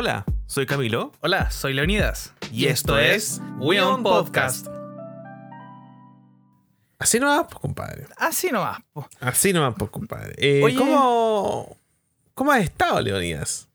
Hola, 0.00 0.24
soy 0.46 0.64
Camilo. 0.64 1.10
Hola, 1.22 1.50
soy 1.50 1.74
Leonidas. 1.74 2.32
Y 2.52 2.66
esto 2.66 2.96
es 2.96 3.42
We 3.58 3.82
On 3.82 4.04
Podcast. 4.04 4.68
Así 7.00 7.18
nomás, 7.18 7.48
pues, 7.50 7.58
compadre. 7.58 8.06
Así 8.16 8.52
nomás. 8.52 8.78
po. 8.92 9.08
Así 9.18 9.52
nomás, 9.52 9.74
pues, 9.76 9.90
compadre. 9.90 10.36
Eh, 10.38 10.62
Oye. 10.62 10.76
¿cómo, 10.76 11.76
¿Cómo 12.32 12.52
has 12.52 12.62
estado, 12.62 13.00
Leonidas? 13.00 13.68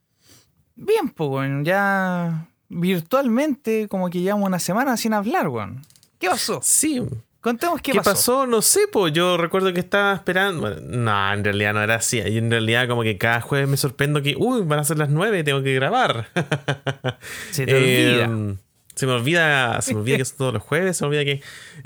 Bien, 0.75 1.09
pues, 1.09 1.29
weón. 1.29 1.65
Ya 1.65 2.47
virtualmente, 2.69 3.89
como 3.89 4.09
que 4.09 4.21
llevamos 4.21 4.47
una 4.47 4.59
semana 4.59 4.95
sin 4.95 5.13
hablar, 5.13 5.49
weón. 5.49 5.81
¿Qué 6.19 6.29
pasó? 6.29 6.61
Sí. 6.63 7.01
Contemos 7.43 7.81
qué, 7.81 7.91
¿Qué, 7.91 7.99
pasó? 7.99 8.47
No 8.47 8.61
sé, 8.61 8.87
pues 8.89 9.11
yo 9.11 9.35
recuerdo 9.35 9.73
que 9.73 9.81
estaba 9.81 10.13
esperando. 10.13 10.61
Bueno, 10.61 10.77
no, 10.81 11.33
en 11.33 11.43
realidad 11.43 11.73
no 11.73 11.83
era 11.83 11.95
así. 11.95 12.19
Y 12.19 12.37
en 12.37 12.49
realidad, 12.49 12.87
como 12.87 13.03
que 13.03 13.17
cada 13.17 13.41
jueves 13.41 13.67
me 13.67 13.75
sorprendo 13.75 14.21
que, 14.21 14.35
uy, 14.37 14.61
van 14.61 14.79
a 14.79 14.85
ser 14.85 14.97
las 14.97 15.09
nueve, 15.09 15.43
tengo 15.43 15.61
que 15.61 15.73
grabar. 15.73 16.29
Se 17.51 17.65
te 17.65 17.75
olvida. 17.75 18.25
Eh, 18.29 18.55
se 18.95 19.05
me 19.07 19.11
olvida, 19.11 19.81
se 19.81 19.93
me 19.93 19.99
olvida 19.99 20.17
que 20.17 20.25
son 20.25 20.37
todos 20.37 20.53
los 20.53 20.63
jueves, 20.63 20.95
se 20.95 21.03
me 21.03 21.07
olvida 21.09 21.25
que. 21.25 21.41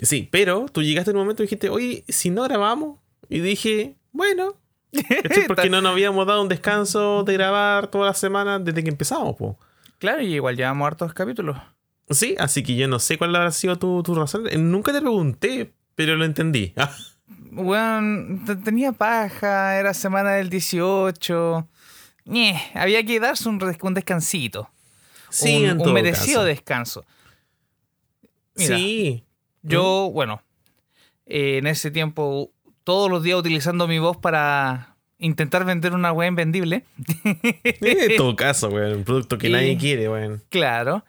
Sí, 0.05 0.29
pero 0.31 0.67
tú 0.71 0.83
llegaste 0.83 1.09
en 1.09 1.17
un 1.17 1.23
momento 1.23 1.41
y 1.41 1.45
dijiste, 1.45 1.69
oye, 1.69 2.03
si 2.07 2.29
no 2.29 2.43
grabamos. 2.43 2.99
Y 3.27 3.39
dije, 3.39 3.95
bueno. 4.11 4.57
¿cachai? 5.23 5.47
Porque 5.47 5.71
no 5.71 5.81
nos 5.81 5.93
habíamos 5.93 6.27
dado 6.27 6.43
un 6.43 6.49
descanso 6.49 7.23
de 7.23 7.33
grabar 7.33 7.87
toda 7.87 8.05
la 8.05 8.13
semana 8.13 8.59
desde 8.59 8.83
que 8.83 8.89
empezamos, 8.89 9.35
pues. 9.39 9.55
Claro, 9.97 10.21
y 10.21 10.35
igual 10.35 10.55
llevamos 10.55 10.85
hartos 10.85 11.13
capítulos. 11.15 11.57
Sí, 12.09 12.35
así 12.39 12.63
que 12.63 12.75
yo 12.75 12.87
no 12.87 12.99
sé 12.99 13.17
cuál 13.17 13.35
habrá 13.35 13.51
sido 13.51 13.77
tu, 13.77 14.01
tu 14.03 14.15
razón. 14.15 14.47
Eh, 14.49 14.57
Nunca 14.57 14.93
te 14.93 15.01
pregunté, 15.01 15.73
pero 15.95 16.15
lo 16.15 16.23
entendí. 16.25 16.73
Weón, 17.51 18.43
te- 18.45 18.55
tenía 18.55 18.91
paja, 18.91 19.77
era 19.77 19.93
semana 19.93 20.31
del 20.33 20.49
18. 20.49 21.67
Ñe, 22.25 22.61
había 22.73 23.03
que 23.05 23.19
darse 23.19 23.49
un, 23.49 23.59
un 23.81 23.93
descansito. 23.93 24.69
sí, 25.29 25.57
un, 25.57 25.63
en 25.65 25.71
un 25.77 25.83
todo 25.83 25.93
merecido 25.93 26.39
caso. 26.41 26.43
descanso. 26.45 27.05
Mira, 28.55 28.77
Sí. 28.77 29.23
Yo, 29.63 30.09
bueno, 30.13 30.41
eh, 31.25 31.57
en 31.57 31.67
ese 31.67 31.91
tiempo, 31.91 32.51
todos 32.83 33.09
los 33.09 33.21
días 33.23 33.37
utilizando 33.39 33.87
mi 33.87 33.99
voz 33.99 34.15
para 34.17 34.95
intentar 35.19 35.65
vender 35.65 35.93
una 35.93 36.11
web 36.13 36.29
invendible. 36.29 36.85
En 37.63 38.15
todo 38.17 38.35
caso, 38.37 38.69
weón. 38.69 38.97
Un 38.97 39.03
producto 39.03 39.37
que 39.37 39.49
Y- 39.49 39.51
nadie 39.51 39.77
quiere, 39.77 40.07
weón. 40.09 40.41
Claro. 40.49 41.03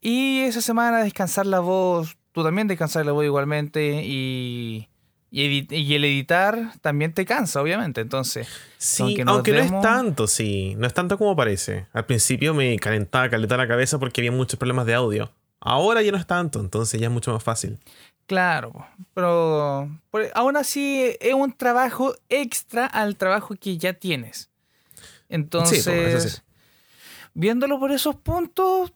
Y 0.00 0.40
esa 0.40 0.60
semana 0.60 0.98
descansar 0.98 1.46
la 1.46 1.60
voz, 1.60 2.16
tú 2.32 2.44
también 2.44 2.68
descansar 2.68 3.04
la 3.04 3.12
voz 3.12 3.24
igualmente 3.24 4.02
y, 4.04 4.88
y, 5.30 5.94
el 5.94 6.04
editar 6.04 6.72
también 6.80 7.12
te 7.12 7.24
cansa, 7.24 7.60
obviamente. 7.60 8.00
Entonces, 8.00 8.48
Sí, 8.78 9.16
Aunque 9.26 9.52
no 9.52 9.60
es 9.60 9.80
tanto, 9.82 10.26
sí. 10.26 10.74
No 10.78 10.86
es 10.86 10.94
tanto 10.94 11.18
como 11.18 11.34
parece. 11.34 11.86
Al 11.92 12.06
principio 12.06 12.54
me 12.54 12.78
calentaba, 12.78 13.28
calentaba 13.28 13.64
la 13.64 13.68
cabeza 13.68 13.98
porque 13.98 14.20
había 14.20 14.32
muchos 14.32 14.58
problemas 14.58 14.86
de 14.86 14.94
audio. 14.94 15.32
Ahora 15.60 16.02
ya 16.02 16.12
no 16.12 16.18
es 16.18 16.26
tanto, 16.26 16.60
entonces 16.60 17.00
ya 17.00 17.08
es 17.08 17.12
mucho 17.12 17.32
más 17.32 17.42
fácil. 17.42 17.78
claro, 18.26 18.86
pero, 19.14 19.88
pero 20.12 20.28
aún 20.34 20.56
así 20.56 21.16
es 21.18 21.34
un 21.34 21.52
trabajo 21.52 22.14
extra 22.28 22.86
al 22.86 23.16
trabajo 23.16 23.56
que 23.60 23.76
ya 23.76 23.94
tienes. 23.94 24.50
Entonces, 25.28 25.86
eso 25.86 26.28
sí. 26.28 26.38
viéndolo 27.34 27.80
por 27.80 27.90
esos 27.90 28.14
puntos, 28.14 28.92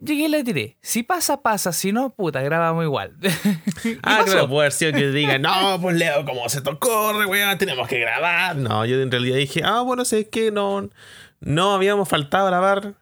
llegué 0.00 0.24
y 0.24 0.28
la 0.28 0.42
tiré. 0.44 0.76
Si 0.82 1.02
pasa, 1.02 1.42
pasa. 1.42 1.72
Si 1.72 1.92
no, 1.92 2.10
puta, 2.14 2.40
grabamos 2.42 2.84
igual. 2.84 3.16
Ah, 4.02 4.22
claro, 4.24 4.48
puede 4.48 4.70
sido 4.70 4.92
que 4.92 5.08
digan, 5.12 5.42
no, 5.42 5.78
pues 5.80 5.96
Leo, 5.96 6.24
¿cómo 6.24 6.48
se 6.48 6.60
te 6.60 6.70
ocurre, 6.70 7.24
weón? 7.26 7.56
Tenemos 7.58 7.88
que 7.88 7.98
grabar. 7.98 8.56
No, 8.56 8.84
yo 8.84 9.00
en 9.00 9.10
realidad 9.10 9.36
dije, 9.36 9.62
ah, 9.64 9.80
bueno, 9.82 10.04
sé 10.04 10.28
que 10.28 10.50
no, 10.50 10.90
no 11.40 11.74
habíamos 11.74 12.08
faltado 12.08 12.46
a 12.46 12.50
grabar 12.50 12.94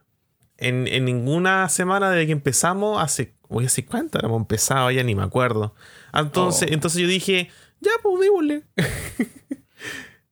en, 0.56 0.86
en 0.86 1.04
ninguna 1.04 1.68
semana 1.68 2.10
desde 2.10 2.26
que 2.26 2.32
empezamos 2.32 3.02
hace, 3.02 3.34
oye, 3.48 3.66
¿hace 3.66 3.84
cuánto 3.84 4.24
hemos 4.24 4.38
empezado? 4.40 4.90
Ya 4.90 5.02
ni 5.02 5.14
me 5.14 5.22
acuerdo. 5.22 5.74
Entonces, 6.12 6.68
Oh. 6.70 6.74
entonces 6.74 7.00
yo 7.02 7.08
dije, 7.08 7.50
ya, 7.80 7.90
pues 8.02 8.20
démosle. 8.20 8.62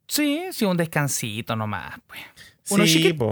Sí, 0.09 0.41
sí, 0.53 0.65
un 0.65 0.77
descansito 0.77 1.57
nomás, 1.57 1.99
pues. 2.07 2.21
Uno 2.71 2.87
Sí, 2.87 3.13
po. 3.13 3.31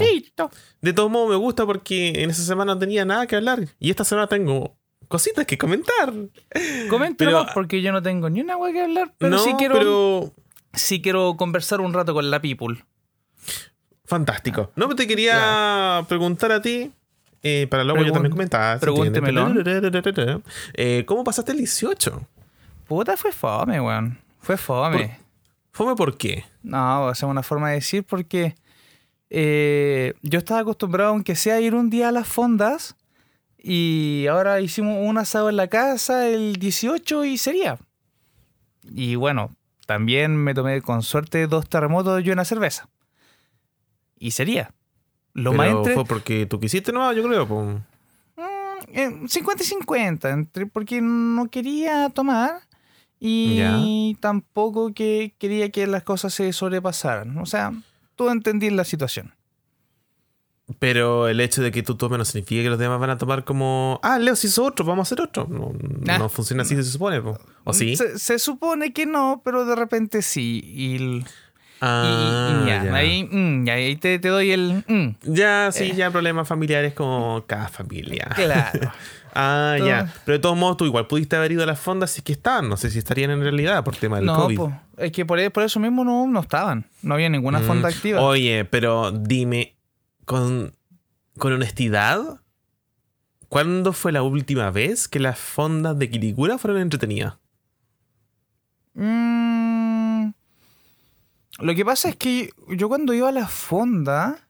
De 0.85 0.93
todos 0.93 1.11
modos 1.11 1.31
me 1.31 1.37
gusta 1.37 1.65
porque 1.65 2.09
en 2.23 2.29
esa 2.31 2.43
semana 2.43 2.75
no 2.75 2.79
tenía 2.79 3.05
nada 3.05 3.27
que 3.27 3.37
hablar 3.37 3.61
y 3.81 3.89
esta 3.91 4.05
semana 4.05 4.27
tengo 4.27 4.77
cositas 5.09 5.47
que 5.47 5.57
comentar. 5.57 6.13
Comenta 6.91 7.47
porque 7.55 7.81
yo 7.81 7.91
no 7.93 8.03
tengo 8.03 8.29
ni 8.29 8.41
una 8.43 8.57
wea 8.57 8.73
que 8.73 8.83
hablar, 8.83 9.15
pero 9.17 9.31
no, 9.31 9.39
sí 9.39 9.55
quiero, 9.57 9.75
pero 9.75 10.33
sí 10.75 11.01
quiero 11.01 11.37
conversar 11.39 11.81
un 11.81 11.95
rato 11.95 12.13
con 12.13 12.31
la 12.31 12.41
people. 12.43 12.85
fantástico. 14.05 14.71
No, 14.77 14.87
pero 14.87 14.97
te 14.97 15.07
quería 15.07 16.05
preguntar 16.09 16.53
a 16.53 16.61
ti, 16.61 16.93
eh, 17.43 17.67
para 17.71 17.83
luego 17.85 18.01
yo 18.01 18.07
Pregun- 18.09 18.13
también 18.15 18.33
comentar. 18.33 18.79
si 18.79 18.81
pregúntemelo. 18.83 19.53
Eh, 20.75 21.05
¿Cómo 21.07 21.25
pasaste 21.25 21.53
el 21.53 21.59
18? 21.59 22.27
Puta, 22.87 23.17
fue 23.17 23.33
fome, 23.33 23.81
weón. 23.81 24.19
Fue 24.41 24.57
fome. 24.59 25.19
Fome 25.73 25.97
por 25.97 26.17
qué. 26.19 26.45
No, 26.63 27.07
o 27.07 27.15
sea, 27.15 27.27
una 27.29 27.43
forma 27.43 27.71
de 27.71 27.77
decir 27.77 28.05
porque 28.05 28.55
eh, 29.37 30.15
yo 30.23 30.39
estaba 30.39 30.61
acostumbrado, 30.61 31.11
aunque 31.11 31.35
sea 31.35 31.61
ir 31.61 31.75
un 31.75 31.91
día 31.91 32.09
a 32.09 32.13
las 32.13 32.29
fondas, 32.29 32.95
y 33.59 34.27
ahora 34.31 34.61
hicimos 34.61 34.97
un 35.01 35.19
asado 35.19 35.49
en 35.51 35.57
la 35.57 35.67
casa 35.67 36.29
el 36.29 36.57
18 36.57 37.25
y 37.25 37.37
sería. 37.37 37.79
Y 38.89 39.17
bueno, 39.17 39.51
también 39.87 40.37
me 40.37 40.55
tomé 40.55 40.83
con 40.83 41.03
suerte 41.03 41.47
dos 41.49 41.69
terremotos 41.69 42.25
y 42.25 42.31
una 42.31 42.45
cerveza. 42.45 42.89
Y 44.19 44.31
sería. 44.31 44.71
Lo 45.33 45.51
Pero 45.51 45.63
más 45.63 45.69
entre... 45.73 45.95
fue 45.95 46.05
porque 46.05 46.47
tú 46.47 46.61
quisiste, 46.61 46.93
no, 46.93 47.13
yo 47.13 47.25
creo. 47.25 47.49
po. 47.49 47.63
Mm, 47.65 47.83
eh, 48.93 49.21
50 49.27 49.63
y 49.63 49.67
50, 49.67 50.31
entre, 50.31 50.67
porque 50.67 51.01
no 51.01 51.49
quería 51.51 52.09
tomar 52.11 52.61
y 53.19 53.57
Ya. 53.57 54.21
tampoco 54.21 54.93
que 54.95 55.35
quería 55.39 55.71
que 55.71 55.87
las 55.89 56.05
cosas 56.05 56.35
se 56.35 56.53
sobrepasaran. 56.53 57.37
O 57.39 57.47
sea, 57.47 57.73
tú 58.17 58.29
entendí 58.31 58.71
la 58.71 58.85
situación. 58.85 59.35
Pero 60.79 61.29
el 61.29 61.41
hecho 61.41 61.63
de 61.63 61.71
que 61.71 61.83
tú 61.83 61.95
tomes 61.97 62.19
no 62.19 62.25
significa 62.25 62.63
que 62.63 62.71
los 62.71 62.79
demás 62.79 62.99
van 62.99 63.11
a 63.11 63.19
tomar 63.19 63.45
como, 63.45 64.01
ah, 64.03 64.19
Leo 64.19 64.35
se 64.35 64.47
hizo 64.47 64.65
otro, 64.65 64.87
vamos 64.87 65.07
a 65.07 65.07
hacer 65.15 65.21
otro. 65.23 65.47
No, 65.49 65.73
Ah. 66.09 66.17
no 66.19 66.29
funciona 66.31 66.63
así, 66.63 66.75
se 66.75 66.85
supone. 66.85 67.21
po. 67.21 67.39
¿O 67.65 67.75
sí? 67.75 67.97
Se, 67.97 68.19
se 68.19 68.39
supone 68.39 68.93
que 68.95 69.05
no, 69.05 69.43
pero 69.45 69.67
de 69.67 69.77
repente 69.77 70.23
sí. 70.23 70.63
Y, 70.65 70.97
y- 70.97 71.19
y 71.19 71.25
Ah, 71.81 72.65
ya, 72.67 72.85
ya. 72.85 72.95
ahí, 72.95 73.25
mm, 73.31 73.67
ya, 73.67 73.75
ahí 73.75 73.97
te, 73.97 74.19
te 74.19 74.29
doy 74.29 74.53
el... 74.53 74.85
mm, 74.89 75.17
Ya, 75.35 75.69
sí, 75.71 75.85
Eh. 75.91 75.95
ya 75.95 76.11
problemas 76.11 76.49
familiares 76.49 76.95
como 76.95 77.45
cada 77.47 77.69
familia. 77.69 78.31
claro. 78.35 78.91
Ah, 79.35 79.75
Todo- 79.79 79.89
ya. 79.89 80.15
Pero 80.25 80.39
de 80.39 80.43
todos 80.43 80.57
modos, 80.57 80.77
tú 80.77 80.85
igual 80.87 81.07
pudiste 81.09 81.35
haber 81.37 81.53
ido 81.53 81.63
a 81.65 81.67
las 81.67 81.81
fondas 81.81 82.11
si 82.13 82.21
es 82.21 82.25
que 82.25 82.33
estaban. 82.33 82.69
No 82.69 82.77
sé 82.77 82.91
si 82.91 82.99
estarían 82.99 83.31
en 83.33 83.41
realidad 83.41 83.83
por 83.85 83.97
tema 83.97 84.17
del 84.17 84.27
no, 84.27 84.37
COVID. 84.37 84.57
po, 84.57 84.73
es 84.97 85.11
que 85.13 85.27
por, 85.27 85.53
por 85.53 85.63
eso 85.65 85.81
mismo 85.81 86.05
no, 86.05 86.27
no 86.29 86.41
estaban. 86.41 86.87
No 87.03 87.15
había 87.15 87.29
ninguna 87.29 87.59
Mm. 87.61 87.65
fonda 87.65 87.89
activa. 87.89 88.21
Oye, 88.21 88.65
pero 88.65 89.11
dime, 89.11 89.77
con, 90.25 90.75
con 91.39 91.53
honestidad, 91.53 92.41
¿cuándo 93.49 93.93
fue 93.93 94.13
la 94.13 94.23
última 94.23 94.71
vez 94.71 95.09
que 95.09 95.19
las 95.21 95.39
fondas 95.39 95.99
de 95.99 96.09
Quilicura 96.11 96.57
fueron 96.59 96.81
entretenidas? 96.81 97.35
Mm, 98.95 100.31
lo 101.59 101.75
que 101.75 101.85
pasa 101.85 102.09
es 102.09 102.17
que 102.17 102.51
yo 102.69 102.89
cuando 102.89 103.13
iba 103.13 103.29
a 103.29 103.33
la 103.33 103.49
fonda, 103.49 104.47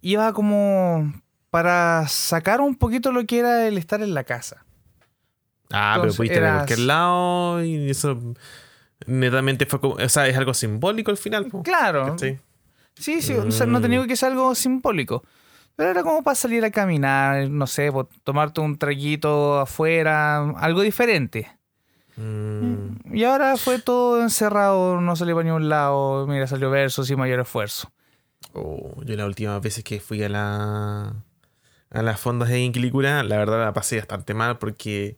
iba 0.00 0.32
como 0.32 1.12
para 1.54 2.08
sacar 2.08 2.60
un 2.60 2.74
poquito 2.74 3.12
lo 3.12 3.24
que 3.26 3.38
era 3.38 3.68
el 3.68 3.78
estar 3.78 4.02
en 4.02 4.12
la 4.12 4.24
casa. 4.24 4.64
Ah, 5.70 5.92
Entonces, 5.94 6.00
pero 6.00 6.16
pudiste 6.16 6.36
eras- 6.38 6.56
cualquier 6.56 6.78
lado 6.80 7.62
y 7.62 7.90
eso 7.90 8.20
netamente 9.06 9.64
fue 9.64 9.78
como, 9.80 9.94
o 9.94 10.08
sea, 10.08 10.26
es 10.26 10.36
algo 10.36 10.52
simbólico 10.52 11.12
al 11.12 11.16
final. 11.16 11.46
po, 11.46 11.62
Claro. 11.62 12.16
Sí, 12.96 13.22
sí, 13.22 13.34
o 13.34 13.52
sea, 13.52 13.66
no 13.66 13.78
Mm. 13.78 13.82
tenía 13.82 14.06
que 14.08 14.16
ser 14.16 14.32
algo 14.32 14.52
simbólico. 14.56 15.22
Pero 15.76 15.90
era 15.90 16.02
como 16.02 16.24
para 16.24 16.34
salir 16.34 16.64
a 16.64 16.72
caminar, 16.72 17.48
no 17.48 17.68
sé, 17.68 17.92
tomarte 18.24 18.60
un 18.60 18.76
traguito 18.76 19.60
afuera, 19.60 20.38
algo 20.58 20.80
diferente. 20.80 21.56
Mm. 22.16 23.14
Y 23.14 23.22
ahora 23.22 23.56
fue 23.56 23.78
todo 23.80 24.22
encerrado, 24.22 25.00
no 25.00 25.14
salió 25.14 25.36
para 25.36 25.44
ningún 25.46 25.68
lado, 25.68 26.26
mira, 26.26 26.48
salió 26.48 26.68
verso 26.68 27.04
sin 27.04 27.16
mayor 27.16 27.38
esfuerzo. 27.38 27.92
Oh, 28.54 29.00
yo 29.04 29.14
las 29.14 29.26
últimas 29.26 29.60
veces 29.62 29.84
que 29.84 30.00
fui 30.00 30.20
a 30.24 30.28
la 30.28 31.12
a 31.94 32.02
las 32.02 32.20
fondas 32.20 32.48
de 32.48 32.60
Inquilicura, 32.60 33.22
la 33.22 33.36
verdad 33.38 33.64
la 33.64 33.72
pasé 33.72 33.96
bastante 33.98 34.34
mal 34.34 34.58
porque 34.58 35.16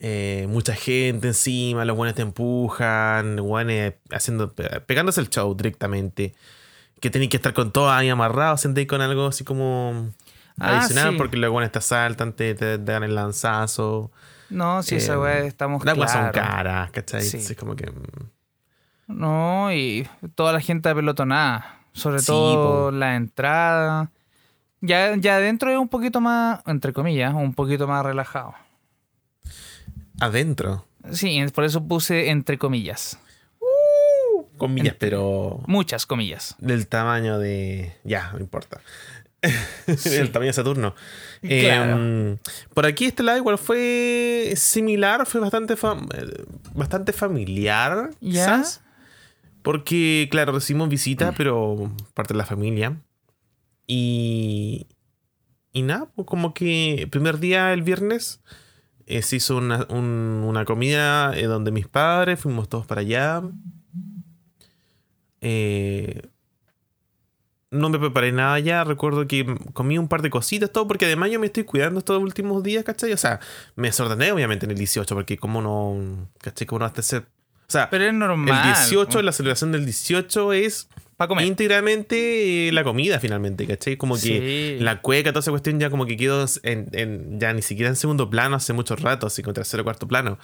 eh, 0.00 0.46
mucha 0.48 0.74
gente 0.74 1.28
encima, 1.28 1.84
los 1.84 1.96
buenos 1.96 2.14
te 2.16 2.22
empujan, 2.22 3.36
buenos 3.36 3.94
haciendo, 4.10 4.52
pe- 4.52 4.80
pegándose 4.80 5.20
el 5.20 5.28
show 5.30 5.54
directamente. 5.54 6.34
Que 7.00 7.10
tenéis 7.10 7.30
que 7.30 7.36
estar 7.36 7.54
con 7.54 7.70
todo 7.72 7.90
ahí 7.92 8.08
amarrado, 8.08 8.56
sentéis 8.56 8.88
con 8.88 9.00
algo 9.00 9.26
así 9.28 9.44
como 9.44 10.10
Ah, 10.60 10.78
adicional, 10.78 11.12
sí. 11.12 11.16
porque 11.16 11.36
los 11.36 11.50
buenos 11.52 11.70
te 11.70 11.78
asaltan, 11.78 12.32
te, 12.32 12.54
te 12.56 12.78
dan 12.78 13.04
el 13.04 13.14
lanzazo. 13.14 14.10
No, 14.50 14.82
si 14.82 14.96
esa 14.96 15.12
Eh, 15.14 15.18
weá 15.18 15.38
estamos 15.44 15.84
Las 15.84 15.96
weas 15.96 16.10
son 16.10 16.30
claro. 16.30 16.48
caras, 16.48 16.90
¿cachai? 16.90 17.22
Sí. 17.22 17.36
Entonces, 17.36 17.56
como 17.56 17.76
que. 17.76 17.88
mm, 17.90 18.30
No, 19.08 19.72
y 19.72 20.08
toda 20.34 20.52
la 20.52 20.60
gente 20.60 20.88
apelotonada. 20.88 21.80
Sobre 21.92 22.18
Sí, 22.20 22.26
todo 22.26 22.90
po. 22.90 22.96
la 22.96 23.14
entrada. 23.16 24.10
Ya, 24.80 25.16
ya 25.16 25.36
adentro 25.36 25.70
es 25.70 25.76
un 25.78 25.88
poquito 25.88 26.20
más, 26.20 26.60
entre 26.66 26.92
comillas, 26.92 27.34
un 27.34 27.52
poquito 27.54 27.86
más 27.88 28.04
relajado. 28.04 28.54
Adentro. 30.20 30.86
Sí, 31.12 31.40
por 31.54 31.64
eso 31.64 31.86
puse 31.86 32.30
entre 32.30 32.58
comillas. 32.58 33.18
Comillas, 34.56 34.96
pero 34.98 35.62
Muchas 35.66 36.04
comillas. 36.04 36.56
del 36.58 36.88
tamaño 36.88 37.38
de... 37.38 37.96
Ya, 38.04 38.32
no 38.32 38.40
importa. 38.40 38.80
Sí. 39.96 40.10
del 40.10 40.32
tamaño 40.32 40.48
de 40.48 40.52
Saturno. 40.52 40.94
Claro. 41.42 41.96
Eh, 41.96 42.36
por 42.74 42.84
aquí 42.86 43.04
este 43.04 43.22
lado 43.22 43.38
igual 43.38 43.56
fue 43.56 44.52
similar, 44.56 45.26
fue 45.26 45.40
bastante, 45.40 45.76
fam- 45.76 46.08
bastante 46.74 47.12
familiar. 47.12 48.10
¿Ya? 48.20 48.30
Quizás, 48.58 48.80
porque, 49.62 50.26
claro, 50.30 50.52
recibimos 50.52 50.88
visita, 50.88 51.32
pero 51.36 51.92
parte 52.14 52.34
de 52.34 52.38
la 52.38 52.46
familia. 52.46 52.96
Y. 53.88 54.86
Y 55.72 55.82
nada, 55.82 56.06
pues 56.14 56.26
como 56.26 56.54
que 56.54 56.94
el 56.94 57.08
primer 57.10 57.38
día, 57.40 57.72
el 57.72 57.82
viernes, 57.82 58.40
eh, 59.06 59.22
se 59.22 59.36
hizo 59.36 59.56
una, 59.58 59.86
un- 59.90 60.42
una 60.46 60.64
comida 60.64 61.36
eh, 61.36 61.44
donde 61.44 61.70
mis 61.72 61.86
padres, 61.88 62.40
fuimos 62.40 62.68
todos 62.68 62.86
para 62.86 63.00
allá. 63.02 63.42
Eh, 65.40 66.22
no 67.70 67.90
me 67.90 67.98
preparé 67.98 68.32
nada 68.32 68.58
ya, 68.58 68.82
recuerdo 68.82 69.26
que 69.26 69.44
comí 69.74 69.98
un 69.98 70.08
par 70.08 70.22
de 70.22 70.30
cositas, 70.30 70.72
todo, 70.72 70.88
porque 70.88 71.04
además 71.04 71.30
yo 71.30 71.38
me 71.38 71.46
estoy 71.46 71.64
cuidando 71.64 71.98
estos 71.98 72.20
últimos 72.20 72.62
días, 72.62 72.82
¿cachai? 72.82 73.12
O 73.12 73.16
sea, 73.18 73.40
me 73.76 73.88
desordené 73.88 74.32
obviamente 74.32 74.64
en 74.64 74.70
el 74.72 74.78
18, 74.78 75.14
porque 75.14 75.36
como 75.36 75.60
no, 75.60 76.28
¿cachai? 76.40 76.66
Como 76.66 76.78
no 76.80 76.86
hasta 76.86 77.02
ser... 77.02 77.22
O 77.22 77.70
sea, 77.70 77.90
Pero 77.90 78.04
es 78.04 78.14
normal. 78.14 78.66
el 78.68 78.74
18, 78.74 79.20
la 79.20 79.32
celebración 79.32 79.70
del 79.72 79.84
18 79.84 80.54
es 80.54 80.88
Para 81.18 81.28
comer. 81.28 81.44
íntegramente 81.44 82.68
eh, 82.68 82.72
la 82.72 82.82
comida 82.84 83.20
finalmente, 83.20 83.66
¿cachai? 83.66 83.96
Como 83.98 84.14
que 84.14 84.76
Sí. 84.78 84.82
la 84.82 85.02
cueca, 85.02 85.30
toda 85.32 85.40
esa 85.40 85.50
cuestión 85.50 85.78
ya 85.78 85.90
como 85.90 86.06
que 86.06 86.16
quedó 86.16 86.46
en, 86.62 86.88
en- 86.92 87.38
ya 87.38 87.52
ni 87.52 87.60
siquiera 87.60 87.90
en 87.90 87.96
segundo 87.96 88.30
plano 88.30 88.56
hace 88.56 88.72
mucho 88.72 88.96
rato, 88.96 89.26
así 89.26 89.42
como 89.42 89.52
tercero 89.52 89.82
o 89.82 89.84
cuarto 89.84 90.08
plano. 90.08 90.38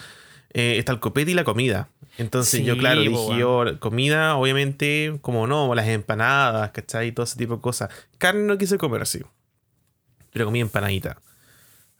Eh, 0.52 0.76
está 0.78 0.92
el 0.92 1.00
copete 1.00 1.30
y 1.30 1.34
la 1.34 1.44
comida. 1.44 1.88
Entonces 2.18 2.62
yo, 2.64 2.76
claro, 2.76 3.00
dije 3.00 3.38
yo, 3.38 3.64
comida, 3.80 4.36
obviamente, 4.36 5.16
como 5.22 5.46
no, 5.46 5.74
las 5.74 5.88
empanadas, 5.88 6.70
¿cachai? 6.72 7.10
Todo 7.12 7.24
ese 7.24 7.36
tipo 7.38 7.56
de 7.56 7.60
cosas. 7.62 7.88
Carne 8.18 8.42
no 8.42 8.58
quise 8.58 8.76
comer 8.78 9.02
así. 9.02 9.20
Pero 10.32 10.44
comí 10.44 10.60
empanadita. 10.60 11.18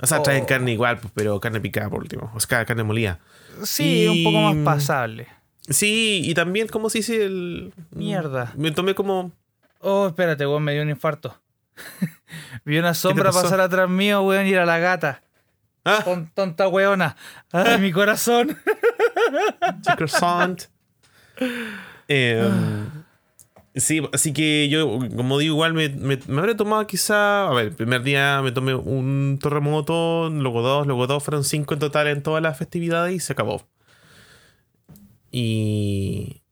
O 0.01 0.07
sea, 0.07 0.23
traen 0.23 0.43
Oh. 0.43 0.47
carne 0.47 0.73
igual, 0.73 0.99
pero 1.15 1.39
carne 1.41 1.61
picada 1.61 1.89
por 1.89 2.01
último. 2.01 2.31
O 2.35 2.41
sea, 2.41 2.65
carne 2.65 2.83
molida. 2.83 3.21
Sí, 3.63 4.03
Y- 4.05 4.09
un 4.09 4.25
poco 4.25 4.41
más 4.41 4.57
pasable. 4.65 5.29
Sí, 5.69 6.23
y 6.25 6.35
también, 6.35 6.69
¿cómo 6.69 6.91
se 6.91 6.99
dice? 6.99 7.25
El... 7.25 7.73
Mierda. 7.91 8.53
Me 8.57 8.71
tomé 8.71 8.95
como... 8.95 9.33
Oh, 9.81 10.07
espérate, 10.09 10.47
weón, 10.47 10.63
me 10.63 10.73
dio 10.73 10.83
un 10.83 10.91
infarto. 10.91 11.39
Vi 12.65 12.79
una 12.79 12.95
sombra 12.95 13.31
pasar 13.33 13.61
atrás 13.61 13.89
mío, 13.89 14.23
weón, 14.23 14.47
y 14.47 14.53
era 14.53 14.67
la 14.67 14.79
gata. 14.79 15.23
Ah, 15.85 16.01
Ton- 16.05 16.31
tonta 16.35 16.69
weona. 16.69 17.17
Ay, 17.53 17.79
mi 17.79 17.93
corazón. 17.93 18.57
Em, 22.09 22.91
sí, 23.75 24.01
así 24.13 24.33
que 24.33 24.69
yo, 24.69 24.99
como 25.17 25.39
digo, 25.39 25.55
igual 25.55 25.75
me, 25.75 25.89
me, 25.89 26.19
me 26.27 26.39
habré 26.39 26.55
tomado 26.55 26.87
quizá. 26.87 27.49
A 27.49 27.53
ver, 27.55 27.67
el 27.67 27.73
primer 27.75 28.03
día 28.03 28.41
me 28.43 28.53
tomé 28.53 28.75
un 28.75 29.39
terremoto, 29.43 30.31
luego 30.31 30.63
dos, 30.63 30.87
luego 30.87 31.07
dos, 31.07 31.23
fueron 31.23 31.45
cinco 31.45 31.75
en 31.75 31.81
total 31.81 32.07
en 32.09 32.23
todas 32.23 32.43
las 32.43 32.57
festividades 32.57 33.15
y 33.15 33.21
se 33.21 33.33
acabó. 33.33 33.67
Y. 35.37 36.43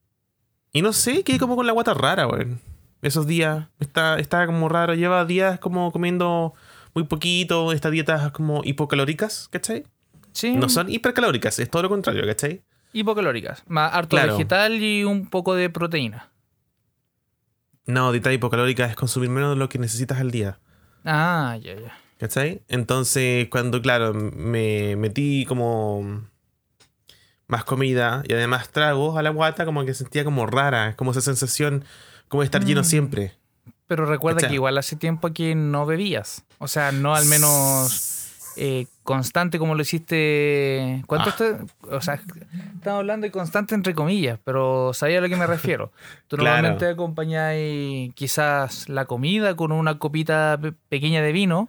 Y 0.73 0.83
no 0.83 0.93
sé, 0.93 1.23
quedé 1.23 1.39
como 1.39 1.55
con 1.55 1.67
la 1.67 1.73
guata 1.73 1.95
rara, 1.95 2.27
weón. 2.27 2.61
Esos 3.01 3.29
días. 3.29 3.69
Está, 3.79 4.19
estaba 4.19 4.47
como 4.47 4.69
raro. 4.69 4.95
Lleva 4.95 5.25
días 5.25 5.61
como 5.61 5.93
comiendo 5.93 6.55
muy 6.95 7.05
poquito. 7.05 7.73
Estas 7.73 7.93
dietas 7.93 8.33
como 8.33 8.63
hipocalóricas, 8.65 9.49
¿cachai? 9.53 9.85
Sí. 10.33 10.57
No 10.57 10.69
son 10.69 10.91
hipercalóricas, 10.91 11.59
es 11.61 11.71
todo 11.71 11.83
lo 11.83 11.89
contrario, 11.91 12.27
¿cachai? 12.27 12.63
Hipocalóricas. 12.93 13.63
Más 13.69 13.93
harto 13.95 14.17
Claro. 14.17 14.33
vegetal 14.33 14.83
y 14.83 15.05
un 15.05 15.29
poco 15.31 15.55
de 15.55 15.71
proteína. 15.71 16.31
No, 17.87 18.11
dieta 18.13 18.33
hipocalórica 18.33 18.87
es 18.87 18.97
consumir 18.97 19.29
menos 19.31 19.51
de 19.51 19.57
lo 19.57 19.69
que 19.69 19.79
necesitas 19.79 20.21
al 20.21 20.31
día. 20.31 20.59
Ah, 21.05 21.57
ya, 21.63 21.75
ya. 21.75 21.97
¿Cachai? 22.19 22.63
Entonces, 22.69 23.49
cuando, 23.49 23.81
claro, 23.83 24.15
me 24.15 24.97
metí 24.97 25.45
como 25.47 26.23
más 27.53 27.65
comida 27.65 28.25
y 28.27 28.33
además 28.33 28.71
tragos 28.71 29.17
a 29.17 29.23
la 29.23 29.31
guata, 29.31 29.65
como 29.65 29.85
que 29.85 29.95
sentía 29.95 30.25
como 30.25 30.47
rara, 30.47 30.95
como 30.97 31.13
esa 31.13 31.21
sensación 31.21 31.85
como 32.29 32.43
de 32.43 32.47
estar 32.47 32.65
lleno 32.65 32.81
Mm. 32.81 32.85
siempre. 32.85 33.33
Pero 33.87 34.07
recuerda 34.07 34.39
¿Cachai? 34.39 34.49
que 34.51 34.55
igual 34.55 34.77
hace 34.79 34.97
tiempo 34.97 35.33
que 35.33 35.55
no 35.55 35.87
bebías. 35.87 36.45
O 36.59 36.67
sea, 36.67 36.91
no 36.93 37.15
al 37.15 37.27
menos 37.27 38.09
eh, 38.57 38.87
constante 39.03 39.59
como 39.59 39.75
lo 39.75 39.81
hiciste. 39.83 41.03
¿Cuánto 41.07 41.31
Ah. 41.31 41.37
te- 41.37 41.95
O 41.95 42.01
sea, 42.03 42.15
estamos 42.15 42.99
hablando 43.01 43.25
de 43.27 43.31
constante 43.31 43.75
entre 43.75 43.95
comillas, 43.95 44.39
pero 44.45 44.93
sabía 44.93 45.19
a 45.19 45.21
lo 45.23 45.29
que 45.31 45.37
me 45.37 45.47
refiero. 45.47 45.91
Tú 46.29 46.37
Claro. 46.37 46.57
normalmente 46.57 46.87
acompañáis 46.89 48.13
quizás 48.15 48.89
la 48.91 49.05
comida 49.07 49.57
con 49.57 49.73
una 49.73 49.99
copita 49.99 50.59
pe- 50.61 50.73
pequeña 50.89 51.23
de 51.23 51.33
vino. 51.33 51.69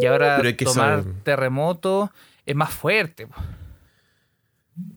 y 0.00 0.06
ahora 0.06 0.36
pero 0.36 0.48
hay 0.48 0.56
que 0.56 0.64
tomar 0.64 1.02
saber. 1.02 1.14
terremoto 1.24 2.10
es 2.46 2.56
más 2.56 2.72
fuerte. 2.72 3.28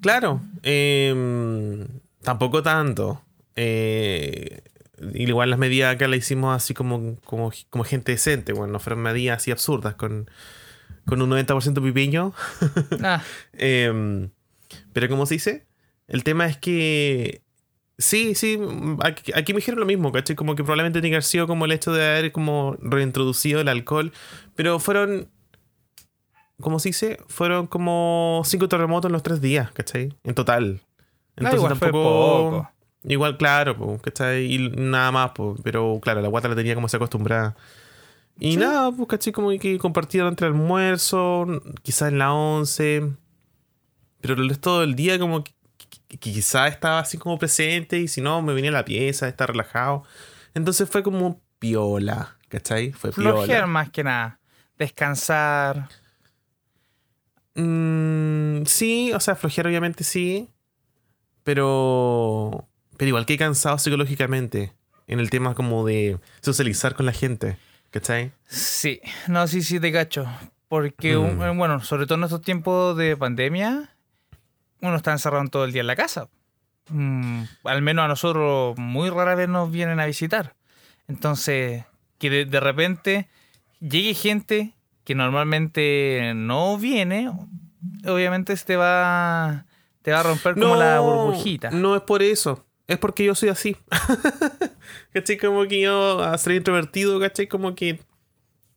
Claro, 0.01 0.41
em, 0.63 1.87
tampoco 2.21 2.63
tanto. 2.63 3.21
Eh, 3.55 4.61
igual 5.13 5.49
las 5.49 5.59
medidas 5.59 5.93
acá 5.95 6.07
las 6.07 6.19
hicimos 6.19 6.55
así 6.55 6.73
como, 6.73 7.15
como, 7.25 7.51
como 7.69 7.83
gente 7.83 8.11
decente, 8.11 8.53
bueno, 8.53 8.73
no 8.73 8.79
fueron 8.79 9.01
medidas 9.01 9.37
así 9.37 9.51
absurdas 9.51 9.95
con, 9.95 10.29
con 11.05 11.21
un 11.21 11.29
90% 11.29 11.81
pipiño. 11.83 12.33
Ah, 13.03 13.23
Em, 13.53 14.29
pero 14.93 15.07
como 15.09 15.25
se 15.25 15.35
dice, 15.35 15.67
el 16.07 16.23
tema 16.23 16.47
es 16.47 16.57
que 16.57 17.41
sí, 17.97 18.35
sí, 18.35 18.59
aquí, 19.03 19.31
aquí 19.33 19.53
me 19.53 19.57
dijeron 19.57 19.79
lo 19.79 19.85
mismo, 19.85 20.11
¿cachai? 20.11 20.35
Como 20.35 20.55
que 20.55 20.63
probablemente 20.63 20.99
tiene 21.01 21.11
que 21.11 21.15
haber 21.17 21.23
sido 21.23 21.47
como 21.47 21.65
el 21.65 21.71
hecho 21.71 21.93
de 21.93 22.05
haber 22.05 22.31
como 22.31 22.77
reintroducido 22.81 23.61
el 23.61 23.67
alcohol, 23.69 24.11
pero 24.55 24.79
fueron, 24.79 25.29
¿cómo 26.61 26.79
se 26.79 26.89
dice? 26.89 27.19
Fueron 27.27 27.67
como 27.67 28.41
cinco 28.45 28.67
terremotos 28.67 29.09
en 29.09 29.13
los 29.13 29.23
tres 29.23 29.41
días, 29.41 29.71
¿cachai? 29.71 30.13
En 30.23 30.35
total. 30.35 30.81
Ah, 31.37 31.51
igual 31.53 31.75
fue 31.75 31.91
poco. 31.91 32.69
Igual, 33.03 33.37
claro, 33.37 33.77
po, 33.77 33.99
¿cachai? 34.01 34.45
Y 34.53 34.69
nada 34.69 35.11
más, 35.11 35.31
po, 35.31 35.55
pero 35.63 35.99
claro, 36.01 36.21
la 36.21 36.27
guata 36.27 36.47
la 36.49 36.55
tenía 36.55 36.75
como 36.75 36.89
se 36.89 36.97
acostumbrada. 36.97 37.55
Y 38.39 38.51
Sí. 38.53 38.57
nada, 38.57 38.91
pues, 38.91 39.07
¿cachai? 39.07 39.31
Como 39.33 39.49
que 39.59 39.77
compartieron 39.77 40.29
entre 40.29 40.47
el 40.47 40.53
almuerzo, 40.53 41.45
quizás 41.83 42.09
en 42.11 42.17
la 42.19 42.33
once. 42.33 43.03
Pero 44.21 44.33
el 44.33 44.49
resto 44.49 44.81
del 44.81 44.95
día, 44.95 45.17
como 45.19 45.43
que, 45.43 45.53
quizás 46.19 46.71
estaba 46.71 46.99
así 46.99 47.17
como 47.17 47.37
presente, 47.37 47.99
y 47.99 48.07
si 48.07 48.19
no, 48.21 48.41
me 48.41 48.53
venía 48.53 48.71
a 48.71 48.73
la 48.73 48.85
pieza, 48.85 49.27
estar 49.27 49.49
relajado. 49.49 50.03
Entonces 50.53 50.89
fue 50.89 51.03
como 51.03 51.39
piola, 51.59 52.37
¿cachai? 52.49 52.91
Fue 52.91 53.11
flojear 53.11 53.45
piola. 53.47 53.67
más 53.67 53.89
que 53.91 54.03
nada. 54.03 54.39
Descansar. 54.77 55.87
Mm, 57.61 58.65
sí, 58.65 59.11
o 59.13 59.19
sea, 59.19 59.35
flojear 59.35 59.67
obviamente 59.67 60.03
sí. 60.03 60.49
Pero. 61.43 62.67
Pero 62.97 63.09
igual 63.09 63.25
que 63.25 63.37
cansado 63.37 63.77
psicológicamente. 63.77 64.73
En 65.07 65.19
el 65.19 65.29
tema 65.29 65.55
como 65.55 65.85
de 65.85 66.19
socializar 66.41 66.93
con 66.95 67.05
la 67.05 67.13
gente. 67.13 67.57
¿Cachai? 67.91 68.31
Sí, 68.47 68.99
no, 69.27 69.47
sí, 69.47 69.61
sí, 69.61 69.79
te 69.79 69.91
cacho. 69.91 70.25
Porque, 70.67 71.15
Mm. 71.17 71.57
bueno, 71.57 71.79
sobre 71.81 72.05
todo 72.05 72.17
en 72.17 72.25
estos 72.25 72.41
tiempos 72.41 72.97
de 72.97 73.15
pandemia, 73.15 73.95
uno 74.81 74.95
está 74.97 75.13
encerrado 75.13 75.47
todo 75.47 75.63
el 75.63 75.71
día 75.71 75.79
en 75.81 75.87
la 75.87 75.95
casa. 75.95 76.27
Mm, 76.89 77.43
al 77.63 77.81
menos 77.81 78.03
a 78.03 78.07
nosotros 78.09 78.77
muy 78.77 79.09
rara 79.09 79.35
vez 79.35 79.47
nos 79.47 79.71
vienen 79.71 79.99
a 80.01 80.05
visitar. 80.05 80.55
Entonces, 81.07 81.85
que 82.19 82.29
de, 82.29 82.45
de 82.45 82.59
repente 82.59 83.29
llegue 83.79 84.13
gente 84.13 84.73
que 85.07 85.15
normalmente 85.15 86.33
no 86.35 86.77
viene, 86.77 87.31
obviamente 88.05 88.53
te 88.57 88.75
va, 88.75 89.65
te 90.01 90.11
va 90.11 90.19
a 90.19 90.23
romper 90.23 90.55
como 90.55 90.75
la 90.75 90.99
burbujita. 90.99 91.71
No 91.71 91.95
es 91.95 92.01
por 92.01 92.21
eso. 92.21 92.65
Es 92.87 92.97
porque 92.97 93.23
yo 93.23 93.33
soy 93.33 93.47
así. 93.47 93.77
¿Cachai? 95.13 95.37
Como 95.37 95.65
que 95.65 95.79
yo, 95.79 96.21
a 96.21 96.37
ser 96.37 96.55
introvertido, 96.55 97.21
¿cachai? 97.21 97.47
Como 97.47 97.73
que. 97.73 98.01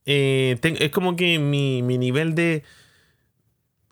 eh, 0.07 0.57
es 0.63 0.91
como 0.93 1.17
que 1.17 1.41
mi, 1.41 1.83
mi 1.83 1.99
nivel 1.99 2.37
de. 2.37 2.63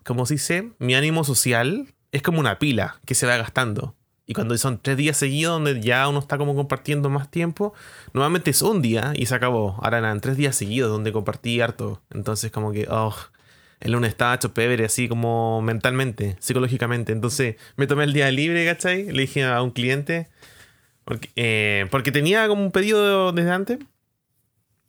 ¿Cómo 0.05 0.25
se 0.25 0.35
dice? 0.35 0.71
Mi 0.79 0.95
ánimo 0.95 1.25
social 1.25 1.93
es 2.13 2.21
como 2.21 2.39
una 2.39 2.57
pila 2.57 3.01
que 3.03 3.15
se 3.15 3.27
va 3.27 3.35
gastando. 3.35 3.97
Y 4.29 4.35
cuando 4.35 4.55
son 4.59 4.79
tres 4.79 4.95
días 4.95 5.17
seguidos, 5.17 5.53
donde 5.53 5.81
ya 5.81 6.07
uno 6.07 6.19
está 6.19 6.37
como 6.37 6.53
compartiendo 6.53 7.09
más 7.09 7.31
tiempo, 7.31 7.73
nuevamente 8.13 8.51
es 8.51 8.61
un 8.61 8.79
día 8.79 9.11
y 9.15 9.25
se 9.25 9.33
acabó. 9.33 9.79
Ahora 9.81 9.97
eran 9.97 10.21
tres 10.21 10.37
días 10.37 10.55
seguidos 10.55 10.91
donde 10.91 11.11
compartí 11.11 11.59
harto. 11.61 12.03
Entonces, 12.11 12.51
como 12.51 12.71
que, 12.71 12.85
oh, 12.91 13.15
el 13.79 13.91
lunes 13.91 14.11
estaba 14.11 14.35
hecho 14.35 14.53
pebre, 14.53 14.85
así 14.85 15.09
como 15.09 15.63
mentalmente, 15.63 16.35
psicológicamente. 16.37 17.11
Entonces, 17.11 17.55
me 17.75 17.87
tomé 17.87 18.03
el 18.03 18.13
día 18.13 18.29
libre, 18.29 18.63
¿cachai? 18.67 19.11
Le 19.11 19.21
dije 19.21 19.45
a 19.45 19.63
un 19.63 19.71
cliente, 19.71 20.27
porque, 21.05 21.31
eh, 21.35 21.87
porque 21.89 22.11
tenía 22.11 22.47
como 22.47 22.61
un 22.63 22.71
pedido 22.71 23.31
desde 23.31 23.49
antes. 23.49 23.79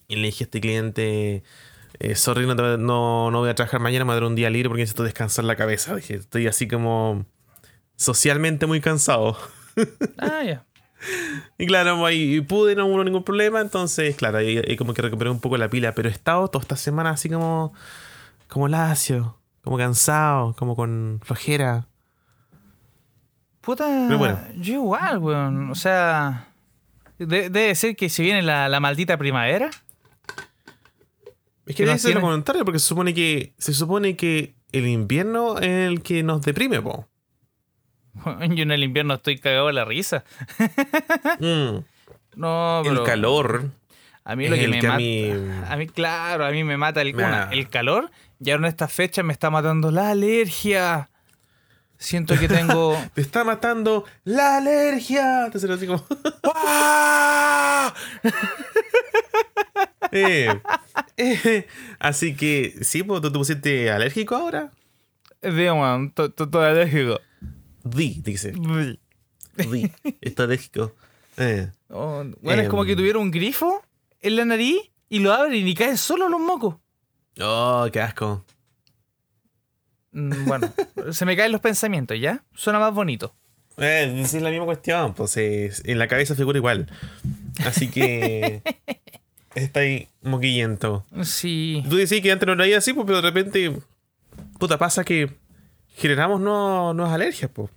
Y 0.07 0.17
le 0.17 0.27
dije 0.27 0.45
a 0.45 0.49
este 0.49 0.61
cliente, 0.61 1.45
eh, 1.99 2.15
sorry, 2.15 2.47
no, 2.47 2.55
no, 2.77 3.31
no 3.31 3.39
voy 3.39 3.49
a 3.49 3.55
trabajar 3.55 3.81
mañana, 3.81 4.05
me 4.05 4.13
voy 4.13 4.23
un 4.23 4.35
día 4.35 4.51
libre 4.51 4.69
porque 4.69 4.83
necesito 4.83 5.03
descansar 5.03 5.47
la 5.47 5.57
cabeza. 5.57 5.97
Dije, 5.97 6.17
estoy 6.17 6.47
así 6.47 6.69
como 6.69 7.25
socialmente 8.01 8.65
muy 8.67 8.81
cansado. 8.81 9.37
Ah, 10.17 10.43
ya. 10.43 10.65
Y 11.59 11.67
claro, 11.67 12.05
ahí 12.07 12.41
pude, 12.41 12.75
no 12.75 12.87
hubo 12.87 13.05
ningún 13.05 13.23
problema. 13.25 13.61
Entonces, 13.61 14.17
claro, 14.17 14.39
ahí, 14.39 14.57
ahí 14.59 14.77
como 14.77 14.95
que 14.95 15.03
recuperé 15.03 15.31
un 15.31 15.41
poco 15.41 15.57
la 15.59 15.69
pila. 15.69 15.95
Pero 15.95 16.09
he 16.09 16.13
estado 16.13 16.49
toda 16.49 16.63
esta 16.63 16.77
semana 16.77 17.11
así 17.11 17.29
como, 17.29 17.73
como 18.49 18.69
lacio, 18.69 19.39
como 19.63 19.77
cansado, 19.77 20.55
como 20.57 20.75
con 20.77 21.21
flojera. 21.23 21.87
Puta, 23.61 23.85
Pero 24.07 24.19
bueno. 24.19 24.39
yo 24.57 24.75
igual, 24.75 25.19
weón. 25.19 25.71
O 25.71 25.75
sea, 25.75 26.49
de- 27.19 27.51
debe 27.51 27.75
ser 27.75 27.97
que 27.97 28.09
si 28.09 28.23
viene 28.23 28.41
la, 28.43 28.69
la 28.69 28.81
maldita 28.81 29.17
primavera. 29.19 29.69
Es 31.67 31.77
que 31.77 31.83
¿Qué 31.83 31.87
debe 31.87 31.99
ser 31.99 32.15
lo 32.15 32.23
contrario, 32.23 32.65
porque 32.65 32.79
se 32.81 32.87
supone 32.87 33.13
que, 33.15 33.53
se 33.59 33.75
supone 33.75 34.17
que 34.17 34.55
el 34.73 34.87
invierno 34.89 35.59
es 35.59 35.89
el 35.89 36.03
que 36.03 36.23
nos 36.23 36.43
deprime, 36.43 36.81
po. 36.81 37.07
Yo 38.25 38.63
en 38.63 38.71
el 38.71 38.83
invierno 38.85 39.15
estoy 39.15 39.39
cagado 39.39 39.69
de 39.69 39.73
la 39.73 39.85
risa. 39.85 40.25
Mm, 41.39 41.79
No, 42.37 42.81
pero 42.85 43.01
el 43.01 43.07
calor. 43.07 43.71
A 44.25 44.37
mí 44.37 44.49
lo 44.49 44.57
que 44.57 44.69
me 44.69 44.79
que 44.81 44.87
a 44.87 44.91
mata. 44.91 44.99
mí- 45.03 45.33
A 45.69 45.77
mí, 45.77 45.87
claro, 45.89 46.45
a 46.45 46.51
mí 46.51 46.63
me 46.65 46.77
mata 46.77 47.01
el, 47.03 47.15
una, 47.15 47.49
el 47.51 47.69
calor. 47.69 48.11
Y 48.39 48.51
ahora 48.51 48.65
en 48.65 48.69
esta 48.69 48.89
fecha 48.89 49.23
me 49.23 49.33
está 49.33 49.51
matando 49.51 49.91
la 49.91 50.11
alergia. 50.11 51.09
Siento 51.99 52.39
que 52.39 52.49
tengo. 52.49 52.97
Te 53.15 53.21
está 53.21 53.45
matando 53.45 54.05
la 54.25 54.57
alergia. 54.59 55.51
Te 55.51 55.59
así 55.73 55.87
como. 55.87 56.05
¡Ah! 56.55 57.93
eh, 60.13 60.61
eh, 61.17 61.67
Así 61.99 62.35
que, 62.35 62.75
sí, 62.83 63.03
pues 63.03 63.21
tú 63.21 63.31
te 63.31 63.39
pusiste 63.39 63.91
alérgico 63.91 64.35
ahora. 64.37 64.71
Digamos, 65.43 66.11
estoy 66.17 66.65
alérgico. 66.65 67.21
Di, 67.85 68.21
dice. 68.23 68.53
Di, 68.53 69.91
está 70.21 70.45
alérgico. 70.45 70.95
Eh. 71.37 71.71
Oh, 71.89 72.23
bueno, 72.43 72.61
es 72.63 72.69
como 72.69 72.83
Em. 72.83 72.89
que 72.89 72.97
tuviera 72.97 73.19
un 73.19 73.31
grifo 73.31 73.83
en 74.21 74.37
la 74.37 74.45
nariz 74.45 74.77
y 75.09 75.21
lo 75.21 75.33
abren 75.33 75.67
y 75.67 75.75
caen 75.75 75.97
solo 75.97 76.29
los 76.29 76.41
mocos. 76.41 76.75
Oh, 77.41 77.89
qué 77.91 78.01
asco. 78.03 78.45
Mm, 80.13 80.45
Bueno, 80.47 80.73
se 81.13 81.25
me 81.25 81.37
caen 81.37 81.53
los 81.53 81.61
pensamientos, 81.63 82.19
¿ya? 82.21 82.45
Suena 82.55 82.79
más 82.79 82.93
bonito. 82.93 83.35
Eh, 83.79 84.21
es 84.23 84.35
la 84.35 84.51
misma 84.51 84.67
cuestión, 84.67 85.15
pues 85.15 85.37
en 85.39 85.99
la 85.99 86.09
cabeza 86.09 86.35
figura 86.35 86.59
igual. 86.59 86.89
Así 87.65 87.89
que 87.89 88.61
está 89.55 89.81
ahí 89.81 90.09
moquillento. 90.23 91.07
Sí. 91.23 91.83
Tú 91.89 91.97
decís 91.97 92.21
que 92.21 92.33
antes 92.33 92.47
no 92.47 92.55
lo 92.55 92.63
había 92.65 92.79
así, 92.79 92.93
pues, 92.93 93.07
pero 93.07 93.23
de 93.23 93.31
repente, 93.31 93.73
puta, 94.59 94.77
pasa 94.77 95.05
que 95.05 95.31
generamos 95.97 96.41
no- 96.41 96.95
nuevas 96.95 97.15
alergias, 97.15 97.51
pues. 97.53 97.71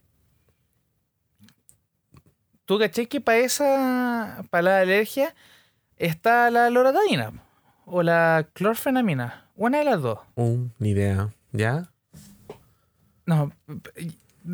¿Tú 2.66 2.80
caché 2.80 3.08
que 3.08 3.20
para 3.20 3.40
esa, 3.40 4.46
para 4.50 4.62
la 4.64 4.80
alergia 4.80 5.36
está 5.98 6.50
la 6.50 6.70
loratadina 6.70 7.34
o 7.86 8.04
la 8.04 8.48
clorfenamina? 8.54 9.46
Una 9.56 9.80
de 9.80 9.84
las 9.84 10.02
dos. 10.02 10.20
Uh, 10.36 10.68
ni 10.80 10.92
idea. 10.92 11.30
¿Ya? 11.52 11.90
No, 13.26 13.52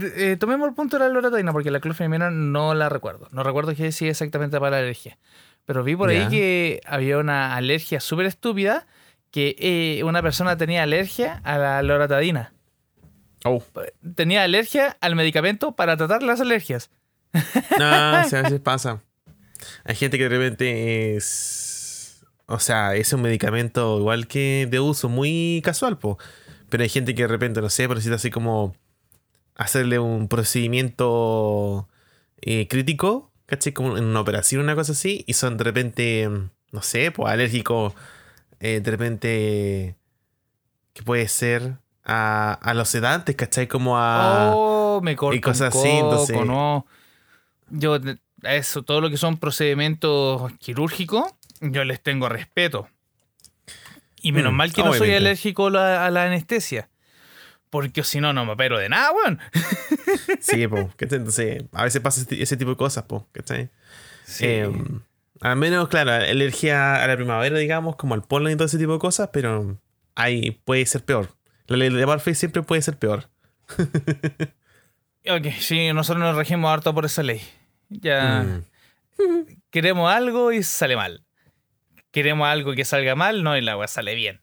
eh, 0.01 0.38
tomemos 0.39 0.68
el 0.68 0.75
punto 0.75 0.98
de 0.98 1.06
la 1.06 1.10
loratadina 1.13 1.54
porque 1.54 1.72
la 1.72 1.80
clorfenamina 1.80 2.30
no 2.32 2.74
la 2.74 2.89
recuerdo. 2.89 3.28
No 3.32 3.44
recuerdo 3.44 3.75
qué 3.75 3.84
decía 3.84 4.10
exactamente 4.10 4.60
para 4.60 4.72
la 4.72 4.78
alergia. 4.80 5.18
Pero 5.66 5.84
vi 5.84 5.96
por 5.96 6.10
ahí 6.10 6.28
que 6.30 6.82
había 6.86 7.20
una 7.20 7.56
alergia 7.56 8.00
súper 8.00 8.25
estúpida 8.25 8.88
que 9.30 9.56
eh, 9.60 10.04
una 10.04 10.24
persona 10.24 10.58
tenía 10.58 10.82
alergia 10.82 11.42
a 11.44 11.60
la 11.60 11.84
loratadina. 11.84 12.54
Oh. 13.46 13.63
Tenía 14.15 14.43
alergia 14.43 14.98
al 15.01 15.15
medicamento 15.15 15.75
para 15.75 15.98
tratar 15.98 16.24
las 16.24 16.41
alergias. 16.41 16.89
No, 17.34 17.39
o 18.25 18.29
sea, 18.29 18.39
a 18.39 18.41
veces 18.43 18.60
pasa. 18.60 19.01
Hay 19.84 19.96
gente 19.96 20.17
que 20.17 20.27
de 20.27 20.38
repente 20.38 21.15
es. 21.15 22.25
O 22.48 22.60
sea, 22.60 22.96
es 22.96 23.13
un 23.13 23.22
medicamento 23.22 24.00
igual 24.00 24.27
que 24.27 24.67
de 24.69 24.79
uso 24.79 25.08
muy 25.08 25.62
casual, 25.63 25.98
po. 25.98 26.17
Pero 26.69 26.84
hay 26.84 26.89
gente 26.89 27.15
que 27.15 27.24
de 27.24 27.27
repente, 27.27 27.62
no 27.62 27.69
sé, 27.69 27.84
pero 27.84 27.96
necesita 27.96 28.15
así 28.15 28.31
como 28.31 28.75
hacerle 29.55 30.00
un 30.00 30.27
procedimiento 30.27 31.88
eh, 32.41 32.67
crítico, 32.67 33.31
¿cachai? 33.46 33.74
Como 33.74 33.98
en 33.98 34.05
una 34.05 34.22
operación, 34.22 34.63
una 34.63 34.75
cosa 34.75 34.93
así, 34.93 35.24
y 35.27 35.34
son 35.34 35.58
de 35.58 35.63
repente, 35.63 36.29
no 36.72 36.81
sé, 36.81 37.12
pues 37.12 37.31
alérgicos, 37.31 37.93
eh, 38.60 38.79
de 38.81 38.91
repente, 38.91 39.96
que 40.93 41.03
puede 41.03 41.27
ser 41.27 41.77
a, 42.10 42.54
a 42.54 42.74
los 42.74 42.89
sedantes, 42.89 43.36
¿cachai? 43.36 43.68
Como 43.68 43.98
a. 43.98 44.51
oh, 44.56 45.00
me 45.01 45.16
corto 45.16 45.36
y 45.36 45.42
cosas 45.42 45.74
un 45.75 45.80
así, 45.82 45.89
entonces- 45.89 46.46
no. 46.46 46.86
Yo, 47.70 47.98
eso, 48.44 48.82
todo 48.84 49.00
lo 49.00 49.10
que 49.10 49.18
son 49.18 49.38
procedimientos 49.38 50.51
quirúrgicos, 50.54 51.32
yo 51.62 51.84
les 51.84 52.01
tengo 52.01 52.28
respeto. 52.30 52.88
Y 54.22 54.32
menos 54.32 54.51
Mm, 54.54 54.56
mal 54.56 54.74
que 54.74 54.84
no 54.84 54.94
soy 54.94 55.13
alérgico 55.13 55.68
a 55.68 55.72
la, 55.72 56.06
a 56.06 56.10
la 56.12 56.24
anestesia. 56.25 56.89
Porque 57.70 58.04
si 58.04 58.20
no, 58.20 58.34
no 58.34 58.46
me 58.46 58.54
opero 58.54 58.80
de 58.80 58.89
nada, 58.89 59.12
weón. 59.12 59.39
Sí, 60.42 60.68
po. 60.68 60.89
Entonces, 60.98 61.63
a 61.74 61.84
veces 61.84 62.01
pasa 62.01 62.22
ese, 62.22 62.42
ese 62.42 62.58
tipo 62.58 62.72
de 62.72 62.78
cosas, 62.78 63.04
po, 63.04 63.28
¿cachai? 63.32 63.70
Sí. 64.25 64.46
Eh, 64.46 64.72
al 65.42 65.56
menos, 65.56 65.88
claro, 65.88 66.12
alergia 66.12 67.01
a 67.04 67.08
la 67.08 67.16
primavera, 67.16 67.58
digamos, 67.60 67.96
como 67.96 68.16
al 68.16 68.24
polen 68.24 68.54
y 68.54 68.56
todo 68.56 68.66
ese 68.66 68.78
tipo 68.80 68.94
de 68.94 69.00
cosas, 69.00 69.30
pero 69.32 69.78
ahí 70.16 70.51
puede 70.66 70.86
ser 70.88 71.06
peor. 71.06 71.30
La 71.70 71.78
ley 71.78 71.90
de 71.90 72.06
Murphy 72.06 72.36
siempre 72.36 72.62
puede 72.64 72.82
ser 72.82 72.98
peor. 72.98 73.30
ok, 75.30 75.48
sí, 75.60 75.92
nosotros 75.94 76.24
nos 76.24 76.36
regimos 76.36 76.72
harto 76.72 76.94
por 76.94 77.06
esa 77.06 77.24
ley. 77.24 77.42
Ya 77.90 78.44
Mm. 78.44 79.46
queremos 79.70 80.12
algo 80.12 80.52
y 80.52 80.64
sale 80.64 80.96
mal. 80.96 81.24
Queremos 82.12 82.48
algo 82.48 82.74
que 82.74 82.86
salga 82.86 83.16
mal, 83.16 83.44
no, 83.44 83.56
y 83.58 83.62
la 83.62 83.78
weá 83.78 83.88
sale 83.88 84.16
bien. 84.16 84.42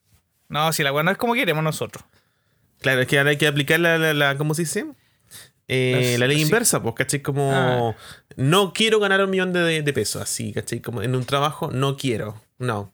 No, 0.48 0.72
si 0.72 0.82
la 0.82 0.92
weá 0.92 1.02
no 1.02 1.10
es 1.10 1.18
como 1.18 1.34
queremos 1.34 1.64
nosotros. 1.64 2.04
Claro, 2.80 3.00
es 3.00 3.06
que 3.08 3.18
ahora 3.18 3.30
hay 3.30 3.38
que 3.38 3.46
aplicar 3.46 3.80
la, 3.80 3.98
la, 3.98 4.14
la- 4.14 4.36
¿cómo 4.36 4.54
se 4.54 4.62
dice? 4.62 4.86
Eh, 5.68 6.16
la 6.20 6.26
ley 6.28 6.36
sí. 6.36 6.42
inversa, 6.44 6.80
pues, 6.82 6.94
¿cachai? 6.94 7.22
Como 7.22 7.50
Ah. 7.52 7.96
no 8.36 8.72
quiero 8.72 9.00
ganar 9.00 9.24
un 9.24 9.30
millón 9.30 9.52
de, 9.52 9.60
de- 9.60 9.82
de 9.82 9.92
pesos, 9.92 10.22
así, 10.22 10.52
¿cachai? 10.52 10.80
Como 10.80 11.02
en 11.02 11.16
un 11.16 11.24
trabajo, 11.24 11.70
no 11.72 11.96
quiero. 11.96 12.40
No. 12.58 12.92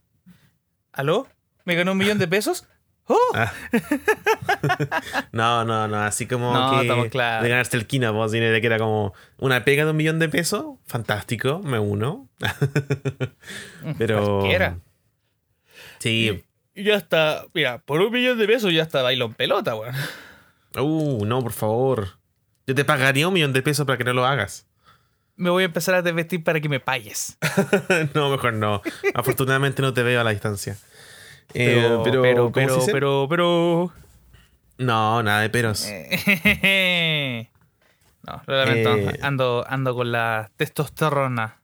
¿Aló? 0.93 1.27
¿Me 1.65 1.75
ganó 1.75 1.93
un 1.93 1.99
millón 1.99 2.19
de 2.19 2.29
pesos? 2.29 2.65
¡Oh! 3.07 3.33
Ah. 3.35 3.53
no, 5.33 5.65
no, 5.65 5.89
no, 5.89 6.03
así 6.03 6.27
como 6.27 6.53
No, 6.53 6.81
que 6.81 6.89
de 6.89 7.49
ganarse 7.49 7.77
el 7.77 7.87
quina, 7.87 8.13
pues, 8.13 8.33
dinero 8.33 8.61
que 8.61 8.67
era 8.67 8.79
como 8.79 9.13
una 9.39 9.65
pega 9.65 9.85
de 9.85 9.91
un 9.91 9.97
millón 9.97 10.19
de 10.19 10.29
pesos, 10.29 10.77
fantástico, 10.87 11.61
me 11.65 11.79
uno. 11.79 12.29
Pero. 13.99 14.39
Cualquiera. 14.39 14.79
Sí. 15.99 16.45
Y 16.75 16.85
ya 16.85 16.95
está, 16.95 17.45
mira, 17.53 17.79
por 17.79 18.01
un 18.01 18.13
millón 18.13 18.39
de 18.39 18.47
pesos 18.47 18.73
ya 18.73 18.83
está 18.83 19.03
bailo 19.03 19.27
en 19.27 19.35
pelota, 19.35 19.75
weón. 19.75 19.95
Uh, 20.77 21.25
no, 21.27 21.43
por 21.43 21.53
favor. 21.53 22.19
Yo 22.67 22.75
te 22.75 22.85
pagaría 22.85 23.29
un 23.29 23.35
millón 23.35 23.53
de 23.53 23.63
pesos 23.63 23.85
para 23.87 23.99
que 23.99 24.05
no 24.05 24.13
lo 24.13 24.25
hagas. 24.25 24.67
Me 25.37 25.51
voy 25.51 25.65
a 25.65 25.67
empezar 25.67 25.95
a 25.95 26.03
desvestir 26.03 26.45
para 26.45 26.61
que 26.61 26.69
me 26.69 26.81
pagues. 26.81 27.37
no, 28.15 28.31
mejor 28.31 28.55
no. 28.55 28.81
Afortunadamente 29.15 29.83
no 29.83 29.93
te 29.93 30.03
veo 30.03 30.21
a 30.21 30.25
la 30.25 30.31
distancia. 30.31 30.79
Eh, 31.55 31.81
Pero, 31.83 32.03
pero, 32.03 32.23
pero, 32.23 32.43
¿cómo 32.45 32.53
pero, 32.53 32.75
dice? 32.77 32.93
pero, 32.93 33.27
pero, 33.29 33.93
No, 34.79 35.23
nada 35.23 35.41
de 35.43 35.51
peros. 35.51 35.87
Eh, 35.89 37.49
No, 38.25 38.41
lo 38.47 38.57
lamento. 38.65 38.97
Eh. 38.97 39.19
Ando, 39.23 39.65
ando 39.69 39.95
con 39.97 40.13
la 40.13 40.51
testosterona. 40.57 41.61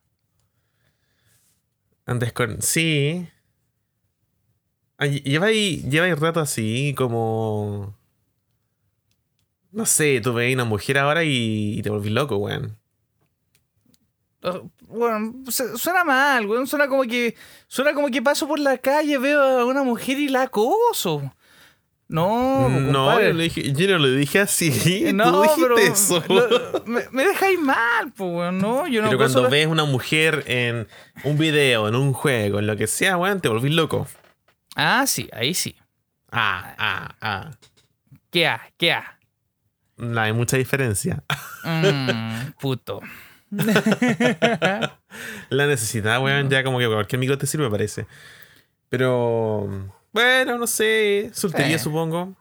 Antes 2.04 2.32
con. 2.32 2.60
Sí. 2.62 3.28
Ay, 4.96 5.20
Lleváis 5.20 5.84
lleváis 5.84 6.18
rato 6.18 6.40
así, 6.40 6.94
como. 6.96 7.96
No 9.70 9.86
sé, 9.86 10.20
tú 10.20 10.32
veis 10.34 10.54
una 10.54 10.64
mujer 10.64 10.98
ahora 10.98 11.22
y, 11.22 11.78
y 11.78 11.82
te 11.82 11.90
volvís 11.90 12.10
loco, 12.10 12.36
weón. 12.38 12.76
Bueno, 14.88 15.34
su- 15.50 15.76
suena 15.78 16.02
mal, 16.04 16.46
weón. 16.46 16.66
Suena 16.66 16.88
como 16.88 17.02
que. 17.02 17.34
Suena 17.66 17.92
como 17.94 18.08
que 18.08 18.22
paso 18.22 18.48
por 18.48 18.58
la 18.58 18.78
calle, 18.78 19.18
veo 19.18 19.42
a 19.60 19.64
una 19.64 19.82
mujer 19.82 20.18
y 20.18 20.28
la 20.28 20.42
acoso. 20.42 21.32
No, 22.10 22.68
pues, 22.70 22.82
no, 22.84 23.20
yo, 23.20 23.32
le 23.34 23.42
dije, 23.44 23.70
yo 23.74 23.86
no 23.88 23.98
lo 23.98 24.10
dije 24.10 24.40
así. 24.40 24.70
No, 25.12 25.30
tú 25.30 25.42
dijiste 25.42 25.62
pero 25.62 25.78
eso. 25.78 26.24
lo- 26.26 26.82
me, 26.86 27.02
me 27.10 27.26
dejáis 27.26 27.58
mal, 27.60 28.10
pues, 28.16 28.30
weón. 28.30 28.58
No, 28.58 28.86
yo 28.86 29.02
no 29.02 29.08
Pero 29.08 29.18
cuando 29.18 29.42
la- 29.42 29.48
ves 29.50 29.66
una 29.66 29.84
mujer 29.84 30.42
en 30.46 30.88
un 31.24 31.36
video, 31.36 31.86
en 31.86 31.94
un 31.94 32.14
juego, 32.14 32.60
en 32.60 32.66
lo 32.66 32.76
que 32.76 32.86
sea, 32.86 33.18
weón, 33.18 33.40
te 33.42 33.48
volvís 33.48 33.74
loco. 33.74 34.06
Ah, 34.74 35.04
sí, 35.06 35.28
ahí 35.32 35.52
sí. 35.52 35.76
Ah, 36.32 36.74
ah, 36.78 37.14
ah. 37.20 37.50
¿Qué 38.30 38.46
ha? 38.46 38.62
¿Qué 38.78 38.92
ha? 38.92 39.18
No 39.98 40.18
hay 40.20 40.32
mucha 40.32 40.56
diferencia. 40.56 41.22
Mm, 41.64 42.52
puto. 42.60 43.00
La 45.50 45.66
necesidad, 45.66 46.22
weón, 46.22 46.50
ya 46.50 46.62
como 46.64 46.78
que 46.78 46.86
cualquier 46.86 47.18
micro 47.18 47.38
te 47.38 47.46
sirve, 47.46 47.70
parece. 47.70 48.06
Pero. 48.88 49.90
Bueno, 50.12 50.58
no 50.58 50.66
sé. 50.66 51.30
Soltería, 51.32 51.76
Eh. 51.76 51.78
supongo. 51.78 52.34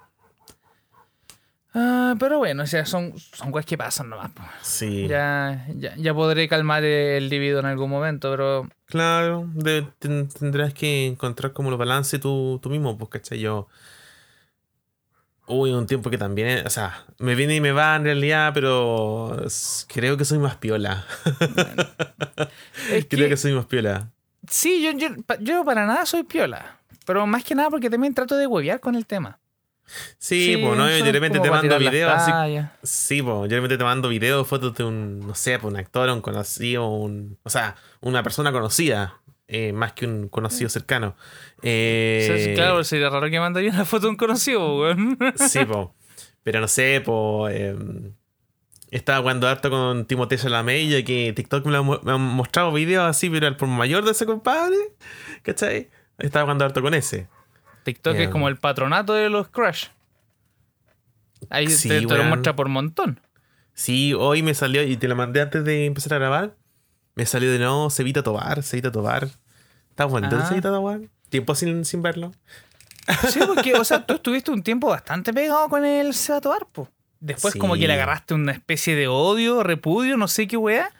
Ah, 1.73 2.15
pero 2.19 2.39
bueno, 2.39 2.63
o 2.63 2.65
sea, 2.65 2.85
son, 2.85 3.13
son 3.19 3.51
cosas 3.51 3.65
que 3.67 3.77
pasan 3.77 4.09
nomás. 4.09 4.31
po. 4.31 4.41
Sí. 4.63 5.07
Ya, 5.07 5.67
ya, 5.75 5.93
ya 5.95 6.13
podré 6.13 6.47
calmar 6.47 6.83
el 6.83 7.29
libido 7.29 7.59
en 7.59 7.67
algún 7.67 7.89
momento, 7.89 8.31
pero 8.31 8.67
Claro, 8.87 9.47
de- 9.53 9.85
tendrás 9.99 10.73
que 10.73 11.05
encontrar 11.07 11.53
como 11.53 11.69
los 11.69 11.77
balances 11.77 12.19
tú, 12.19 12.59
tú 12.63 12.69
mismo, 12.69 12.97
pues, 12.97 13.09
¿cachai? 13.11 13.39
Yo. 13.39 13.67
Uy, 15.49 15.71
un 15.71 15.87
tiempo 15.87 16.09
que 16.09 16.17
también, 16.17 16.67
o 16.67 16.69
sea, 16.69 17.05
me 17.19 17.33
viene 17.33 17.55
y 17.55 17.61
me 17.61 17.71
va 17.71 17.95
en 17.95 18.03
realidad, 18.03 18.51
pero 18.53 19.37
creo 19.87 20.17
que 20.17 20.25
soy 20.25 20.39
más 20.39 20.57
piola. 20.57 21.05
es 22.91 23.05
creo 23.09 23.29
que, 23.29 23.37
soy 23.37 23.53
más 23.53 23.65
piola. 23.65 24.11
sí, 24.49 24.83
yo, 24.83 24.91
yo, 24.91 25.07
yo 25.39 25.63
para 25.63 25.85
nada 25.85 26.05
soy 26.05 26.23
piola. 26.23 26.77
Pero 27.05 27.25
más 27.25 27.45
que 27.45 27.55
nada 27.55 27.69
porque 27.69 27.89
también 27.89 28.13
trato 28.13 28.35
de 28.35 28.45
huevear 28.45 28.81
con 28.81 28.95
el 28.95 29.05
tema. 29.05 29.39
Sí, 30.17 30.57
pues, 30.61 30.77
¿no? 30.77 30.89
Yo 30.89 31.05
de 31.05 31.11
repente 31.13 31.39
te 31.39 31.49
mando 31.49 31.79
videos 31.79 32.11
así. 32.11 32.31
Sí, 32.83 33.21
pues, 33.21 33.35
yo 33.35 33.47
de 33.47 33.55
repente 33.55 33.77
te 33.77 33.83
mando 33.85 34.09
videos, 34.09 34.45
fotos 34.45 34.75
de 34.75 34.83
un, 34.83 35.25
no 35.25 35.33
sé, 35.33 35.59
pues, 35.59 35.73
un 35.73 35.79
actor, 35.79 36.09
un 36.09 36.21
conocido, 36.21 36.87
un, 36.89 37.37
o 37.43 37.49
sea, 37.49 37.75
una 38.01 38.23
persona 38.23 38.51
conocida, 38.51 39.21
eh, 39.47 39.71
más 39.73 39.93
que 39.93 40.05
un 40.05 40.27
conocido 40.29 40.69
cercano. 40.69 41.15
O 41.57 41.59
Eh, 41.63 42.23
sea, 42.27 42.37
sí, 42.37 42.53
claro, 42.53 42.83
sería 42.83 43.09
raro 43.09 43.29
que 43.29 43.39
mandaría 43.39 43.71
una 43.71 43.85
foto 43.85 44.07
de 44.07 44.09
un 44.11 44.15
conocido, 44.17 44.79
weón. 44.79 45.17
Sí, 45.35 45.63
po. 45.65 45.95
Pero 46.43 46.59
no 46.61 46.67
sé, 46.67 47.01
po. 47.03 47.49
em, 47.49 48.13
estaba 48.91 49.19
jugando 49.19 49.47
harto 49.47 49.69
con 49.69 50.05
Timothée 50.05 50.37
Chalamet 50.37 50.81
y 50.99 51.03
que 51.03 51.33
TikTok 51.33 51.65
me, 51.65 51.71
lo 51.73 51.83
me 52.03 52.11
han 52.11 52.21
mostrado 52.21 52.71
videos 52.71 53.03
así, 53.03 53.29
pero 53.29 53.47
al 53.47 53.57
por 53.57 53.67
mayor 53.67 54.05
de 54.05 54.11
ese 54.11 54.25
compadre, 54.25 54.77
¿cachai? 55.43 55.89
Estaba 56.17 56.43
jugando 56.45 56.63
harto 56.65 56.81
con 56.81 56.93
ese. 56.93 57.27
TikTok 57.83 58.15
es 58.15 58.21
Em. 58.25 58.31
como 58.31 58.47
el 58.47 58.57
patronato 58.57 59.13
de 59.13 59.29
los 59.29 59.47
crush. 59.49 59.87
Ahí 61.49 61.67
Sí, 61.67 61.87
te, 61.89 62.01
te 62.05 62.17
lo 62.17 62.23
muestra 62.23 62.55
por 62.55 62.67
montón. 62.69 63.19
Sí, 63.73 64.13
hoy 64.13 64.41
me 64.41 64.53
salió, 64.55 64.81
y 64.83 64.97
te 64.97 65.07
lo 65.07 65.15
mandé 65.15 65.41
antes 65.41 65.63
de 65.63 65.85
empezar 65.85 66.13
a 66.15 66.17
grabar, 66.17 66.55
me 67.17 67.25
salió 67.25 67.51
de 67.51 67.57
nuevo 67.59 67.89
Cevita 67.89 68.23
Tobar, 68.23 68.63
Cevita 68.63 68.91
Tobar. 68.91 69.27
Está 69.89 70.03
el 70.05 70.25
Ah. 70.25 70.45
Cevita 70.47 70.69
Tobar. 70.69 71.01
Tiempo 71.29 71.55
sin, 71.55 71.83
sin 71.83 72.01
verlo. 72.01 72.31
Sí, 73.29 73.39
porque, 73.45 73.73
o 73.73 73.83
sea, 73.83 74.03
tú 74.05 74.13
estuviste 74.15 74.51
un 74.51 74.61
tiempo 74.63 74.87
bastante 74.87 75.33
pegado 75.33 75.67
con 75.69 75.83
el 75.83 76.13
Sebato 76.13 76.53
Arpo. 76.53 76.89
Después 77.19 77.55
como 77.55 77.73
que 77.73 77.87
le 77.87 77.93
agarraste 77.93 78.35
una 78.35 78.51
especie 78.51 78.95
de 78.95 79.07
odio, 79.07 79.63
repudio, 79.63 80.17
no 80.17 80.27
sé 80.27 80.47
qué 80.47 80.55
weá. 80.57 80.91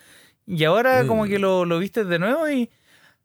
Y 0.48 0.64
ahora 0.64 1.06
como 1.06 1.26
Mm. 1.26 1.30
que 1.30 1.40
lo, 1.40 1.66
lo 1.66 1.80
viste 1.80 2.04
de 2.04 2.20
nuevo 2.20 2.50
y... 2.50 2.70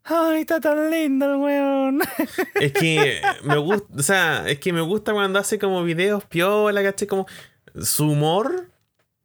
¡Ay, 0.05 0.41
está 0.41 0.61
tan 0.61 0.91
lindo 0.91 1.27
el 1.27 1.37
weón! 1.37 2.01
Es 2.57 2.73
que 2.73 3.23
me 3.45 3.57
gusta, 3.57 3.87
o 3.97 4.03
sea, 4.03 4.49
es 4.49 4.59
que 4.59 4.73
me 4.73 4.81
gusta 4.81 5.13
cuando 5.13 5.39
hace 5.39 5.59
como 5.61 5.85
videos 5.85 6.25
piola, 6.25 6.83
¿cachai? 6.83 7.07
Como 7.07 7.27
su 7.81 8.11
humor, 8.11 8.69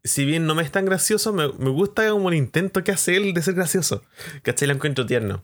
si 0.08 0.26
bien 0.26 0.46
no 0.48 0.56
me 0.56 0.64
es 0.64 0.72
tan 0.72 0.86
gracioso, 0.86 1.34
me, 1.34 1.50
me 1.60 1.70
gusta 1.70 2.10
como 2.10 2.30
el 2.30 2.36
intento 2.36 2.84
que 2.84 2.92
hace 2.92 3.16
él 3.18 3.34
de 3.34 3.42
ser 3.42 3.54
gracioso. 3.54 4.02
¿Cachai? 4.44 4.68
Lo 4.68 4.74
encuentro 4.74 5.06
tierno. 5.06 5.44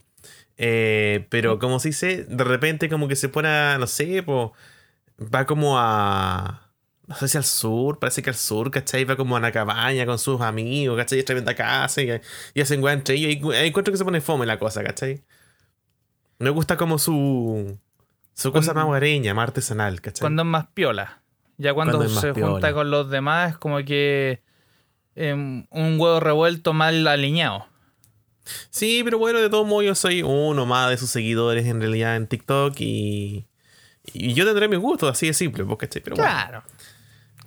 Eh, 0.56 1.26
pero 1.30 1.58
como 1.58 1.80
se 1.80 1.88
dice, 1.88 2.24
de 2.24 2.44
repente 2.44 2.88
como 2.88 3.08
que 3.08 3.16
se 3.16 3.28
pone 3.28 3.48
a, 3.48 3.76
no 3.78 3.86
sé, 3.86 4.22
po, 4.22 4.52
va 5.18 5.46
como 5.46 5.78
a... 5.78 6.60
No 7.06 7.14
sé 7.16 7.28
si 7.28 7.36
al 7.36 7.44
sur, 7.44 7.98
parece 7.98 8.22
que 8.22 8.30
al 8.30 8.36
sur, 8.36 8.70
¿cachai? 8.70 9.04
Va 9.04 9.14
como 9.16 9.36
a 9.36 9.38
una 9.38 9.52
cabaña 9.52 10.06
con 10.06 10.18
sus 10.18 10.40
amigos, 10.40 10.96
¿cachai? 10.96 11.18
Es 11.18 11.24
tremenda 11.26 11.54
casa 11.54 12.00
y, 12.00 12.08
y 12.54 12.60
hacen 12.62 12.82
weá 12.82 12.94
entre 12.94 13.16
ellos. 13.16 13.30
Y 13.52 13.54
ahí 13.56 13.68
encuentro 13.68 13.92
que 13.92 13.98
se 13.98 14.04
pone 14.04 14.22
fome 14.22 14.46
la 14.46 14.58
cosa, 14.58 14.82
¿cachai? 14.82 15.22
Me 16.38 16.48
gusta 16.50 16.76
como 16.76 16.98
su... 16.98 17.78
Su 18.32 18.50
cosa 18.52 18.72
Cuando- 18.72 18.80
más 18.80 18.88
hogareña, 18.88 19.34
más 19.34 19.44
artesanal, 19.48 20.00
¿cachai? 20.00 20.20
Cuando 20.22 20.42
es 20.42 20.48
más 20.48 20.66
piola. 20.72 21.20
Ya 21.58 21.74
cuando, 21.74 21.98
Cuando 21.98 22.20
se 22.20 22.32
junta 22.32 22.72
con 22.72 22.90
los 22.90 23.10
demás 23.10 23.52
es 23.52 23.58
como 23.58 23.76
que... 23.84 24.42
em, 25.16 25.66
un 25.70 25.98
huevo 26.00 26.20
revuelto 26.20 26.72
mal 26.72 27.06
alineado. 27.06 27.66
Sí, 28.70 29.02
pero 29.04 29.18
bueno, 29.18 29.40
de 29.40 29.48
todos 29.48 29.66
modos 29.66 29.84
yo 29.86 29.94
soy 29.94 30.22
uno 30.22 30.66
más 30.66 30.90
de 30.90 30.96
sus 30.98 31.10
seguidores 31.10 31.64
en 31.66 31.80
realidad 31.80 32.16
en 32.16 32.26
TikTok 32.26 32.74
y... 32.80 33.46
Y 34.12 34.34
yo 34.34 34.44
tendré 34.44 34.68
mis 34.68 34.78
gustos, 34.80 35.10
así 35.10 35.26
de 35.28 35.32
simple, 35.32 35.64
pues, 35.64 35.78
¿cachai? 35.78 36.02
Pero 36.02 36.16
bueno, 36.16 36.30
Claro. 36.30 36.62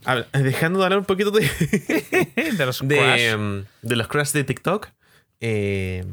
habla- 0.06 0.27
dejando 0.34 0.80
de 0.80 0.86
hablar 0.86 0.97
un 0.99 1.06
poquito 1.06 1.30
de... 1.30 1.41
de 2.58 2.65
los 2.65 2.80
de, 2.88 3.30
em, 3.30 3.65
de 3.84 3.95
los 3.95 4.08
crush 4.08 4.32
de 4.32 4.43
TikTok. 4.43 4.88
Eh, 5.39 6.03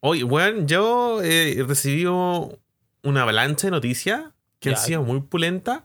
hoy, 0.00 0.22
bueno, 0.22 0.64
yo 0.66 1.20
he 1.22 1.64
recibido 1.66 2.60
una 3.02 3.22
avalancha 3.22 3.66
de 3.66 3.70
noticias 3.72 4.22
que 4.60 4.70
han 4.70 4.76
sido 4.76 5.02
muy 5.02 5.20
pulentas. 5.20 5.82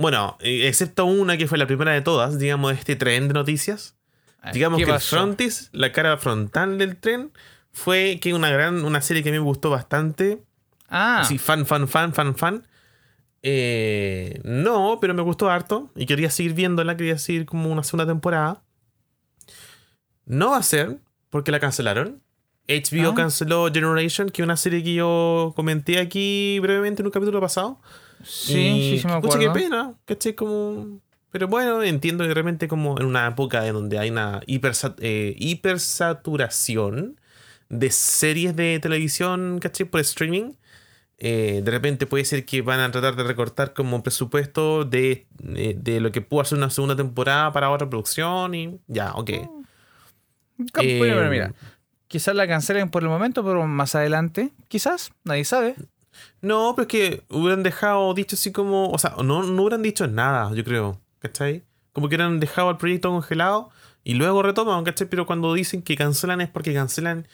Bueno, 0.00 0.36
eh, 0.40 0.66
excepto 0.66 1.04
una 1.04 1.36
que 1.36 1.46
fue 1.46 1.58
la 1.58 1.66
primera 1.66 1.92
de 1.92 2.00
todas, 2.00 2.38
digamos, 2.38 2.72
de 2.72 2.78
este 2.78 2.96
tren 2.96 3.28
de 3.28 3.34
noticias. 3.34 3.96
Ay, 4.40 4.54
Digamos 4.54 4.78
¿qué 4.78 4.86
que 4.86 4.92
el 4.92 5.00
frontis, 5.00 5.68
la 5.72 5.92
cara 5.92 6.16
frontal 6.16 6.78
del 6.78 6.96
tren, 6.96 7.30
fue 7.72 8.18
que 8.20 8.32
una 8.34 8.50
gran, 8.50 8.84
una 8.84 9.02
serie 9.02 9.22
que 9.22 9.28
a 9.28 9.32
mí 9.32 9.38
me 9.38 9.44
gustó 9.44 9.68
bastante. 9.70 10.42
Ah, 10.88 11.20
Así, 11.20 11.36
fan, 11.38 11.66
fan, 11.66 11.86
fan, 11.86 12.14
fan, 12.14 12.34
fan. 12.34 12.66
Eh, 13.42 14.40
no, 14.44 14.98
pero 15.00 15.14
me 15.14 15.22
gustó 15.22 15.50
harto 15.50 15.90
y 15.94 16.06
quería 16.06 16.30
seguir 16.30 16.54
viéndola, 16.54 16.96
quería 16.96 17.18
seguir 17.18 17.46
como 17.46 17.70
una 17.70 17.82
segunda 17.82 18.06
temporada. 18.06 18.62
No 20.24 20.50
va 20.50 20.58
a 20.58 20.62
ser, 20.62 20.98
porque 21.30 21.50
la 21.50 21.60
cancelaron. 21.60 22.22
HBO 22.68 23.10
Ah. 23.10 23.14
canceló 23.14 23.68
Generation, 23.72 24.28
que 24.30 24.42
es 24.42 24.44
una 24.44 24.56
serie 24.56 24.82
que 24.82 24.94
yo 24.94 25.52
comenté 25.56 25.98
aquí 25.98 26.58
brevemente 26.60 27.02
en 27.02 27.06
un 27.06 27.12
capítulo 27.12 27.40
pasado. 27.40 27.80
Sí, 28.22 28.52
sí, 28.52 28.98
sí 28.98 29.06
me 29.06 29.20
pucha, 29.20 29.38
acuerdo. 29.38 29.52
qué 29.52 29.60
pena, 29.60 29.94
¿cachai? 30.04 30.34
Como... 30.34 31.00
Pero 31.30 31.46
bueno, 31.46 31.82
entiendo 31.82 32.24
que 32.24 32.28
de 32.28 32.34
repente 32.34 32.66
como 32.66 32.98
en 32.98 33.06
una 33.06 33.28
época 33.28 33.66
en 33.66 33.74
donde 33.74 33.98
hay 33.98 34.10
una 34.10 34.40
hipersa- 34.46 34.96
eh, 34.98 35.34
hipersaturación 35.38 37.20
de 37.68 37.90
series 37.90 38.56
de 38.56 38.80
televisión, 38.80 39.60
¿cachai? 39.60 39.86
Por 39.86 40.00
streaming, 40.00 40.54
eh, 41.18 41.60
de 41.62 41.70
repente 41.70 42.06
puede 42.06 42.24
ser 42.24 42.44
que 42.44 42.62
van 42.62 42.80
a 42.80 42.90
tratar 42.90 43.14
de 43.14 43.22
recortar 43.22 43.74
como 43.74 44.02
presupuesto 44.02 44.84
de, 44.84 45.28
eh, 45.54 45.76
de 45.78 46.00
lo 46.00 46.10
que 46.10 46.20
pudo 46.20 46.40
hacer 46.40 46.58
una 46.58 46.70
segunda 46.70 46.96
temporada 46.96 47.52
para 47.52 47.70
otra 47.70 47.88
producción 47.88 48.54
y 48.54 48.80
ya, 48.88 49.12
ok. 49.14 49.30
Eh, 50.82 50.98
bueno, 50.98 51.30
mira, 51.30 51.54
quizás 52.08 52.34
la 52.34 52.46
cancelen 52.48 52.90
por 52.90 53.02
el 53.02 53.08
momento, 53.08 53.44
pero 53.44 53.66
más 53.66 53.94
adelante, 53.94 54.50
quizás, 54.68 55.12
nadie 55.24 55.44
sabe. 55.44 55.76
No, 56.42 56.74
pero 56.74 56.82
es 56.82 56.88
que 56.88 57.22
hubieran 57.28 57.62
dejado 57.62 58.12
dicho 58.14 58.36
así 58.36 58.52
como, 58.52 58.90
o 58.90 58.98
sea, 58.98 59.14
no, 59.24 59.42
no 59.42 59.62
hubieran 59.62 59.82
dicho 59.82 60.06
nada, 60.06 60.52
yo 60.54 60.64
creo, 60.64 61.00
¿cachai? 61.18 61.64
Como 61.92 62.08
que 62.08 62.16
hubieran 62.16 62.40
dejado 62.40 62.70
el 62.70 62.76
proyecto 62.76 63.10
congelado 63.10 63.70
y 64.04 64.14
luego 64.14 64.42
retoman, 64.42 64.84
¿cachai? 64.84 65.08
Pero 65.08 65.26
cuando 65.26 65.54
dicen 65.54 65.82
que 65.82 65.96
cancelan 65.96 66.40
es 66.40 66.48
porque 66.48 66.72
cancelan 66.74 67.26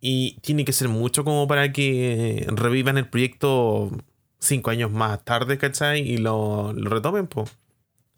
y 0.00 0.38
tiene 0.40 0.64
que 0.64 0.72
ser 0.72 0.88
mucho 0.88 1.24
como 1.24 1.48
para 1.48 1.72
que 1.72 2.46
revivan 2.50 2.98
el 2.98 3.08
proyecto 3.08 3.90
cinco 4.38 4.70
años 4.70 4.90
más 4.90 5.24
tarde, 5.24 5.58
¿cachai? 5.58 6.00
Y 6.00 6.18
lo, 6.18 6.72
lo 6.72 6.90
retomen, 6.90 7.26
pues. 7.26 7.56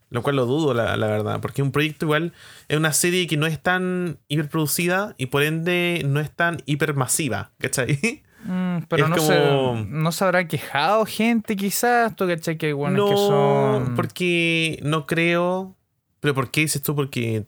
Lo 0.09 0.21
cual 0.23 0.35
lo 0.35 0.45
dudo, 0.45 0.73
la, 0.73 0.97
la 0.97 1.07
verdad, 1.07 1.39
porque 1.41 1.61
un 1.61 1.71
proyecto 1.71 2.05
igual 2.05 2.33
es 2.67 2.77
una 2.77 2.91
serie 2.91 3.27
que 3.27 3.37
no 3.37 3.47
es 3.47 3.61
tan 3.61 4.19
hiperproducida 4.27 5.15
y 5.17 5.27
por 5.27 5.41
ende 5.41 6.01
no 6.05 6.19
es 6.19 6.29
tan 6.31 6.61
hipermasiva, 6.65 7.53
¿cachai? 7.57 8.23
Mm, 8.79 8.83
pero 8.87 9.03
Es 9.05 9.09
no, 9.09 9.15
como- 9.17 9.27
se, 9.27 9.85
no 9.89 10.11
se 10.11 10.23
habrá 10.23 10.47
quejado 10.47 11.05
gente, 11.05 11.55
quizás. 11.55 12.15
Tú 12.15 12.27
cachai 12.27 12.57
que 12.57 12.73
bueno 12.73 12.97
no, 12.97 13.09
que 13.09 13.15
son. 13.17 13.95
porque 13.95 14.79
no 14.83 15.05
creo. 15.05 15.75
¿Pero 16.19 16.33
por 16.35 16.51
qué 16.51 16.61
dices 16.61 16.81
tú? 16.83 16.95
Porque 16.95 17.45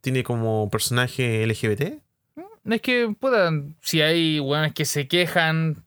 tiene 0.00 0.22
como 0.24 0.68
personaje 0.70 1.42
LGBT. 1.46 2.00
Es 2.66 2.80
que, 2.80 3.14
puta, 3.18 3.50
si 3.82 4.00
hay 4.00 4.40
weones 4.40 4.72
que 4.74 4.84
se 4.84 5.06
quejan. 5.08 5.82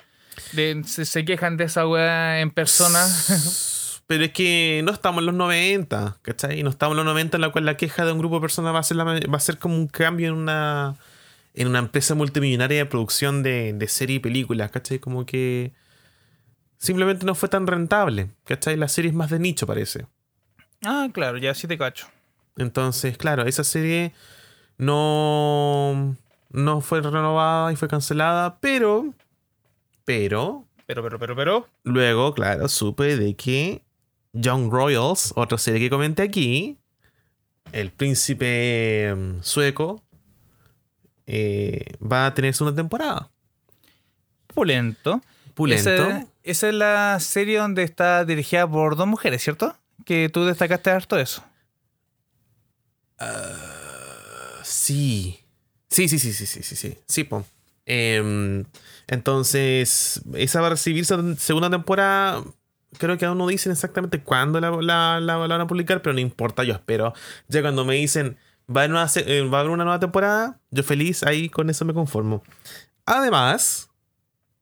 De, 0.53 0.83
se, 0.85 1.05
se 1.05 1.25
quejan 1.25 1.57
de 1.57 1.63
esa 1.63 1.87
weá 1.87 2.39
en 2.41 2.51
persona. 2.51 3.05
Pero 4.07 4.23
es 4.23 4.31
que 4.31 4.81
no 4.85 4.91
estamos 4.93 5.19
en 5.21 5.25
los 5.25 5.35
90, 5.35 6.17
¿cachai? 6.21 6.63
No 6.63 6.69
estamos 6.69 6.93
en 6.93 6.97
los 6.97 7.05
90 7.05 7.37
en 7.37 7.41
la 7.41 7.49
cual 7.51 7.65
la 7.65 7.75
queja 7.75 8.05
de 8.05 8.11
un 8.13 8.19
grupo 8.19 8.35
de 8.35 8.41
personas 8.41 8.73
va 8.73 8.79
a 8.79 8.83
ser, 8.83 8.95
la- 8.97 9.03
va 9.03 9.37
a 9.37 9.39
ser 9.39 9.57
como 9.57 9.75
un 9.75 9.87
cambio 9.87 10.29
en 10.29 10.35
una, 10.35 10.95
en 11.57 11.67
una 11.67 11.79
empresa 11.79 12.15
multimillonaria 12.15 12.77
de 12.77 12.85
producción 12.85 13.43
de, 13.43 13.73
de 13.73 13.87
serie 13.87 14.17
y 14.17 14.19
películas, 14.19 14.71
¿cachai? 14.71 14.99
Como 14.99 15.25
que 15.25 15.73
simplemente 16.77 17.25
no 17.25 17.35
fue 17.35 17.49
tan 17.49 17.65
rentable, 17.67 18.29
¿cachai? 18.45 18.77
La 18.77 18.87
serie 18.87 19.09
es 19.09 19.15
más 19.15 19.29
de 19.29 19.39
nicho, 19.39 19.65
parece. 19.67 20.05
ah, 20.85 21.09
claro, 21.11 21.37
ya 21.37 21.53
sí 21.53 21.67
te 21.67 21.77
cacho. 21.77 22.07
Entonces, 22.57 23.17
claro, 23.17 23.43
esa 23.45 23.63
serie 23.63 24.13
no, 24.77 26.15
no 26.51 26.81
fue 26.81 27.01
renovada 27.01 27.71
y 27.71 27.75
fue 27.75 27.87
cancelada, 27.87 28.59
pero, 28.59 29.13
pero, 30.05 30.65
Pero, 30.85 31.03
pero, 31.03 31.19
pero, 31.19 31.35
pero. 31.35 31.67
luego, 31.83 32.33
claro, 32.33 32.67
supe 32.67 33.17
de 33.17 33.35
que 33.35 33.83
Young 34.33 34.71
Royals, 34.71 35.33
otra 35.35 35.57
serie 35.57 35.79
que 35.81 35.89
comenté 35.89 36.23
aquí, 36.23 36.77
el 37.71 37.91
príncipe 37.91 39.13
mm, 39.15 39.41
sueco, 39.41 40.03
eh, 41.27 41.83
va 42.01 42.25
a 42.25 42.33
tener 42.33 42.55
una 42.61 42.73
temporada. 42.73 43.29
Pulento. 44.53 45.21
Pulento. 45.53 45.89
Esa, 45.91 46.27
esa 46.43 46.67
es 46.69 46.73
la 46.73 47.19
serie 47.19 47.59
donde 47.59 47.83
está 47.83 48.25
dirigida 48.25 48.67
por 48.67 48.95
dos 48.95 49.05
mujeres, 49.07 49.43
¿cierto? 49.43 49.75
Que 50.05 50.29
tú 50.29 50.45
destacaste 50.45 50.89
harto 50.89 51.17
eso. 51.19 51.43
Sí. 54.63 55.39
Sí, 55.89 56.07
sí, 56.09 56.19
sí, 56.19 56.33
sí, 56.33 56.45
sí, 56.45 56.63
sí, 56.63 56.75
sí. 56.75 56.97
Sí, 57.07 57.23
po. 57.23 57.45
Em, 57.85 58.65
entonces, 59.07 60.21
esa 60.35 60.59
va 60.61 60.67
a 60.67 60.71
recibir 60.71 61.05
segunda 61.05 61.69
temporada. 61.69 62.43
Creo 62.97 63.17
que 63.17 63.25
aún 63.25 63.37
no 63.37 63.47
dicen 63.47 63.71
exactamente 63.71 64.21
cuándo 64.21 64.59
la, 64.59 64.69
la- 64.71 65.19
la- 65.19 65.37
la 65.37 65.37
van 65.37 65.61
a 65.61 65.67
publicar, 65.67 66.01
pero 66.01 66.13
no 66.13 66.19
importa, 66.19 66.63
yo 66.63 66.73
espero. 66.73 67.13
Ya 67.47 67.61
cuando 67.61 67.85
me 67.85 67.95
dicen 67.95 68.37
va 68.69 68.81
a 68.81 68.83
haber 68.85 68.91
una, 68.91 69.07
se- 69.07 69.37
eh, 69.39 69.47
va 69.47 69.57
a 69.57 69.61
haber 69.61 69.71
una 69.71 69.83
nueva 69.83 69.99
temporada, 69.99 70.59
yo 70.71 70.83
feliz, 70.83 71.23
ahí 71.23 71.49
con 71.49 71.69
eso 71.69 71.85
me 71.85 71.93
conformo. 71.93 72.43
Además, 73.05 73.89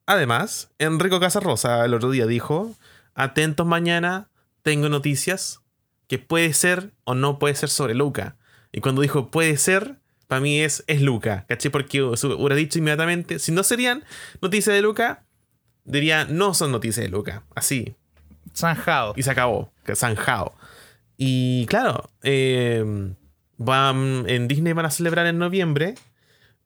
además, 0.05 0.69
Enrico 0.79 1.19
Casarrosa 1.19 1.83
el 1.85 1.93
otro 1.93 2.11
día 2.11 2.25
dijo: 2.27 2.75
Atentos 3.15 3.65
mañana, 3.65 4.29
tengo 4.61 4.89
noticias 4.89 5.61
que 6.07 6.19
puede 6.19 6.53
ser 6.53 6.91
o 7.03 7.15
no 7.15 7.39
puede 7.39 7.55
ser 7.55 7.69
sobre 7.69 7.95
Luca. 7.95 8.35
Y 8.71 8.81
cuando 8.81 9.01
dijo 9.01 9.31
puede 9.31 9.57
ser, 9.57 9.97
para 10.27 10.41
mí 10.41 10.59
es, 10.59 10.83
es 10.87 11.01
Luca, 11.01 11.45
¿cachai? 11.47 11.71
Porque 11.71 12.01
hubiera 12.03 12.55
dicho 12.55 12.77
inmediatamente, 12.77 13.39
si 13.39 13.51
no 13.51 13.63
serían 13.63 14.03
noticias 14.41 14.75
de 14.75 14.81
Luca, 14.81 15.23
diría 15.85 16.25
no 16.25 16.53
son 16.53 16.71
noticias 16.71 17.03
de 17.05 17.09
Luca. 17.09 17.43
Así. 17.55 17.95
Zanjado. 18.55 19.13
Y 19.17 19.23
se 19.23 19.31
acabó. 19.31 19.71
Que 19.83 19.95
zanjao. 19.95 20.53
Y 21.17 21.65
claro, 21.67 22.09
eh, 22.23 23.13
van, 23.57 24.25
en 24.27 24.47
Disney 24.47 24.73
van 24.73 24.85
a 24.85 24.91
celebrar 24.91 25.25
en 25.27 25.37
noviembre 25.37 25.95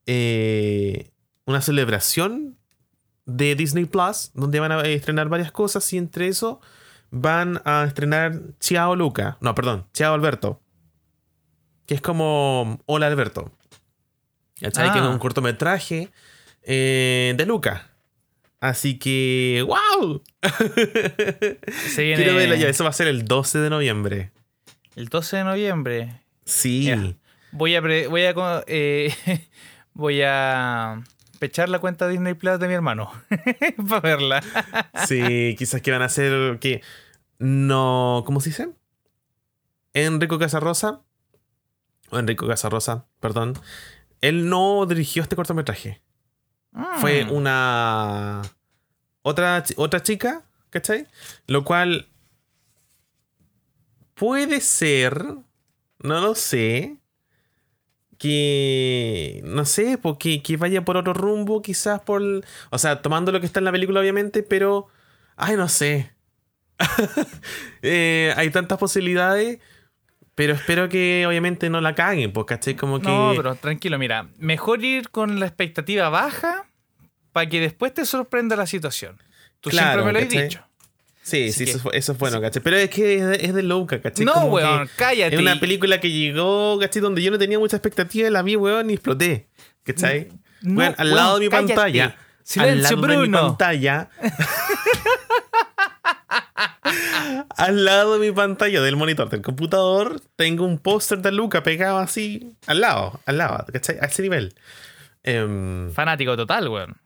eh, 0.06 1.12
una 1.45 1.62
celebración 1.62 2.58
de 3.25 3.56
Disney 3.56 3.86
Plus, 3.86 4.32
donde 4.34 4.60
van 4.60 4.71
a 4.71 4.82
estrenar 4.82 5.30
varias 5.30 5.52
cosas 5.52 5.91
y 5.93 5.97
entre 5.97 6.28
eso 6.28 6.62
van 7.12 7.62
a 7.65 7.84
estrenar 7.88 8.39
Ciao 8.60 8.95
Luca. 8.95 9.38
No, 9.41 9.56
perdón, 9.56 9.88
Ciao 9.93 10.13
Alberto. 10.13 10.62
Que 11.86 11.95
es 11.95 12.02
como 12.02 12.80
Hola 12.86 13.08
Alberto. 13.08 13.52
¿Cachai? 14.60 14.89
Ah. 14.89 14.93
Que 14.93 14.99
es 14.99 15.06
un 15.06 15.19
cortometraje 15.19 16.12
eh, 16.63 17.34
de 17.38 17.45
Luca. 17.45 17.89
Así 18.60 18.99
que, 18.99 19.65
¡wow! 19.65 20.21
Viene 21.97 22.15
Quiero 22.15 22.36
verla 22.36 22.56
ya. 22.58 22.67
Eso 22.67 22.84
va 22.84 22.89
a 22.89 22.93
ser 22.93 23.08
el 23.08 23.25
12 23.25 23.60
de 23.60 23.69
noviembre. 23.69 24.32
el 24.95 25.08
12 25.08 25.38
de 25.38 25.43
noviembre. 25.45 26.21
Sí. 26.49 27.15
Voy 27.51 27.75
a, 27.75 27.81
pre- 27.81 28.07
voy 28.07 28.23
a, 28.25 28.63
eh, 28.67 29.13
voy 29.93 30.21
a 30.25 31.03
pechar 31.39 31.69
la 31.69 31.79
cuenta 31.79 32.07
Disney 32.07 32.33
Plus 32.33 32.59
de 32.59 32.67
mi 32.67 32.73
hermano 32.73 33.12
para 33.89 34.01
verla. 34.01 34.43
Sí, 35.07 35.55
quizás 35.57 35.81
que 35.81 35.91
van 35.91 36.01
a 36.01 36.05
hacer 36.05 36.59
que 36.59 36.81
no, 37.38 38.23
¿cómo 38.25 38.41
se 38.41 38.49
dice? 38.49 38.69
Enrico 39.93 40.38
Casarrosa, 40.38 41.01
o 42.12 42.19
Enrico 42.19 42.47
Casarrosa, 42.47 43.05
perdón, 43.19 43.53
él 44.21 44.49
no 44.49 44.85
dirigió 44.85 45.23
este 45.23 45.35
cortometraje. 45.35 46.01
Fue 46.99 47.25
Mm. 47.25 47.31
una 47.31 48.41
otra 49.23 49.63
otra 49.77 50.03
chica, 50.03 50.43
¿cachai? 50.69 51.07
Lo 51.47 51.63
cual 51.63 52.07
puede 54.13 54.62
ser, 54.62 55.23
no 56.01 56.21
lo 56.21 56.35
sé, 56.35 56.97
que 58.17 59.41
no 59.45 59.65
sé, 59.65 59.97
porque 59.97 60.41
que 60.43 60.57
vaya 60.57 60.83
por 60.83 60.97
otro 60.97 61.13
rumbo, 61.13 61.62
quizás 61.62 62.01
por, 62.01 62.21
el- 62.21 62.45
o 62.69 62.77
sea, 62.77 63.01
tomando 63.01 63.31
lo 63.31 63.39
que 63.39 63.45
está 63.45 63.59
en 63.59 63.65
la 63.65 63.71
película 63.71 63.99
obviamente, 64.01 64.43
pero 64.43 64.88
ay, 65.35 65.55
no 65.55 65.67
sé. 65.69 66.13
Eh, 67.81 68.33
hay 68.35 68.49
tantas 68.49 68.77
posibilidades, 68.77 69.59
pero 70.35 70.53
espero 70.53 70.89
que 70.89 71.25
obviamente 71.25 71.69
no 71.69 71.79
la 71.79 71.95
caguen, 71.95 72.33
pues, 72.33 72.45
¿cachai? 72.45 72.75
Como 72.75 72.99
que 72.99 73.07
No, 73.07 73.33
pero 73.38 73.55
tranquilo, 73.55 73.97
mira. 73.97 74.27
Mejor 74.38 74.83
ir 74.83 75.09
con 75.09 75.39
la 75.39 75.45
expectativa 75.45 76.09
baja 76.09 76.65
para 77.31 77.47
que 77.47 77.62
después 77.62 77.93
te 77.93 78.05
sorprenda 78.05 78.57
la 78.57 78.67
situación. 78.67 79.17
Tú 79.62 79.69
Claro, 79.69 80.01
siempre 80.01 80.05
me 80.13 80.19
lo 80.19 80.25
has 80.25 80.29
dicho. 80.43 80.65
Sí, 81.29 81.49
Así 81.49 81.51
sí, 81.59 81.65
que- 81.65 81.71
eso, 81.71 81.79
fue- 81.79 81.97
eso 81.97 82.11
es 82.13 82.17
bueno, 82.17 82.41
¿cachai? 82.41 82.61
Pero 82.63 82.77
es 82.77 82.89
que 82.89 83.15
es 83.17 83.25
de, 83.27 83.35
es 83.45 83.53
de 83.53 83.63
Luca, 83.63 84.01
¿cachai? 84.01 84.25
No, 84.25 84.33
Como 84.33 84.47
weón, 84.53 84.87
que 84.87 84.93
cállate. 84.95 85.35
Es 85.35 85.41
una 85.41 85.59
película 85.59 85.99
que 85.99 86.11
llegó, 86.11 86.77
¿cachai? 86.79 87.01
Donde 87.01 87.21
yo 87.21 87.29
no 87.31 87.37
tenía 87.37 87.59
mucha 87.59 87.75
expectativa, 87.77 88.29
la 88.29 88.41
vi, 88.41 88.55
weón, 88.55 88.89
y 88.89 88.93
exploté, 88.93 89.47
¿cachai? 89.83 90.29
No, 90.61 90.79
Weón, 90.79 90.95
al 90.97 91.07
weón, 91.07 91.15
lado 91.17 91.35
de 91.39 91.45
mi 91.45 91.49
cállate. 91.49 91.73
pantalla. 91.75 92.15
Silencio, 92.43 92.73
al 92.73 92.81
lado 92.81 92.95
de 92.95 93.07
mi 93.07 93.15
Bruno. 93.23 93.41
pantalla. 93.47 94.09
al 97.57 97.85
lado 97.85 98.17
de 98.17 98.27
mi 98.27 98.31
pantalla 98.35 98.81
del 98.81 98.95
monitor 98.95 99.29
del 99.29 99.41
computador, 99.41 100.21
tengo 100.35 100.65
un 100.65 100.79
póster 100.79 101.19
de 101.19 101.31
Luca 101.31 101.63
pegado 101.63 101.97
así, 101.99 102.53
al 102.67 102.81
lado, 102.81 103.19
al 103.25 103.37
lado, 103.37 103.65
¿cachai? 103.71 103.97
A 104.01 104.05
ese 104.05 104.21
nivel. 104.21 104.53
Em, 105.23 105.91
Fanático 105.91 106.35
total, 106.35 106.67
weón. 106.69 106.97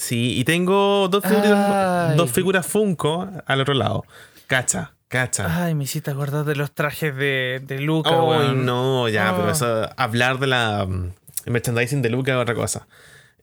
Sí, 0.00 0.38
y 0.38 0.44
tengo 0.44 1.08
dos 1.08 1.22
figuras, 1.22 2.16
dos 2.16 2.30
figuras 2.30 2.66
Funko 2.66 3.28
al 3.44 3.60
otro 3.60 3.74
lado. 3.74 4.06
Cacha, 4.46 4.94
cacha. 5.08 5.64
Ay, 5.64 5.74
me 5.74 5.84
hiciste 5.84 6.10
acordar 6.10 6.46
de 6.46 6.56
los 6.56 6.72
trajes 6.72 7.14
de, 7.14 7.60
de 7.62 7.80
Luca, 7.80 8.08
Ay, 8.10 8.16
weón. 8.18 8.64
no, 8.64 9.10
ya, 9.10 9.28
Ah. 9.28 9.36
pero 9.36 9.50
eso, 9.50 9.90
hablar 9.98 10.38
de 10.38 10.46
la 10.46 10.86
mm, 10.86 11.12
merchandising 11.46 12.00
de 12.00 12.08
Luca 12.08 12.32
es 12.32 12.38
otra 12.38 12.54
cosa. 12.54 12.88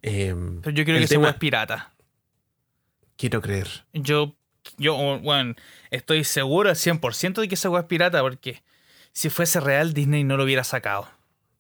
Em, 0.02 0.62
Pero 0.62 0.76
yo 0.76 0.84
creo 0.84 0.98
que 0.98 1.04
ese 1.04 1.14
tema- 1.14 1.26
weón 1.26 1.36
es 1.36 1.40
pirata. 1.40 1.94
Quiero 3.18 3.40
creer. 3.42 3.68
Yo, 3.94 4.36
yo, 4.78 4.96
bueno, 5.22 5.54
estoy 5.92 6.24
seguro 6.24 6.70
al 6.70 6.76
100% 6.76 7.42
de 7.42 7.48
que 7.48 7.54
ese 7.56 7.68
es 7.68 7.84
pirata 7.86 8.22
porque 8.22 8.64
si 9.12 9.30
fuese 9.30 9.60
real, 9.60 9.94
Disney 9.94 10.24
no 10.24 10.38
lo 10.38 10.44
hubiera 10.44 10.64
sacado. 10.64 11.08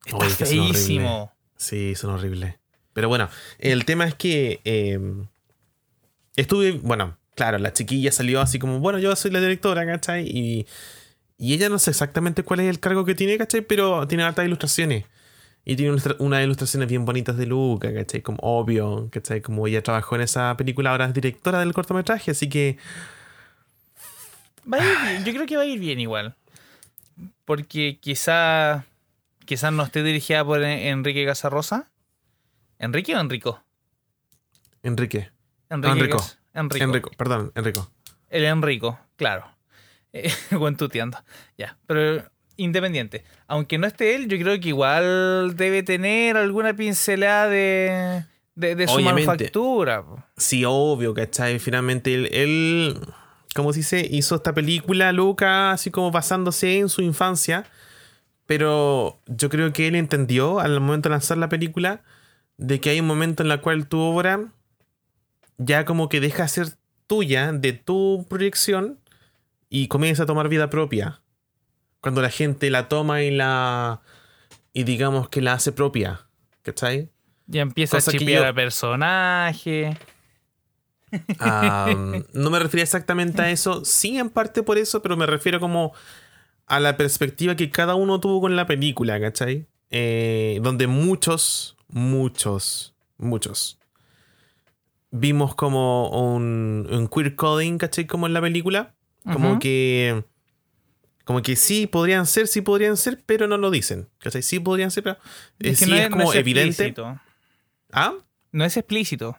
Está 0.05 0.27
son 0.27 0.47
feísimo. 0.47 1.31
Sí, 1.55 1.93
son 1.93 2.11
horribles. 2.15 2.55
Pero 2.97 3.09
bueno, 3.09 3.29
el 3.59 3.85
tema 3.85 4.05
es 4.05 4.15
que 4.15 4.59
em, 4.63 5.27
estuve, 6.35 6.71
bueno, 6.81 7.15
claro, 7.35 7.59
la 7.59 7.71
chiquilla 7.71 8.11
salió 8.11 8.41
así 8.41 8.57
como, 8.57 8.79
bueno, 8.79 8.97
yo 8.97 9.15
soy 9.15 9.29
la 9.29 9.39
directora, 9.39 9.85
¿cachai? 9.85 10.27
Y, 10.27 10.65
y 11.37 11.53
ella 11.53 11.69
no 11.69 11.77
sé 11.77 11.91
exactamente 11.91 12.41
cuál 12.41 12.61
es 12.61 12.69
el 12.71 12.79
cargo 12.79 13.05
que 13.05 13.13
tiene, 13.13 13.37
¿cachai? 13.37 13.61
Pero 13.61 14.07
tiene 14.07 14.23
hartas 14.23 14.47
ilustraciones. 14.47 15.05
Y 15.63 15.75
tiene 15.75 15.91
unas 15.91 16.07
unas 16.17 16.43
ilustraciones 16.43 16.89
bien 16.89 17.05
bonitas 17.05 17.37
de 17.37 17.45
Luca, 17.45 17.93
¿cachai? 17.93 18.23
Como 18.23 18.39
obvio, 18.41 19.09
¿cachai? 19.11 19.41
Como 19.41 19.67
ella 19.67 19.83
trabajó 19.83 20.15
en 20.15 20.21
esa 20.21 20.57
película, 20.57 20.89
ahora 20.89 21.05
es 21.05 21.13
directora 21.13 21.59
del 21.59 21.73
cortometraje, 21.73 22.31
así 22.31 22.49
que 22.49 22.77
Va 24.73 24.77
a 24.77 24.79
ir 24.79 24.99
bien, 24.99 25.23
Yo 25.23 25.33
creo 25.33 25.45
que 25.45 25.55
va 25.55 25.61
a 25.61 25.65
ir 25.67 25.77
bien 25.77 25.99
igual. 25.99 26.35
Porque 27.45 27.99
quizá, 28.01 28.85
quizás 29.45 29.71
no 29.71 29.83
esté 29.83 30.01
dirigida 30.01 30.43
por 30.43 30.63
En- 30.63 30.79
Enrique 30.79 31.27
Casarrosa. 31.27 31.91
¿Enrique 32.79 33.15
o 33.15 33.19
Enrico? 33.19 33.63
Enrique. 34.83 35.29
Enrique 35.69 35.91
Enrico. 35.99 36.23
Enrico. 36.53 36.83
Enrico, 36.85 37.11
perdón, 37.17 37.51
Enrico. 37.55 37.91
El 38.29 38.45
Enrico, 38.45 38.99
claro. 39.15 39.45
Eh, 40.13 40.31
buen 40.51 40.75
tuteando. 40.75 41.17
Ya, 41.57 41.77
pero 41.85 42.23
independiente. 42.55 43.23
Aunque 43.47 43.77
no 43.77 43.87
esté 43.87 44.15
él, 44.15 44.27
yo 44.27 44.37
creo 44.37 44.59
que 44.59 44.69
igual 44.69 45.55
debe 45.55 45.83
tener 45.83 46.37
alguna 46.37 46.73
pincelada 46.75 47.47
de, 47.49 48.23
de, 48.55 48.75
de 48.75 48.87
su 48.87 48.95
Obviamente. 48.95 49.25
manufactura. 49.27 50.03
Sí, 50.37 50.63
obvio, 50.65 51.13
¿cachai? 51.13 51.59
Finalmente 51.59 52.13
él, 52.13 52.29
él, 52.31 52.99
¿cómo 53.55 53.73
se 53.73 53.79
dice? 53.79 54.07
Hizo 54.09 54.35
esta 54.35 54.53
película, 54.53 55.11
Luca, 55.11 55.71
así 55.71 55.91
como 55.91 56.09
basándose 56.11 56.79
en 56.79 56.89
su 56.89 57.01
infancia. 57.01 57.65
Pero 58.47 59.19
yo 59.27 59.49
creo 59.49 59.73
que 59.73 59.87
él 59.87 59.95
entendió 59.95 60.59
al 60.59 60.79
momento 60.79 61.09
de 61.09 61.13
lanzar 61.13 61.37
la 61.37 61.49
película 61.49 62.01
de 62.57 62.79
que 62.79 62.89
hay 62.91 62.99
un 62.99 63.07
momento 63.07 63.43
en 63.43 63.51
el 63.51 63.61
cual 63.61 63.87
tu 63.87 63.99
obra 63.99 64.51
ya 65.57 65.85
como 65.85 66.09
que 66.09 66.19
deja 66.19 66.43
de 66.43 66.49
ser 66.49 66.67
tuya, 67.07 67.51
de 67.51 67.73
tu 67.73 68.25
proyección, 68.29 68.99
y 69.69 69.87
comienza 69.87 70.23
a 70.23 70.25
tomar 70.25 70.49
vida 70.49 70.69
propia. 70.69 71.21
Cuando 72.01 72.21
la 72.21 72.29
gente 72.29 72.69
la 72.69 72.87
toma 72.89 73.23
y 73.23 73.31
la... 73.31 74.01
y 74.73 74.83
digamos 74.83 75.29
que 75.29 75.41
la 75.41 75.53
hace 75.53 75.71
propia, 75.71 76.27
¿cachai? 76.61 77.09
Ya 77.47 77.61
empieza 77.61 77.97
Cosa 77.97 78.11
a 78.11 78.13
chipear 78.13 78.41
yo- 78.41 78.47
al 78.47 78.53
personaje. 78.53 79.97
No 82.33 82.49
me 82.49 82.59
refiero 82.59 82.83
exactamente 82.83 83.41
a 83.41 83.49
eso, 83.49 83.85
sí 83.85 84.17
en 84.17 84.29
parte 84.29 84.63
por 84.63 84.77
eso, 84.77 85.01
pero 85.01 85.15
me 85.17 85.25
refiero 85.25 85.59
como 85.59 85.93
a 86.65 86.79
la 86.79 86.97
perspectiva 86.97 87.55
que 87.55 87.71
cada 87.71 87.95
uno 87.95 88.19
tuvo 88.19 88.41
con 88.41 88.55
la 88.55 88.67
película, 88.67 89.19
¿cachai? 89.19 89.67
Eh, 89.89 90.59
donde 90.61 90.87
muchos, 90.87 91.76
muchos, 91.89 92.95
muchos 93.17 93.77
vimos 95.09 95.55
como 95.55 96.09
un, 96.35 96.87
un 96.91 97.07
queer 97.07 97.35
coding, 97.35 97.77
¿cachai? 97.77 98.05
Como 98.05 98.27
en 98.27 98.33
la 98.33 98.41
película, 98.41 98.93
como 99.31 99.57
que... 99.59 100.23
Como 101.23 101.41
que 101.41 101.55
sí 101.57 101.87
podrían 101.87 102.25
ser, 102.25 102.47
sí 102.47 102.61
podrían 102.61 102.95
ser, 102.95 103.21
pero 103.25 103.47
no 103.47 103.57
lo 103.57 103.69
dicen. 103.69 104.07
¿Cachai? 104.19 104.41
Sí 104.41 104.59
podrían 104.61 104.91
ser, 104.91 105.03
pero... 105.03 105.15
eh, 105.59 105.71
Es 105.71 105.79
que 105.79 105.85
sí 105.85 105.91
no 105.91 105.97
es, 105.97 106.09
como 106.09 106.31
es 106.31 106.39
evidente. 106.39 106.69
explícito. 106.69 107.19
¿Ah? 107.91 108.13
No 108.53 108.63
es 108.63 108.77
explícito. 108.77 109.37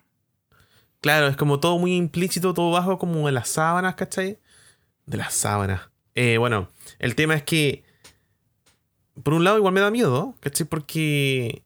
Claro, 1.01 1.29
es 1.29 1.37
como 1.37 1.61
todo 1.61 1.79
muy 1.79 1.95
implícito, 1.95 2.53
todo 2.53 2.73
bajo 2.73 2.99
como 2.99 3.25
de 3.27 3.33
las 3.33 3.49
sábanas, 3.49 3.95
¿cachai? 3.95 4.39
De 5.07 5.17
las 5.17 5.33
sábanas. 5.33 5.83
Eh, 6.15 6.37
bueno, 6.39 6.69
el 6.99 7.15
tema 7.15 7.35
es 7.37 7.43
que, 7.45 7.85
por 9.23 9.33
un 9.35 9.45
lado, 9.45 9.57
igual 9.57 9.73
me 9.73 9.81
da 9.81 9.91
miedo, 9.91 10.35
¿cachai? 10.41 10.67
Porque, 10.67 11.63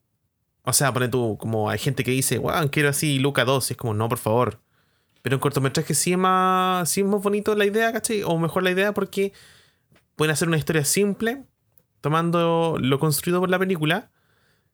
o 0.64 0.72
sea, 0.72 0.92
pone 0.92 1.08
tú, 1.08 1.36
como 1.38 1.70
hay 1.70 1.78
gente 1.78 2.04
que 2.04 2.12
dice, 2.12 2.38
wow, 2.38 2.70
quiero 2.70 2.88
así 2.88 3.18
Luca 3.18 3.44
2, 3.44 3.70
y 3.70 3.72
es 3.74 3.76
como, 3.76 3.94
no, 3.94 4.08
por 4.08 4.18
favor. 4.18 4.60
Pero 5.22 5.36
en 5.36 5.40
cortometraje 5.40 5.94
sí 5.94 6.12
es 6.12 6.18
más, 6.18 6.88
sí 6.88 7.00
es 7.00 7.06
más 7.06 7.22
bonito 7.22 7.54
la 7.54 7.64
idea, 7.64 7.92
¿cachai? 7.92 8.22
O 8.22 8.38
mejor 8.38 8.62
la 8.62 8.70
idea 8.70 8.92
porque 8.92 9.32
pueden 10.16 10.32
hacer 10.32 10.48
una 10.48 10.56
historia 10.56 10.84
simple, 10.84 11.44
tomando 12.00 12.76
lo 12.80 12.98
construido 12.98 13.40
por 13.40 13.48
la 13.48 13.58
película, 13.58 14.10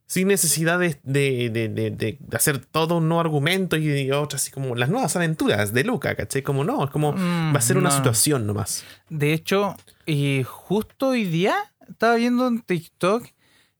sin 0.06 0.28
necesidad 0.28 0.78
de, 0.78 0.98
de, 1.02 1.50
de, 1.50 1.68
de 1.90 2.18
hacer 2.32 2.64
todo 2.64 2.96
un 2.96 3.08
nuevo 3.08 3.20
argumento 3.20 3.76
y, 3.76 4.10
otras, 4.10 4.40
así 4.42 4.50
como 4.50 4.74
las 4.74 4.88
nuevas 4.88 5.14
aventuras 5.16 5.74
de 5.74 5.84
Luca, 5.84 6.14
¿cachai? 6.14 6.42
Como 6.42 6.64
no, 6.64 6.84
es 6.84 6.90
como 6.90 7.12
Mm, 7.12 7.54
va 7.54 7.58
a 7.58 7.62
ser 7.62 7.76
una 7.76 7.90
situación 7.90 8.46
nomás. 8.46 8.84
De 9.10 9.34
hecho, 9.34 9.76
y 10.06 10.44
justo 10.44 11.08
hoy 11.08 11.24
día 11.24 11.56
estaba 11.86 12.14
viendo 12.16 12.46
en 12.46 12.62
TikTok 12.62 13.26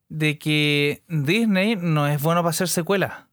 de 0.09 0.39
que 0.39 1.03
Disney 1.09 1.77
no 1.77 2.07
es 2.07 2.21
bueno 2.23 2.43
para 2.43 2.51
hacer 2.51 2.69
secuelas. 2.69 3.25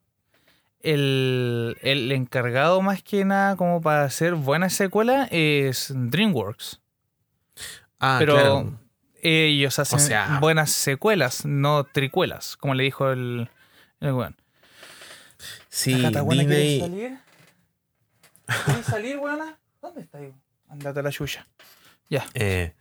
El, 0.82 1.78
el 1.82 2.12
encargado 2.12 2.82
más 2.82 3.02
que 3.02 3.26
nada 3.26 3.56
como 3.56 3.82
para 3.82 4.04
hacer 4.04 4.36
buenas 4.36 4.74
secuelas 4.74 5.28
es 5.32 5.92
DreamWorks. 5.96 6.80
Ah, 8.00 8.18
Pero 8.20 8.34
claro. 8.36 8.80
ellos 9.22 9.80
hacen 9.80 10.00
sea- 10.00 10.38
buenas 10.40 10.72
secuelas, 10.72 11.46
no 11.46 11.86
tricuelas, 11.86 12.56
como 12.58 12.76
le 12.76 12.84
dijo 12.84 13.10
el, 13.12 13.50
el 14.00 14.14
weón. 14.14 14.36
Sí, 15.70 15.96
¿La 15.96 16.10
Cata 16.10 16.22
buena 16.22 16.44
quiere 16.46 16.60
Disney. 16.62 16.80
salir? 16.82 17.20
¿Quieres 18.66 18.86
salir, 18.86 19.18
weona? 19.18 19.58
¿Dónde 19.82 20.02
está 20.02 20.20
ahí? 20.20 20.34
Andate 20.70 21.00
a 21.00 21.04
la 21.04 21.12
chucha. 21.12 21.48
Ya. 22.10 22.26
Eh, 22.36 22.74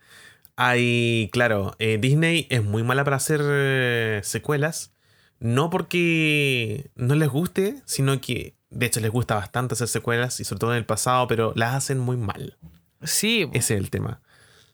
hay, 0.55 1.29
claro, 1.33 1.75
eh, 1.79 1.97
Disney 1.99 2.47
es 2.49 2.63
muy 2.63 2.83
mala 2.83 3.03
para 3.03 3.17
hacer 3.17 3.41
eh, 3.43 4.21
secuelas. 4.23 4.91
No 5.39 5.69
porque 5.69 6.89
no 6.95 7.15
les 7.15 7.29
guste, 7.29 7.81
sino 7.85 8.19
que 8.21 8.55
de 8.69 8.85
hecho 8.85 8.99
les 9.01 9.11
gusta 9.11 9.35
bastante 9.35 9.73
hacer 9.73 9.87
secuelas 9.87 10.39
y 10.39 10.45
sobre 10.45 10.59
todo 10.59 10.71
en 10.71 10.77
el 10.77 10.85
pasado, 10.85 11.27
pero 11.27 11.51
las 11.55 11.75
hacen 11.75 11.99
muy 11.99 12.17
mal. 12.17 12.57
Sí, 13.03 13.47
Ese 13.53 13.75
es 13.75 13.79
el 13.81 13.89
tema. 13.89 14.21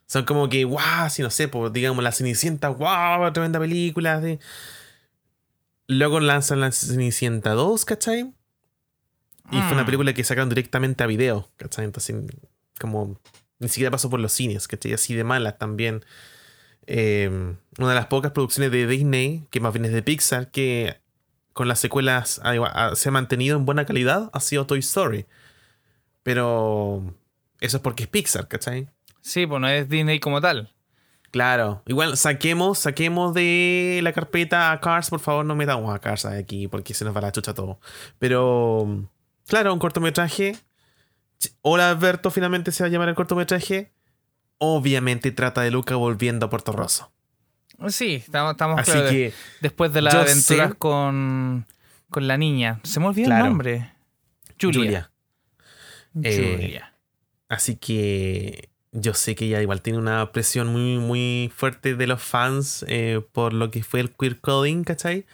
Son 0.06 0.24
como 0.26 0.50
que, 0.50 0.64
guau, 0.66 1.10
si 1.10 1.22
no 1.22 1.30
sé, 1.30 1.48
pues, 1.48 1.72
digamos 1.74 2.04
la 2.04 2.12
Cenicienta, 2.12 2.68
guau, 2.68 3.32
tremenda 3.34 3.60
película. 3.60 4.22
Luego 5.88 6.20
lanzan 6.20 6.60
la 6.62 6.72
Cenicienta 6.72 7.52
2, 7.52 7.86
¿cachai? 7.86 8.34
Y 9.52 9.62
fue 9.62 9.74
una 9.74 9.84
Mm. 9.84 9.86
película 9.86 10.14
que 10.14 10.24
sacaron 10.24 10.50
directamente 10.50 11.04
a 11.04 11.08
video, 11.08 11.50
¿cachai? 11.58 11.86
Entonces, 11.86 12.16
como 12.80 13.20
ni 13.62 13.70
siquiera 13.70 13.92
pasó 13.92 14.10
por 14.10 14.20
los 14.20 14.34
cines, 14.34 14.68
¿cachai? 14.68 14.94
Así 14.94 15.14
de 15.14 15.24
malas 15.24 15.58
también. 15.58 16.04
Eh, 16.88 17.30
una 17.78 17.90
de 17.90 17.96
las 17.96 18.08
pocas 18.08 18.32
producciones 18.32 18.72
de 18.72 18.88
Disney, 18.88 19.48
que 19.52 19.60
más 19.60 19.72
bien 19.72 19.86
es 19.86 19.94
de 19.94 20.04
Pixar, 20.04 20.52
que 20.52 21.00
con 21.54 21.68
las 21.68 21.80
secuelas 21.80 22.42
se 22.96 23.10
ha 23.10 23.12
mantenido 23.12 23.58
en 23.58 23.66
buena 23.66 23.86
calidad, 23.86 24.30
ha 24.34 24.40
sido 24.40 24.66
Toy 24.66 24.80
Story. 24.80 25.26
Pero 26.24 27.16
eso 27.60 27.78
es 27.78 27.84
porque 27.84 28.04
es 28.04 28.10
Pixar, 28.10 28.48
¿cachai? 28.48 28.90
sí, 29.22 29.46
pues 29.46 29.62
no 29.62 29.68
es 29.68 29.88
Disney 29.88 30.20
como 30.20 30.42
tal. 30.42 30.74
Claro, 31.32 31.82
igual 31.86 32.18
saquemos, 32.18 32.80
saquemos 32.80 33.34
de 33.34 34.02
la 34.04 34.12
carpeta 34.12 34.72
a 34.72 34.82
Cars, 34.82 35.10
por 35.10 35.22
favor, 35.22 35.46
no 35.46 35.56
metamos 35.56 35.96
a 35.96 36.00
Cars 36.00 36.26
aquí 36.26 36.68
porque 36.68 36.94
se 36.94 37.06
nos 37.06 37.16
va 37.16 37.22
la 37.22 37.32
chucha 37.32 37.54
todo. 37.54 37.80
Pero, 38.20 39.08
claro, 39.48 39.74
un 39.74 39.80
cortometraje. 39.80 40.58
Hola 41.62 41.90
Alberto, 41.90 42.32
finalmente 42.32 42.72
se 42.72 42.84
va 42.84 42.88
a 42.88 42.90
llamar 42.92 43.10
el 43.10 43.16
cortometraje. 43.16 43.92
Obviamente 44.58 45.32
trata 45.32 45.62
de 45.62 45.72
Luca 45.72 45.96
volviendo 45.96 46.46
a 46.46 46.50
Puerto 46.50 46.72
Rosso. 46.72 47.12
Sí, 47.88 48.16
estamos, 48.16 48.52
estamos 48.52 48.80
Así 48.80 48.92
que, 49.10 49.34
Después 49.60 49.92
de 49.92 50.02
las 50.04 50.14
aventuras 50.14 50.70
sé- 50.72 50.76
con, 50.78 51.66
con 52.12 52.28
la 52.28 52.38
niña. 52.38 52.80
Se 52.84 53.00
me 53.00 53.08
olvidó 53.08 53.26
Claro. 53.28 53.46
el 53.46 53.50
nombre. 53.50 53.92
Julia. 54.62 55.10
Julia. 56.14 56.30
Eh, 56.30 56.54
Julia. 56.58 56.94
Así 57.50 57.76
que 57.76 58.70
yo 58.92 59.14
sé 59.16 59.34
que 59.34 59.46
ella 59.46 59.62
igual 59.62 59.82
tiene 59.82 59.98
una 59.98 60.32
presión 60.32 60.68
muy, 60.68 61.00
muy 61.00 61.52
fuerte 61.56 61.96
de 61.96 62.06
los 62.08 62.22
fans 62.22 62.86
eh, 62.88 63.22
por 63.32 63.54
lo 63.54 63.72
que 63.72 63.82
fue 63.84 64.00
el 64.02 64.12
queer 64.12 64.40
coding, 64.40 64.84
¿cachai? 64.84 65.26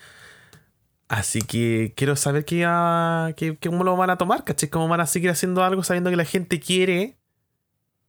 Así 1.08 1.42
que 1.42 1.94
quiero 1.96 2.16
saber 2.18 2.44
qué, 2.46 2.64
ah, 2.68 3.32
qué- 3.38 3.58
cómo 3.58 3.84
lo 3.84 3.96
van 3.96 4.10
a 4.10 4.18
tomar, 4.18 4.44
¿cachai? 4.44 4.70
Cómo 4.70 4.88
van 4.90 5.00
a 5.02 5.08
seguir 5.08 5.30
haciendo 5.30 5.64
algo 5.64 5.84
sabiendo 5.84 6.10
que 6.10 6.18
la 6.18 6.26
gente 6.26 6.60
quiere, 6.60 7.18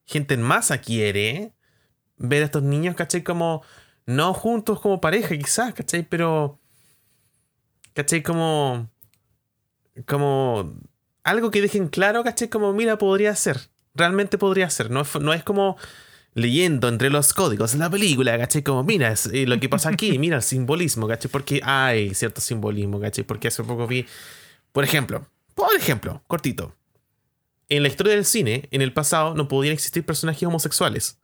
gente 0.07 0.35
en 0.35 0.43
masa 0.43 0.79
quiere 0.79 1.53
ver 2.19 2.43
a 2.43 2.47
estos 2.47 2.63
niños, 2.65 2.97
¿cachai? 2.97 3.23
Como, 3.25 3.63
no 4.07 4.35
juntos 4.35 4.81
como 4.81 5.01
pareja 5.01 5.37
quizás, 5.39 5.75
¿cachai? 5.75 6.03
Pero, 6.09 6.61
¿cachai? 7.95 8.23
Como, 8.23 8.89
como 10.07 10.75
algo 11.25 11.51
que 11.51 11.61
dejen 11.61 11.89
claro, 11.89 12.25
¿cachai? 12.25 12.49
Como, 12.49 12.73
mira, 12.73 12.99
podría 12.99 13.35
ser. 13.35 13.71
Realmente 13.95 14.39
podría 14.39 14.71
ser. 14.71 14.91
No, 14.91 15.03
no 15.21 15.33
es 15.33 15.43
como 15.45 15.77
leyendo 16.35 16.89
entre 16.89 17.11
los 17.11 17.33
códigos 17.33 17.73
de 17.73 17.79
la 17.79 17.91
película, 17.91 18.39
¿cachai? 18.39 18.63
Como, 18.63 18.85
mira, 18.85 19.11
es, 19.13 19.27
eh, 19.27 19.47
lo 19.47 19.59
que 19.59 19.69
pasa 19.69 19.89
aquí, 19.91 20.19
mira 20.19 20.37
el 20.37 20.43
simbolismo, 20.43 21.09
¿cachai? 21.09 21.31
Porque 21.31 21.61
hay 21.65 22.15
cierto 22.15 22.41
simbolismo, 22.41 23.01
¿cachai? 23.01 23.25
Porque 23.25 23.49
hace 23.49 23.63
poco 23.65 23.87
vi, 23.87 24.07
por 24.73 24.85
ejemplo, 24.85 25.27
por 25.55 25.75
ejemplo, 25.77 26.23
cortito. 26.27 26.75
En 27.69 27.83
la 27.83 27.89
historia 27.89 28.15
del 28.15 28.25
cine, 28.25 28.69
en 28.71 28.81
el 28.83 28.93
pasado, 28.93 29.35
no 29.35 29.47
podían 29.49 29.75
existir 29.75 30.05
personajes 30.07 30.43
homosexuales. 30.45 31.19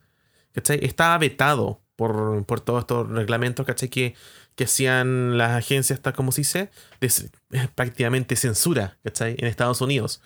¿Cachai? 0.53 0.79
Estaba 0.85 1.17
vetado 1.19 1.81
por, 1.97 2.45
por 2.45 2.61
todos 2.61 2.81
estos 2.83 3.09
reglamentos, 3.09 3.64
¿cachai? 3.64 3.88
Que, 3.88 4.14
que 4.55 4.64
hacían 4.64 5.38
las 5.38 5.53
agencias, 5.53 5.99
hasta 5.99 6.12
como 6.12 6.33
se 6.33 6.43
dice, 6.43 6.71
de 7.01 7.09
c- 7.11 7.31
prácticamente 7.75 8.37
censura, 8.37 8.99
¿cachai? 9.03 9.37
En 9.38 9.47
Estados 9.47 9.81
Unidos. 9.81 10.21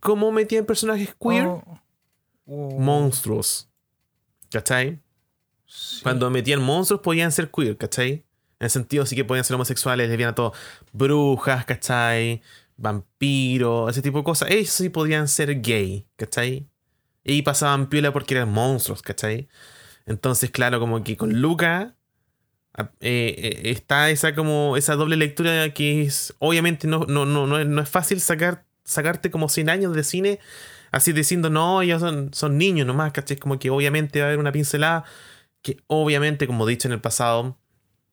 ¿Cómo 0.00 0.30
metían 0.32 0.64
personajes 0.64 1.14
queer? 1.20 1.46
Oh, 1.46 1.80
oh, 2.46 2.78
Monstruos. 2.80 3.67
¿Cachai? 4.50 5.00
sí. 5.66 6.00
Cuando 6.02 6.30
metían 6.30 6.62
monstruos 6.62 7.02
podían 7.02 7.30
ser 7.32 7.50
queer, 7.50 7.76
¿cachai? 7.76 8.24
En 8.60 8.64
el 8.64 8.70
sentido 8.70 9.06
sí 9.06 9.14
que 9.14 9.24
podían 9.24 9.44
ser 9.44 9.54
homosexuales, 9.54 10.08
lesbianas, 10.08 10.34
todo. 10.34 10.52
Brujas, 10.92 11.64
¿cachai? 11.64 12.42
Vampiros, 12.76 13.90
ese 13.90 14.02
tipo 14.02 14.18
de 14.18 14.24
cosas. 14.24 14.50
Ellos 14.50 14.70
sí 14.70 14.88
podían 14.88 15.28
ser 15.28 15.60
gay, 15.60 16.06
¿cachai? 16.16 16.66
Y 17.24 17.42
pasaban 17.42 17.88
piola 17.88 18.12
porque 18.12 18.34
eran 18.34 18.50
monstruos, 18.50 19.02
¿cachai? 19.02 19.48
Entonces, 20.06 20.50
claro, 20.50 20.80
como 20.80 21.04
que 21.04 21.16
con 21.16 21.40
Luca 21.40 21.94
eh, 23.00 23.34
eh, 23.36 23.70
está 23.70 24.10
esa 24.10 24.34
como 24.34 24.76
esa 24.76 24.94
doble 24.94 25.16
lectura 25.16 25.72
que 25.74 26.02
es 26.02 26.34
obviamente 26.38 26.86
no, 26.86 27.04
no, 27.06 27.26
no, 27.26 27.46
no, 27.46 27.58
es, 27.58 27.66
no 27.66 27.82
es 27.82 27.88
fácil 27.88 28.20
sacar, 28.20 28.64
sacarte 28.84 29.30
como 29.30 29.48
100 29.48 29.68
años 29.68 29.94
de 29.94 30.04
cine 30.04 30.38
así 30.90 31.12
diciendo 31.12 31.50
no, 31.50 31.82
ellos 31.82 32.00
son, 32.00 32.32
son 32.32 32.58
niños 32.58 32.86
nomás, 32.86 33.12
¿cachai? 33.12 33.36
Como 33.36 33.58
que 33.58 33.70
obviamente 33.70 34.20
va 34.20 34.26
a 34.26 34.28
haber 34.28 34.38
una 34.38 34.52
pincelada 34.52 35.04
que 35.62 35.78
obviamente, 35.86 36.46
como 36.46 36.66
he 36.66 36.70
dicho 36.70 36.88
en 36.88 36.92
el 36.92 37.00
pasado, 37.00 37.56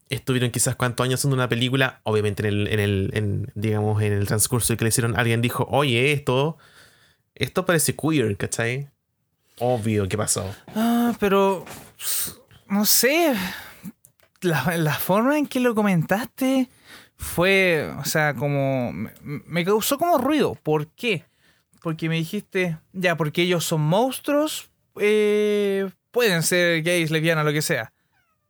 estuvieron 0.09 0.51
quizás 0.51 0.75
cuántos 0.75 1.03
años 1.03 1.19
haciendo 1.19 1.35
una 1.35 1.49
película, 1.49 2.01
obviamente 2.03 2.47
en 2.47 2.53
el, 2.53 2.67
en 2.67 2.79
el 2.79 3.51
digamos, 3.55 4.01
en 4.01 4.13
el 4.13 4.27
transcurso 4.27 4.75
que 4.77 4.85
le 4.85 4.89
hicieron, 4.89 5.17
alguien 5.17 5.41
dijo, 5.41 5.67
oye, 5.69 6.11
esto, 6.11 6.57
esto 7.33 7.65
parece 7.65 7.95
queer, 7.95 8.35
¿cachai? 8.37 8.89
Obvio 9.59 10.07
que 10.07 10.17
pasó. 10.17 10.53
Ah, 10.75 11.13
pero 11.19 11.65
no 12.67 12.85
sé. 12.85 13.35
La, 14.41 14.77
la 14.77 14.93
forma 14.93 15.37
en 15.37 15.47
que 15.47 15.59
lo 15.59 15.73
comentaste 15.73 16.69
fue, 17.15 17.89
o 17.99 18.05
sea, 18.05 18.35
como 18.35 18.91
me 19.21 19.65
causó 19.65 19.97
como 19.97 20.17
ruido. 20.17 20.55
¿Por 20.55 20.87
qué? 20.87 21.25
Porque 21.85 22.09
me 22.09 22.15
dijiste, 22.15 22.79
ya, 22.93 23.15
porque 23.15 23.43
ellos 23.43 23.63
son 23.63 23.81
monstruos, 23.81 24.71
eh, 24.99 25.87
pueden 26.09 26.41
ser 26.41 26.81
gays, 26.81 27.11
lesbianas, 27.11 27.45
lo 27.45 27.53
que 27.53 27.61
sea. 27.61 27.93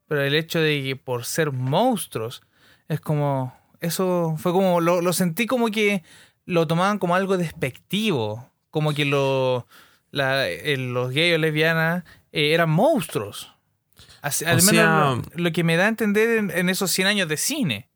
Pero 0.08 0.21
el 0.24 0.34
hecho 0.36 0.62
de 0.62 0.82
que 0.82 0.95
por 0.95 1.26
ser 1.26 1.52
monstruos 1.52 2.41
es 2.88 3.02
como, 3.02 3.54
eso 3.82 4.36
fue 4.38 4.54
como, 4.54 4.80
lo, 4.80 5.02
lo 5.02 5.12
sentí 5.12 5.48
como 5.48 5.67
que 5.67 6.02
lo 6.45 6.65
tomaban 6.65 6.98
como 6.98 7.13
algo 7.13 7.38
despectivo, 7.38 8.50
como 8.71 8.93
que 8.93 9.04
lo, 9.04 9.67
la- 10.12 10.48
eh, 10.48 10.78
los 10.78 11.12
gays 11.12 11.36
o 11.36 11.38
lesbianas 11.38 12.06
eh, 12.32 12.54
eran 12.54 12.69
monstruos. 12.69 13.52
Así- 14.21 14.45
al 14.45 14.56
menos 14.58 14.69
sea- 14.69 15.15
lo, 15.36 15.43
lo 15.43 15.52
que 15.52 15.65
me 15.65 15.76
da 15.76 15.88
a 15.88 15.89
entender 15.89 16.38
en, 16.38 16.52
en 16.52 16.69
esos 16.69 16.89
100 16.89 17.10
años 17.10 17.28
de 17.28 17.36
cine. 17.36 17.89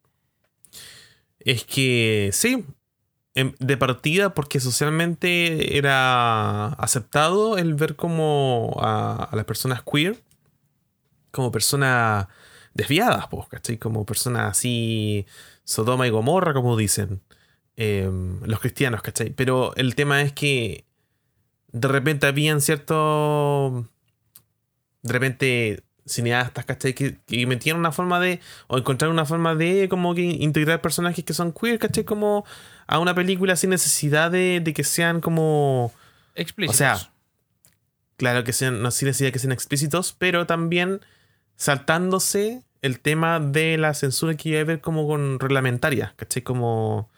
Es 1.39 1.63
que 1.63 2.29
sí, 2.33 2.65
de 3.35 3.77
partida 3.77 4.33
porque 4.33 4.59
socialmente 4.59 5.77
era 5.77 6.67
aceptado 6.73 7.57
el 7.57 7.75
ver 7.75 7.95
como 7.95 8.75
a, 8.81 9.29
las 9.33 9.45
personas 9.45 9.81
queer 9.83 10.21
como 11.31 11.51
personas 11.51 12.27
desviadas, 12.73 13.27
pues, 13.29 13.47
¿cachai? 13.47 13.77
Como 13.77 14.05
personas 14.05 14.51
así, 14.51 15.25
Sodoma 15.63 16.07
y 16.07 16.09
Gomorra, 16.09 16.53
como 16.53 16.77
dicen. 16.77 17.21
eh, 17.77 18.09
los 18.45 18.59
cristianos, 18.59 19.01
¿cachai? 19.01 19.31
Pero 19.31 19.75
el 19.75 19.95
tema 19.95 20.21
es 20.21 20.33
que 20.33 20.85
de 21.71 21.87
repente 21.87 22.27
habían 22.27 22.61
cierto. 22.61 23.89
De 25.01 25.13
repente 25.13 25.83
cineastas, 26.05 26.65
¿cachai? 26.65 26.93
Que, 26.93 27.17
que 27.25 27.45
metían 27.47 27.77
una 27.77 27.91
forma 27.91 28.19
de. 28.19 28.39
O 28.67 28.77
encontrar 28.77 29.11
una 29.11 29.25
forma 29.25 29.55
de 29.55 29.87
como 29.89 30.15
que 30.15 30.23
integrar 30.23 30.81
personajes 30.81 31.23
que 31.23 31.33
son 31.33 31.53
queer, 31.53 31.79
¿cachai? 31.79 32.03
Como 32.05 32.45
a 32.89 32.97
una 32.97 33.13
película 33.13 33.55
sin 33.55 33.69
necesidad 33.69 34.31
de, 34.31 34.61
de 34.63 34.73
que 34.73 34.83
sean 34.83 35.21
como. 35.21 35.93
Explícitos. 36.33 36.75
O 36.75 36.77
sea, 36.79 37.11
claro 38.17 38.43
que 38.43 38.51
sean, 38.51 38.81
no 38.81 38.89
sin 38.89 39.05
necesidad 39.07 39.27
de 39.27 39.31
que 39.33 39.39
sean 39.39 39.51
explícitos, 39.51 40.15
pero 40.17 40.47
también 40.47 40.99
saltándose 41.55 42.63
el 42.81 42.99
tema 42.99 43.39
de 43.39 43.77
la 43.77 43.93
censura 43.93 44.33
que 44.35 44.49
iba 44.49 44.57
a 44.57 44.61
haber 44.61 44.81
como 44.81 45.07
con 45.07 45.39
reglamentaria, 45.39 46.15
¿cachai? 46.15 46.41
Como 46.41 47.11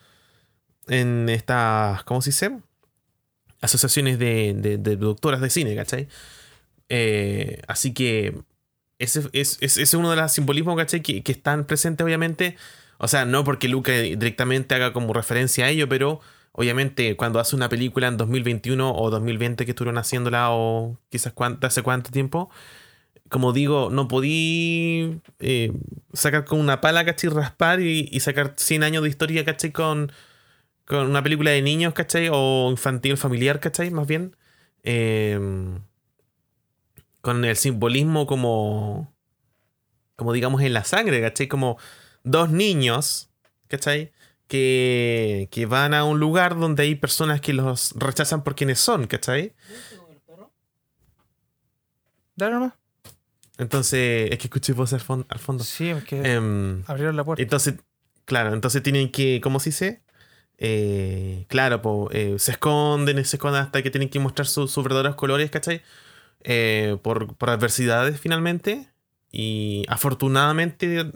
en 0.87 1.29
estas, 1.29 2.03
¿cómo 2.03 2.21
se 2.21 2.31
dice? 2.31 2.51
Asociaciones 3.61 4.19
de, 4.19 4.53
de, 4.57 4.77
de 4.77 4.97
productoras 4.97 5.39
de 5.39 5.49
cine, 5.49 5.73
¿cachai? 5.73 6.09
Eh, 6.89 7.61
así 7.69 7.93
que 7.93 8.35
ese 8.99 9.21
es, 9.31 9.57
es, 9.61 9.61
ese 9.61 9.83
es 9.83 9.93
uno 9.93 10.09
de 10.09 10.17
los 10.17 10.33
simbolismos, 10.33 10.75
¿cachai? 10.75 11.01
Que, 11.01 11.23
que 11.23 11.31
están 11.31 11.63
presentes, 11.63 12.03
obviamente. 12.03 12.57
O 13.03 13.07
sea, 13.07 13.25
no 13.25 13.43
porque 13.43 13.67
Luca 13.67 13.93
directamente 13.93 14.75
haga 14.75 14.93
como 14.93 15.11
referencia 15.11 15.65
a 15.65 15.69
ello, 15.69 15.89
pero 15.89 16.21
obviamente 16.51 17.15
cuando 17.17 17.39
hace 17.39 17.55
una 17.55 17.67
película 17.67 18.07
en 18.07 18.15
2021 18.15 18.93
o 18.95 19.09
2020 19.09 19.65
que 19.65 19.71
estuvieron 19.71 19.97
haciéndola 19.97 20.51
o 20.51 20.99
quizás 21.09 21.33
hace 21.63 21.81
cuánto 21.81 22.11
tiempo, 22.11 22.51
como 23.29 23.53
digo, 23.53 23.89
no 23.91 24.07
podí 24.07 25.19
eh, 25.39 25.71
sacar 26.13 26.45
con 26.45 26.59
una 26.59 26.79
pala, 26.79 27.03
¿cachai? 27.03 27.31
Raspar 27.31 27.81
y, 27.81 28.07
y, 28.11 28.19
sacar 28.19 28.53
100 28.57 28.83
años 28.83 29.03
de 29.03 29.09
historia, 29.09 29.43
¿cachai? 29.45 29.71
Con, 29.71 30.11
con 30.85 31.07
una 31.09 31.23
película 31.23 31.51
de 31.51 31.63
niños, 31.63 31.93
¿cachai? 31.95 32.29
O 32.31 32.69
infantil, 32.69 33.17
familiar, 33.17 33.59
¿cachai? 33.59 33.89
Más 33.89 34.05
bien. 34.07 34.35
Eh, 34.83 35.39
con 37.21 37.45
el 37.45 37.55
simbolismo 37.55 38.27
como, 38.27 39.11
como 40.15 40.33
digamos 40.33 40.61
en 40.61 40.73
la 40.73 40.83
sangre, 40.83 41.21
¿cachai? 41.21 41.47
Como 41.47 41.77
dos 42.23 42.49
niños, 42.49 43.29
¿cachai? 43.67 44.11
Que, 44.47 45.47
que 45.51 45.65
van 45.65 45.93
a 45.93 46.03
un 46.03 46.19
lugar 46.19 46.59
donde 46.59 46.83
hay 46.83 46.95
personas 46.95 47.39
que 47.41 47.53
los 47.53 47.93
rechazan 47.95 48.43
por 48.43 48.55
quienes 48.55 48.79
son, 48.79 49.07
¿cachai? 49.07 49.53
Dale 52.35 52.53
nomás. 52.53 52.73
Entonces, 53.57 54.31
es 54.31 54.37
que 54.39 54.45
escuché 54.47 54.73
voz 54.73 54.93
al, 54.93 55.01
fon- 55.01 55.25
al 55.29 55.39
fondo. 55.39 55.63
Sí, 55.63 55.89
es 55.89 56.03
que 56.03 56.21
Em, 56.21 56.83
abrieron 56.87 57.15
la 57.15 57.23
puerta. 57.23 57.41
entonces, 57.43 57.75
claro, 58.25 58.53
entonces 58.53 58.81
tienen 58.81 59.11
que, 59.11 59.39
¿cómo 59.41 59.59
se 59.59 59.69
dice? 59.69 60.01
Eh, 60.57 61.45
claro, 61.47 61.81
po, 61.81 62.09
eh, 62.11 62.35
se 62.39 62.51
esconden, 62.51 63.23
se 63.25 63.35
esconden 63.35 63.61
hasta 63.61 63.81
que 63.83 63.91
tienen 63.91 64.09
que 64.09 64.19
mostrar 64.19 64.47
su- 64.47 64.67
sus 64.67 64.83
verdaderos 64.83 65.15
colores, 65.15 65.51
¿cachai? 65.51 65.81
Eh, 66.43 66.97
por, 67.03 67.35
por 67.35 67.49
adversidades 67.49 68.19
finalmente. 68.19 68.87
Y 69.31 69.85
afortunadamente 69.87 71.11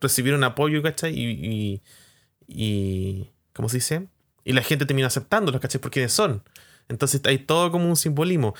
recibieron 0.00 0.44
apoyo, 0.44 0.82
¿cachai? 0.82 1.12
Y, 1.18 1.24
y, 1.26 1.82
y- 2.48 3.30
¿cómo 3.52 3.68
se 3.68 3.78
dice? 3.78 4.06
Y 4.44 4.52
la 4.52 4.62
gente 4.62 4.86
termina 4.86 5.08
aceptándolos, 5.08 5.60
¿cachai? 5.60 5.80
Por 5.80 5.90
quienes 5.90 6.12
son. 6.12 6.42
Entonces 6.88 7.20
hay 7.24 7.38
todo 7.38 7.70
como 7.72 7.88
un 7.88 7.96
simbolismo. 7.96 8.54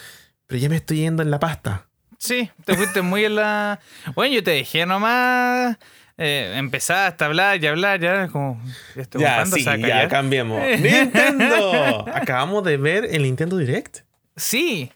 Pero 0.46 0.61
ya 0.61 0.68
me 0.68 0.77
estoy 0.77 0.99
yendo 0.99 1.22
en 1.22 1.31
la 1.31 1.38
pasta. 1.38 1.87
Sí, 2.18 2.51
te 2.64 2.75
fuiste 2.75 3.03
muy 3.03 3.25
en 3.25 3.37
la. 3.37 3.79
Bueno, 4.14 4.35
yo 4.35 4.42
te 4.42 4.53
dejé 4.53 4.87
nomás. 4.87 5.77
Eh, 6.18 6.55
empezaste 6.57 7.22
a 7.22 7.27
hablar 7.27 7.62
y 7.62 7.66
hablar, 7.66 8.01
ya 8.01 8.29
como. 8.29 8.61
Este 8.94 9.18
Ya, 9.18 9.37
¿cuándo 9.37 9.57
sí, 9.57 9.64
ya 9.64 9.72
callar? 9.72 10.09
cambiemos. 10.09 10.62
¡Nintendo! 10.81 12.05
Acabamos 12.12 12.64
de 12.64 12.77
ver 12.79 13.05
el 13.11 13.22
Nintendo 13.22 13.57
Direct. 13.59 13.99
Sí, 14.35 14.90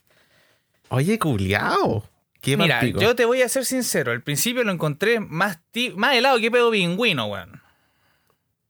Oye, 0.88 1.18
culiao. 1.20 2.05
Qué 2.40 2.57
mira, 2.57 2.83
yo 2.85 3.14
te 3.14 3.24
voy 3.26 3.42
a 3.42 3.48
ser 3.48 3.64
sincero. 3.64 4.12
Al 4.12 4.22
principio 4.22 4.64
lo 4.64 4.72
encontré 4.72 5.20
más, 5.20 5.59
ti- 5.72 5.92
más 5.96 6.14
helado 6.14 6.38
que 6.38 6.50
pedo 6.50 6.70
pingüino, 6.70 7.26
weón. 7.26 7.61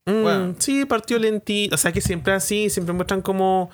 Mm, 0.07 0.23
bueno. 0.23 0.55
Sí, 0.59 0.85
partió 0.87 1.19
lentito. 1.19 1.75
O 1.75 1.79
sea, 1.79 1.93
que 1.93 2.01
siempre 2.01 2.33
así, 2.33 2.69
siempre 2.71 2.93
muestran 2.95 3.23
como. 3.23 3.71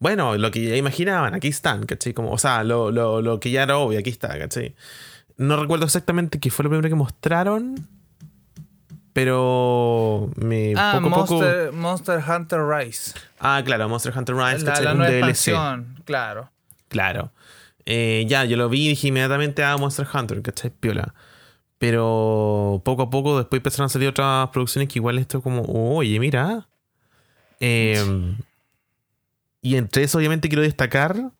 Bueno, 0.00 0.36
lo 0.36 0.50
que 0.50 0.62
ya 0.64 0.76
imaginaban, 0.76 1.34
aquí 1.34 1.48
están, 1.48 1.84
¿cachai? 1.86 2.12
Como, 2.12 2.30
o 2.30 2.38
sea, 2.38 2.62
lo, 2.62 2.90
lo, 2.90 3.22
lo 3.22 3.40
que 3.40 3.50
ya 3.50 3.62
era 3.62 3.78
obvio, 3.78 3.98
aquí 3.98 4.10
está, 4.10 4.38
¿cachai? 4.38 4.74
No 5.38 5.56
recuerdo 5.60 5.86
exactamente 5.86 6.38
qué 6.40 6.50
fue 6.50 6.64
lo 6.64 6.70
primero 6.70 6.88
que 6.88 6.94
mostraron. 6.94 7.88
Pero 9.12 10.30
me 10.36 10.74
Ah, 10.76 10.98
poco 11.02 11.08
a 11.08 11.20
poco. 11.24 11.34
Monster, 11.40 11.72
Monster 11.72 12.22
Hunter 12.28 12.60
Rise. 12.66 13.12
Ah, 13.40 13.62
claro, 13.64 13.88
Monster 13.88 14.12
Hunter 14.16 14.36
Rise, 14.36 14.58
La, 14.60 14.64
¿cachai? 14.72 14.84
la 14.84 14.94
nueva 14.94 15.10
DLC. 15.12 15.28
expansión, 15.28 16.02
claro. 16.04 16.50
Claro. 16.88 17.32
Eh, 17.90 18.26
ya, 18.28 18.44
yo 18.44 18.58
lo 18.58 18.68
vi 18.68 18.84
y 18.84 18.88
dije 18.90 19.08
inmediatamente 19.08 19.64
a 19.64 19.74
Monster 19.78 20.06
Hunter, 20.12 20.42
¿cachai? 20.42 20.70
Piola. 20.70 21.14
Pero 21.78 22.82
poco 22.84 23.04
a 23.04 23.08
poco 23.08 23.38
después 23.38 23.60
empezaron 23.60 23.86
a 23.86 23.88
salir 23.88 24.10
otras 24.10 24.50
producciones 24.50 24.90
que 24.90 24.98
igual 24.98 25.18
esto 25.18 25.40
como, 25.40 25.62
oye, 25.62 26.20
mira. 26.20 26.68
Eh, 27.60 28.36
y 29.62 29.76
entre 29.76 30.02
eso 30.02 30.18
obviamente 30.18 30.48
quiero 30.48 30.60
destacar 30.60 31.32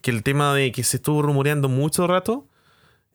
que 0.00 0.10
el 0.10 0.22
tema 0.22 0.54
de 0.54 0.72
que 0.72 0.82
se 0.82 0.96
estuvo 0.96 1.20
rumoreando 1.20 1.68
mucho 1.68 2.06
rato, 2.06 2.48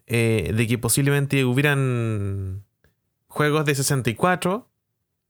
eh, 0.06 0.52
de 0.56 0.68
que 0.68 0.78
posiblemente 0.78 1.46
hubieran 1.46 2.64
juegos 3.28 3.66
de 3.66 3.74
64 3.74 4.70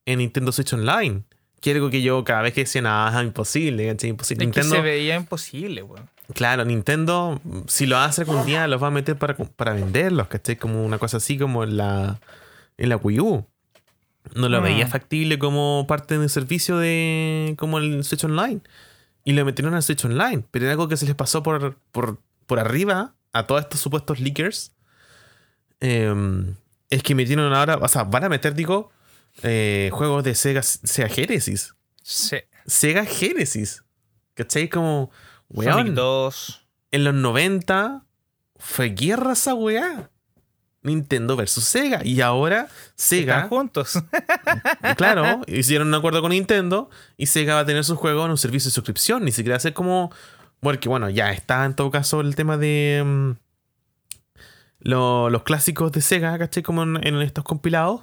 en 0.06 0.20
Nintendo 0.20 0.52
Switch 0.52 0.74
Online. 0.74 1.24
Que 1.62 1.72
algo 1.72 1.90
que 1.90 2.02
yo 2.02 2.26
cada 2.26 2.42
vez 2.42 2.54
que 2.54 2.62
decía, 2.66 2.82
nada, 2.82 3.24
imposible, 3.24 3.88
¿cachai? 3.88 4.10
Imposible. 4.10 4.44
Es 4.44 4.52
que 4.52 4.60
Nintendo, 4.60 4.76
se 4.76 4.82
veía 4.82 5.16
imposible, 5.16 5.82
weón. 5.82 6.10
Claro, 6.34 6.66
Nintendo, 6.66 7.40
si 7.68 7.86
lo 7.86 7.98
hace 7.98 8.22
algún 8.22 8.46
día, 8.46 8.68
los 8.68 8.82
va 8.82 8.88
a 8.88 8.92
meter 8.92 9.16
para, 9.18 9.36
para 9.36 9.74
venderlos, 9.74 10.28
¿cachai? 10.28 10.56
Como 10.56 10.84
una 10.84 10.98
cosa 10.98 11.18
así 11.18 11.38
como 11.38 11.64
en 11.64 11.78
la, 11.78 12.20
en 12.78 12.90
la 12.90 12.98
Wii 12.98 13.20
U. 13.20 13.46
No 14.34 14.50
lo 14.50 14.60
Mm. 14.60 14.64
veía 14.64 14.88
factible 14.88 15.38
como 15.38 15.86
parte 15.88 16.16
de 16.16 16.22
un 16.22 16.30
servicio 16.30 16.78
de 16.78 17.54
como 17.58 17.78
el 17.78 18.04
Switch 18.04 18.24
Online. 18.24 18.62
Y 19.24 19.34
lo 19.34 19.46
metieron 19.46 19.76
al 19.76 19.84
Switch 19.84 20.04
Online. 20.06 20.44
Pero 20.52 20.66
era 20.66 20.72
algo 20.72 20.88
que 20.88 20.98
se 20.98 21.06
les 21.06 21.14
pasó 21.16 21.44
por, 21.44 21.78
por, 21.92 22.18
por 22.48 22.60
arriba 22.60 23.14
a 23.34 23.44
todos 23.46 23.62
estos 23.62 23.80
supuestos 23.80 24.20
leakers. 24.20 24.72
Em, 25.80 26.56
es 26.90 27.04
que 27.04 27.16
metieron 27.16 27.54
ahora, 27.54 27.78
o 27.78 27.88
sea, 27.88 28.04
van 28.04 28.24
a 28.24 28.30
meter, 28.30 28.54
digo, 28.56 28.92
eh, 29.44 29.90
juegos 29.94 30.24
de 30.24 30.36
Sega, 30.36 30.64
Sega 30.64 31.10
Genesis. 31.10 31.76
Sí. 32.02 32.38
Sega 32.66 33.06
Genesis. 33.06 33.84
¿Cachai? 34.36 34.70
Como, 34.70 35.12
Sonic 35.54 35.68
weón 35.76 35.96
2. 35.96 36.68
en 36.92 37.04
los 37.04 37.14
90 37.14 38.04
fue 38.58 38.90
guerra 38.90 39.34
esa 39.34 39.54
weá. 39.54 40.10
Nintendo 40.82 41.36
versus 41.36 41.64
Sega. 41.64 42.06
Y 42.06 42.22
ahora 42.22 42.66
Están 42.66 42.92
Sega, 42.96 43.48
juntos. 43.48 43.94
claro, 44.98 45.42
hicieron 45.48 45.88
un 45.88 45.96
acuerdo 45.96 46.22
con 46.22 46.30
Nintendo 46.30 46.92
y 47.18 47.26
Sega 47.26 47.56
va 47.56 47.62
a 47.62 47.66
tener 47.66 47.84
sus 47.84 47.98
juegos 47.98 48.26
en 48.26 48.32
un 48.32 48.38
servicio 48.38 48.70
de 48.70 48.74
suscripción. 48.76 49.26
Ni 49.26 49.32
siquiera 49.32 49.58
hacer 49.58 49.74
como. 49.74 50.12
Porque 50.60 50.88
bueno, 50.88 51.10
ya 51.10 51.32
está 51.32 51.66
en 51.66 51.76
todo 51.76 51.90
caso 51.90 52.22
el 52.22 52.36
tema 52.36 52.58
de 52.58 53.02
mm, 53.04 53.32
lo- 54.80 55.30
los 55.30 55.44
clásicos 55.44 55.92
de 55.92 56.02
Sega, 56.02 56.38
¿cachai? 56.38 56.64
Como 56.64 56.84
en, 56.84 57.06
en 57.06 57.22
estos 57.22 57.44
compilados. 57.44 58.02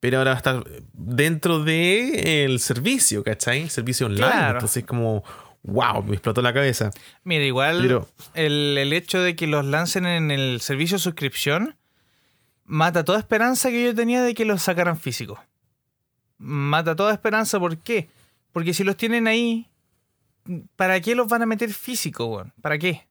Pero 0.00 0.18
ahora 0.18 0.32
va 0.32 0.34
a 0.34 0.38
estar 0.38 0.64
dentro 0.92 1.64
del 1.64 2.60
servicio, 2.60 3.24
¿cachai? 3.24 3.70
Servicio 3.70 4.06
online. 4.06 4.26
Claro. 4.26 4.58
Entonces, 4.58 4.84
como, 4.84 5.24
wow, 5.64 6.02
me 6.02 6.12
explotó 6.12 6.40
la 6.42 6.52
cabeza. 6.52 6.90
Mira, 7.24 7.44
igual 7.44 7.78
Pero, 7.82 8.08
el, 8.34 8.78
el 8.78 8.92
hecho 8.92 9.20
de 9.20 9.34
que 9.34 9.46
los 9.46 9.64
lancen 9.64 10.06
en 10.06 10.30
el 10.30 10.60
servicio 10.60 10.96
de 10.96 11.02
suscripción 11.02 11.76
mata 12.64 13.04
toda 13.04 13.18
esperanza 13.18 13.70
que 13.70 13.84
yo 13.84 13.94
tenía 13.94 14.22
de 14.22 14.34
que 14.34 14.44
los 14.44 14.62
sacaran 14.62 14.98
físicos. 14.98 15.38
Mata 16.38 16.94
toda 16.94 17.12
esperanza, 17.12 17.58
¿por 17.58 17.76
qué? 17.78 18.08
Porque 18.52 18.74
si 18.74 18.84
los 18.84 18.96
tienen 18.96 19.26
ahí, 19.26 19.68
¿para 20.76 21.00
qué 21.00 21.14
los 21.14 21.28
van 21.28 21.42
a 21.42 21.46
meter 21.46 21.72
físico, 21.72 22.26
weón? 22.26 22.52
¿Para 22.60 22.78
qué? 22.78 23.06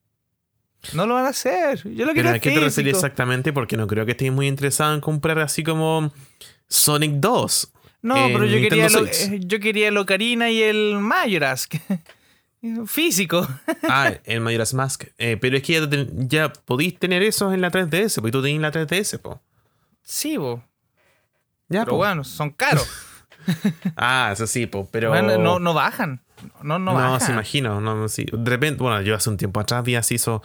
No 0.92 1.06
lo 1.06 1.14
van 1.14 1.26
a 1.26 1.30
hacer. 1.30 1.82
Yo 1.82 2.04
lo 2.04 2.12
¿Pero 2.12 2.14
quiero 2.14 2.30
a 2.30 2.38
qué 2.38 2.50
te 2.50 2.60
refieres 2.60 2.94
exactamente? 2.94 3.52
Porque 3.52 3.76
no 3.76 3.86
creo 3.86 4.04
que 4.04 4.12
estés 4.12 4.30
muy 4.30 4.46
interesado 4.46 4.94
en 4.94 5.00
comprar 5.00 5.38
así 5.38 5.64
como 5.64 6.12
Sonic 6.68 7.12
2. 7.14 7.72
No, 8.02 8.26
en 8.26 8.32
pero 8.34 8.44
yo 8.44 8.60
quería, 8.60 8.88
lo, 8.90 9.06
eh, 9.06 9.40
yo 9.40 9.60
quería 9.60 9.88
el 9.88 9.96
Ocarina 9.96 10.50
y 10.50 10.62
el 10.62 10.98
Majora's. 11.00 11.68
Físico. 12.86 13.46
Ah, 13.88 14.12
el 14.24 14.40
Majora's 14.40 14.74
Mask. 14.74 15.04
Eh, 15.18 15.36
pero 15.40 15.56
es 15.56 15.62
que 15.62 15.74
ya, 15.74 15.88
ya 16.14 16.52
podéis 16.52 16.98
tener 16.98 17.22
esos 17.22 17.52
en 17.52 17.60
la 17.60 17.70
3DS, 17.70 18.16
porque 18.16 18.32
tú 18.32 18.42
tenés 18.42 18.60
la 18.60 18.72
3DS, 18.72 19.18
po. 19.18 19.40
Sí. 20.02 20.36
Ya, 21.68 21.80
pero 21.80 21.90
po. 21.92 21.96
bueno, 21.96 22.24
son 22.24 22.50
caros. 22.50 22.88
Ah, 23.96 24.30
eso 24.32 24.46
sí, 24.46 24.66
po. 24.66 24.88
Pero. 24.90 25.10
Bueno, 25.10 25.36
no, 25.36 25.58
no 25.58 25.74
bajan. 25.74 26.22
No, 26.62 26.78
no, 26.78 26.92
No, 26.92 26.94
bajan. 26.94 27.20
se 27.20 27.32
imagino. 27.32 27.78
No, 27.78 28.08
sí. 28.08 28.24
De 28.32 28.50
repente, 28.50 28.82
bueno, 28.82 29.02
yo 29.02 29.14
hace 29.14 29.28
un 29.28 29.36
tiempo 29.36 29.60
atrás 29.60 29.84
vi 29.84 29.96
así, 29.96 30.14
hizo. 30.14 30.42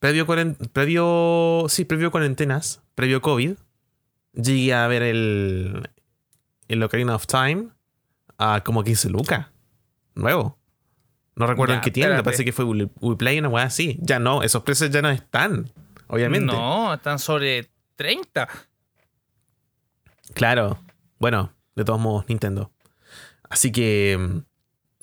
Previo, 0.00 0.26
previo. 0.72 1.66
Sí, 1.68 1.84
previo 1.84 2.10
cuarentenas, 2.10 2.82
previo 2.96 3.22
COVID, 3.22 3.52
llegué 4.32 4.74
a 4.74 4.88
ver 4.88 5.02
el. 5.02 5.88
El 6.66 6.82
Ocarina 6.82 7.14
of 7.14 7.26
Time 7.28 7.68
a 8.36 8.62
como 8.64 8.82
15 8.82 9.10
lucas. 9.10 9.46
Nuevo. 10.16 10.58
No 11.38 11.46
recuerdo 11.46 11.74
en 11.74 11.80
qué 11.80 11.90
tienda, 11.90 12.16
espérate. 12.16 12.24
parece 12.24 12.44
que 12.44 12.52
fue 12.52 12.64
We- 12.64 12.90
WePlay, 13.00 13.38
una 13.38 13.48
weá 13.48 13.64
así. 13.64 13.98
Ya 14.02 14.18
no, 14.18 14.42
esos 14.42 14.62
precios 14.64 14.90
ya 14.90 15.00
no 15.02 15.08
están. 15.10 15.70
Obviamente. 16.08 16.46
No, 16.52 16.94
están 16.94 17.18
sobre 17.18 17.70
30. 17.96 18.48
Claro. 20.34 20.78
Bueno, 21.18 21.52
de 21.74 21.84
todos 21.84 22.00
modos, 22.00 22.24
Nintendo. 22.28 22.70
Así 23.48 23.72
que. 23.72 24.16
mm, 24.18 24.38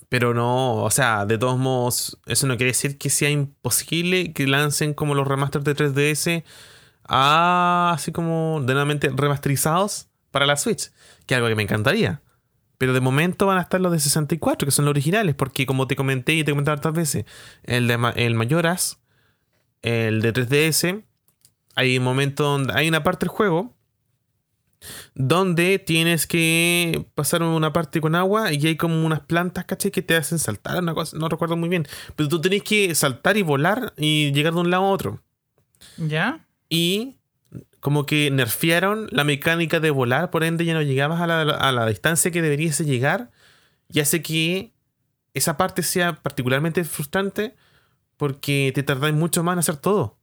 Pero 0.08 0.34
no, 0.34 0.84
o 0.84 0.90
sea, 0.90 1.26
de 1.26 1.36
todos 1.36 1.58
modos, 1.58 2.18
eso 2.26 2.46
no 2.46 2.56
quiere 2.56 2.70
decir 2.70 2.96
que 2.96 3.10
sea 3.10 3.28
imposible 3.28 4.32
que 4.32 4.46
lancen 4.46 4.94
como 4.94 5.14
los 5.16 5.26
remasters 5.26 5.64
de 5.64 5.74
3DS 5.74 6.44
a 7.08 7.90
así 7.94 8.12
como 8.12 8.60
de 8.60 8.72
nuevamente 8.74 9.10
remasterizados 9.14 10.08
para 10.30 10.46
la 10.46 10.56
Switch. 10.56 10.90
Que 11.26 11.34
es 11.34 11.36
algo 11.36 11.48
que 11.48 11.56
me 11.56 11.64
encantaría. 11.64 12.20
Pero 12.78 12.92
de 12.92 13.00
momento 13.00 13.46
van 13.46 13.58
a 13.58 13.62
estar 13.62 13.80
los 13.80 13.92
de 13.92 14.00
64, 14.00 14.66
que 14.66 14.72
son 14.72 14.84
los 14.84 14.90
originales, 14.90 15.34
porque 15.34 15.66
como 15.66 15.86
te 15.86 15.96
comenté 15.96 16.34
y 16.34 16.44
te 16.44 16.50
he 16.50 16.54
comentado 16.54 16.74
hartas 16.74 16.92
veces, 16.92 17.24
el 17.64 17.88
de 17.88 18.12
el 18.16 18.34
Mayoras, 18.34 19.00
el 19.82 20.20
de 20.20 20.32
3DS, 20.32 21.04
hay 21.74 21.98
un 21.98 22.04
momento 22.04 22.44
donde 22.44 22.72
hay 22.74 22.88
una 22.88 23.02
parte 23.02 23.26
del 23.26 23.30
juego 23.30 23.76
donde 25.14 25.78
tienes 25.78 26.26
que 26.26 27.06
pasar 27.14 27.42
una 27.42 27.72
parte 27.72 28.00
con 28.00 28.14
agua 28.14 28.52
y 28.52 28.66
hay 28.66 28.76
como 28.76 29.04
unas 29.04 29.20
plantas, 29.20 29.64
¿cachai? 29.64 29.90
Que 29.90 30.02
te 30.02 30.16
hacen 30.16 30.38
saltar, 30.38 30.82
una 30.82 30.94
cosa, 30.94 31.16
no 31.16 31.28
recuerdo 31.28 31.56
muy 31.56 31.68
bien. 31.68 31.86
Pero 32.14 32.28
tú 32.28 32.40
tenés 32.40 32.62
que 32.62 32.94
saltar 32.94 33.36
y 33.36 33.42
volar 33.42 33.94
y 33.96 34.32
llegar 34.32 34.54
de 34.54 34.60
un 34.60 34.70
lado 34.70 34.84
a 34.84 34.90
otro. 34.90 35.22
¿Ya? 35.96 36.46
Y 36.68 37.16
como 37.80 38.06
que 38.06 38.30
nerfearon 38.30 39.08
la 39.12 39.24
mecánica 39.24 39.80
de 39.80 39.90
volar, 39.90 40.30
por 40.30 40.44
ende 40.44 40.64
ya 40.64 40.74
no 40.74 40.82
llegabas 40.82 41.20
a 41.20 41.26
la, 41.26 41.42
a 41.42 41.72
la 41.72 41.86
distancia 41.86 42.30
que 42.30 42.42
deberías 42.42 42.78
llegar 42.80 43.30
y 43.88 44.00
hace 44.00 44.22
que 44.22 44.72
esa 45.34 45.56
parte 45.56 45.82
sea 45.82 46.14
particularmente 46.14 46.82
frustrante 46.84 47.54
porque 48.16 48.72
te 48.74 48.82
tardáis 48.82 49.14
mucho 49.14 49.42
más 49.42 49.52
en 49.54 49.58
hacer 49.60 49.76
todo. 49.76 50.18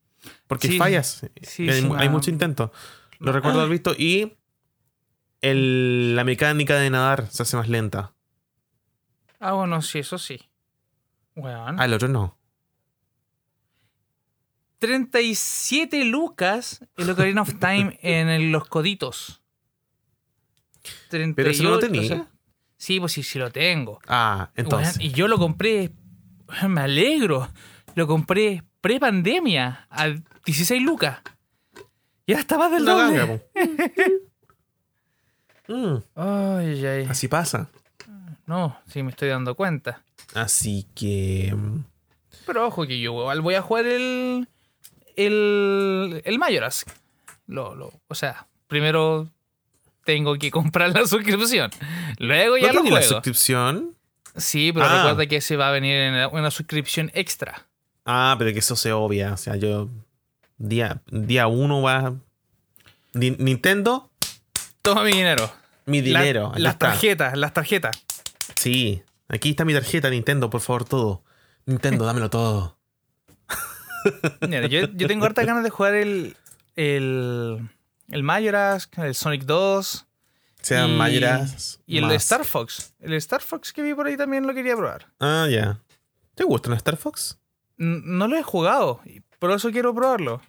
Porque 0.47 0.67
Sí, 0.67 0.77
fallas. 0.77 1.21
sí, 1.41 1.69
hay, 1.69 1.81
sí, 1.81 1.87
mu- 1.87 1.95
hay 1.95 2.07
me- 2.07 2.13
mucho 2.15 2.31
intento. 2.31 2.71
Lo 3.19 3.31
recuerdo 3.31 3.59
haber 3.59 3.71
visto. 3.71 3.93
Y 3.97 4.33
el- 5.41 6.15
la 6.15 6.23
mecánica 6.23 6.75
de 6.77 6.89
nadar 6.89 7.27
se 7.29 7.43
hace 7.43 7.57
más 7.57 7.69
lenta. 7.69 8.13
Ah, 9.39 9.53
bueno, 9.53 9.81
sí, 9.81 9.99
eso 9.99 10.17
sí. 10.17 10.39
Weón. 11.35 11.79
Ah, 11.79 11.85
el 11.85 11.93
otro 11.93 12.07
no. 12.07 12.37
37 14.87 16.03
lucas 16.03 16.81
el 16.97 17.09
Ocarina 17.09 17.41
of 17.43 17.53
Time 17.57 17.97
en 18.03 18.27
el- 18.27 18.51
los 18.51 18.65
coditos. 18.67 19.41
Pero 21.09 21.49
eso 21.49 21.63
no 21.63 21.69
lo 21.69 21.79
38, 21.79 21.79
tenía. 21.79 22.01
o 22.01 22.03
sea, 22.25 22.31
sí, 22.75 22.99
pues 22.99 23.13
sí, 23.13 23.23
sí 23.23 23.39
lo 23.39 23.49
tengo. 23.49 23.99
Ah, 24.09 24.51
entonces. 24.55 24.97
Y 24.99 25.11
yo 25.11 25.29
lo 25.29 25.37
compré, 25.37 25.91
me 26.67 26.81
alegro, 26.81 27.49
lo 27.95 28.07
compré 28.07 28.63
pre-pandemia 28.81 29.87
a 29.89 30.07
16 30.45 30.81
lucas. 30.81 31.19
Y 32.25 32.33
ahora 32.33 32.41
está 32.41 32.57
más 32.57 32.71
del 32.71 32.81
Una 32.83 32.93
doble. 33.09 33.47
Mm, 35.65 35.95
Ay, 36.15 36.85
ay. 36.85 37.05
así 37.09 37.29
pasa. 37.29 37.69
No, 38.45 38.77
sí 38.87 39.01
me 39.01 39.11
estoy 39.11 39.29
dando 39.29 39.55
cuenta. 39.55 40.03
Así 40.33 40.85
que. 40.93 41.53
mm, 41.55 41.85
Pero 42.45 42.67
ojo 42.67 42.85
que 42.85 42.99
yo 42.99 43.11
igual 43.13 43.39
voy 43.39 43.55
a 43.55 43.61
jugar 43.61 43.85
el. 43.85 44.49
El. 45.15 46.21
El 46.25 46.39
Majora's. 46.39 46.85
Lo, 47.47 47.75
lo, 47.75 47.91
o 48.07 48.15
sea, 48.15 48.47
primero 48.67 49.29
tengo 50.05 50.35
que 50.35 50.49
comprar 50.51 50.91
la 50.93 51.05
suscripción. 51.07 51.71
Luego 52.19 52.57
ya 52.57 52.67
¿No 52.67 52.73
lo 52.73 52.79
tenía 52.79 52.93
la 52.93 52.99
juego. 52.99 53.13
suscripción? 53.15 53.95
Sí, 54.35 54.71
pero 54.73 54.85
Ah. 54.85 54.97
recuerda 55.03 55.25
que 55.27 55.41
se 55.41 55.57
va 55.57 55.69
a 55.69 55.71
venir 55.71 55.95
en 55.95 56.13
una 56.33 56.49
suscripción 56.51 57.11
extra. 57.13 57.67
Ah, 58.05 58.35
pero 58.39 58.51
que 58.53 58.59
eso 58.59 58.75
se 58.75 58.91
obvia. 58.93 59.33
O 59.33 59.37
sea, 59.37 59.55
yo. 59.55 59.89
Día, 60.57 61.01
día 61.07 61.47
uno 61.47 61.81
va. 61.81 62.13
Ni- 63.13 63.31
Nintendo, 63.31 64.09
Toma 64.81 65.03
mi 65.03 65.11
dinero. 65.11 65.51
mi 65.85 66.01
dinero. 66.01 66.51
las 66.55 66.73
está. 66.73 66.87
tarjetas, 66.91 67.37
las 67.37 67.53
tarjetas. 67.53 67.95
Sí. 68.55 69.03
Aquí 69.27 69.51
está 69.51 69.65
mi 69.65 69.73
tarjeta, 69.73 70.09
Nintendo, 70.09 70.49
por 70.49 70.61
favor, 70.61 70.85
todo. 70.85 71.23
Nintendo, 71.65 72.05
dámelo 72.05 72.29
todo. 72.29 72.77
Mira, 74.47 74.67
yo, 74.67 74.87
yo 74.93 75.07
tengo 75.07 75.25
hartas 75.25 75.45
ganas 75.45 75.63
de 75.63 75.69
jugar 75.69 75.95
el. 75.95 76.35
El. 76.75 77.69
El 78.09 78.23
Majora's, 78.23 78.89
el 78.97 79.15
Sonic 79.15 79.43
2 79.43 80.05
Sean 80.61 80.91
Y- 80.91 80.93
y 81.87 81.97
el 81.97 82.07
de. 82.09 82.15
Star 82.15 82.45
Fox. 82.45 82.93
El 82.99 83.13
Star 83.13 83.41
Fox 83.41 83.73
que 83.73 83.81
vi 83.81 83.93
por 83.93 84.07
ahí 84.07 84.17
también 84.17 84.45
lo 84.47 84.53
quería 84.53 84.75
probar. 84.75 85.07
Ah, 85.19 85.47
ya. 85.49 85.79
¿Te 86.35 86.43
gusta 86.43 86.69
el 86.69 86.75
Star 86.77 86.97
Fox? 86.97 87.37
N- 87.77 88.01
No 88.05 88.27
lo 88.27 88.37
he 88.37 88.43
jugado, 88.43 89.01
por 89.39 89.51
eso 89.51 89.71
quiero 89.71 89.93
probarlo. 89.93 90.41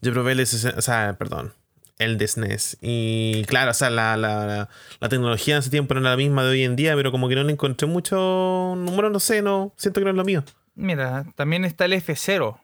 Yo 0.00 0.12
probé 0.12 0.32
el 0.32 0.40
o 0.40 0.46
sea, 0.46 1.16
perdón, 1.18 1.52
el 1.98 2.16
de 2.18 2.28
SNES. 2.28 2.78
Y 2.80 3.44
claro, 3.46 3.72
o 3.72 3.74
sea, 3.74 3.90
la, 3.90 4.16
la, 4.16 4.46
la, 4.46 4.68
la 5.00 5.08
tecnología 5.08 5.54
en 5.56 5.60
ese 5.60 5.70
tiempo 5.70 5.94
no 5.94 6.00
era 6.00 6.10
la 6.10 6.16
misma 6.16 6.42
de 6.44 6.50
hoy 6.50 6.62
en 6.64 6.76
día, 6.76 6.94
pero 6.94 7.10
como 7.10 7.28
que 7.28 7.34
no 7.34 7.42
le 7.44 7.52
encontré 7.52 7.86
mucho 7.88 8.74
número, 8.76 9.10
no 9.10 9.20
sé, 9.20 9.42
no, 9.42 9.72
siento 9.76 10.00
que 10.00 10.04
no 10.04 10.10
es 10.10 10.16
lo 10.16 10.24
mío. 10.24 10.44
Mira, 10.74 11.24
también 11.36 11.64
está 11.64 11.84
el 11.86 11.92
F0. 11.94 12.58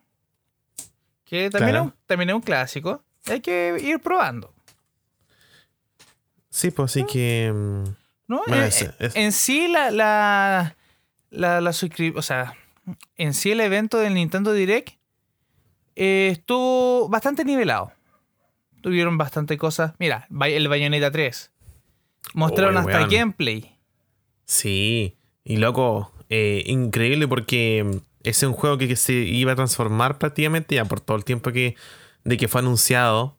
Que 1.30 1.48
también, 1.48 1.70
Claro. 1.70 1.86
es, 1.86 1.92
un- 1.92 1.98
también 2.06 2.30
es 2.30 2.34
un 2.34 2.42
clásico. 2.42 3.04
Hay 3.26 3.40
que 3.40 3.76
ir 3.82 4.00
probando. 4.00 4.52
Sí, 6.50 6.70
pues 6.72 6.90
así 6.90 7.04
que... 7.04 7.52
mm, 7.54 7.84
¿no? 8.28 8.42
Bueno, 8.48 8.64
Eh, 8.64 8.68
ese- 8.68 8.86
eh, 8.86 8.94
ese. 8.98 9.22
En 9.22 9.32
sí, 9.32 9.68
la, 9.68 9.90
la, 9.92 10.76
la, 11.30 11.60
la 11.60 11.70
O 12.16 12.22
sea, 12.22 12.54
en 13.16 13.34
sí 13.34 13.52
el 13.52 13.60
evento 13.60 13.98
del 13.98 14.14
Nintendo 14.14 14.52
Direct 14.52 14.96
eh, 15.96 16.30
estuvo 16.32 17.08
bastante 17.08 17.44
nivelado. 17.44 17.92
Tuvieron 18.80 19.16
bastante 19.18 19.56
cosas. 19.58 19.92
Mira, 19.98 20.26
el 20.46 20.68
Bayonetta 20.68 21.10
3. 21.10 21.52
Mostraron 22.34 22.74
Uy, 22.74 22.80
hasta 22.80 22.98
weón. 22.98 23.10
gameplay. 23.10 23.76
Sí, 24.46 25.16
y 25.44 25.56
loco, 25.58 26.12
eh, 26.28 26.62
increíble 26.66 27.28
porque 27.28 27.84
mm, 27.84 27.96
ese 28.22 28.46
es 28.46 28.50
un 28.50 28.52
juego 28.54 28.78
que, 28.78 28.88
que 28.88 28.96
se 28.96 29.12
iba 29.12 29.52
a 29.52 29.56
transformar 29.56 30.18
prácticamente 30.18 30.74
ya 30.76 30.84
por 30.84 31.00
todo 31.00 31.16
el 31.16 31.24
tiempo 31.24 31.52
que 31.52 31.76
de 32.24 32.36
que 32.36 32.48
fue 32.48 32.60
anunciado, 32.60 33.38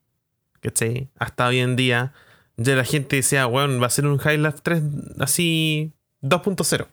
¿cachai? 0.62 1.10
Hasta 1.20 1.48
hoy 1.48 1.60
en 1.60 1.76
día, 1.76 2.14
ya 2.58 2.76
la 2.76 2.84
gente 2.84 3.16
decía, 3.18 3.46
bueno, 3.46 3.80
va 3.80 3.88
a 3.88 3.92
ser 3.92 4.06
un 4.08 4.18
High 4.18 4.38
Life 4.40 4.60
3 4.64 4.82
así 5.20 5.94
2.0. 6.22 6.88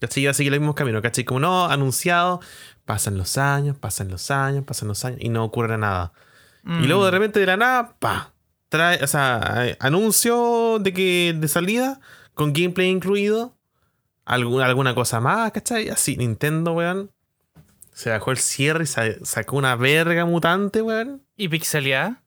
¿Cachai? 0.00 0.24
Va 0.26 0.30
a 0.30 0.34
seguir 0.34 0.52
el 0.52 0.60
mismo 0.60 0.74
camino, 0.74 1.00
¿cachai? 1.00 1.24
Como 1.24 1.40
no, 1.40 1.66
anunciado, 1.66 2.40
pasan 2.84 3.16
los 3.16 3.38
años, 3.38 3.76
pasan 3.78 4.08
los 4.10 4.30
años, 4.30 4.64
pasan 4.64 4.88
los 4.88 5.04
años 5.04 5.18
y 5.22 5.28
no 5.30 5.42
ocurre 5.44 5.78
nada. 5.78 6.12
Y 6.64 6.86
luego 6.86 7.04
de 7.04 7.10
Mm. 7.12 7.14
repente 7.14 7.40
de 7.40 7.46
la 7.46 7.56
nada, 7.56 7.96
pa, 7.98 8.32
trae, 8.68 9.02
o 9.02 9.06
sea, 9.06 9.64
eh, 9.66 9.76
anuncio 9.80 10.78
de 10.80 10.92
que 10.92 11.34
de 11.38 11.48
salida, 11.48 12.00
con 12.34 12.52
gameplay 12.52 12.88
incluido, 12.90 13.55
alguna, 14.26 14.66
alguna 14.66 14.94
cosa 14.94 15.20
más, 15.20 15.50
¿cachai? 15.52 15.88
Así, 15.88 16.16
Nintendo, 16.18 16.72
weón. 16.74 17.10
Se 17.94 18.10
bajó 18.10 18.30
el 18.30 18.36
cierre 18.36 18.84
y 18.84 18.86
sa- 18.86 19.24
sacó 19.24 19.56
una 19.56 19.74
verga 19.76 20.26
mutante, 20.26 20.82
weón. 20.82 21.24
¿Y 21.36 21.48
pixeleada? 21.48 22.22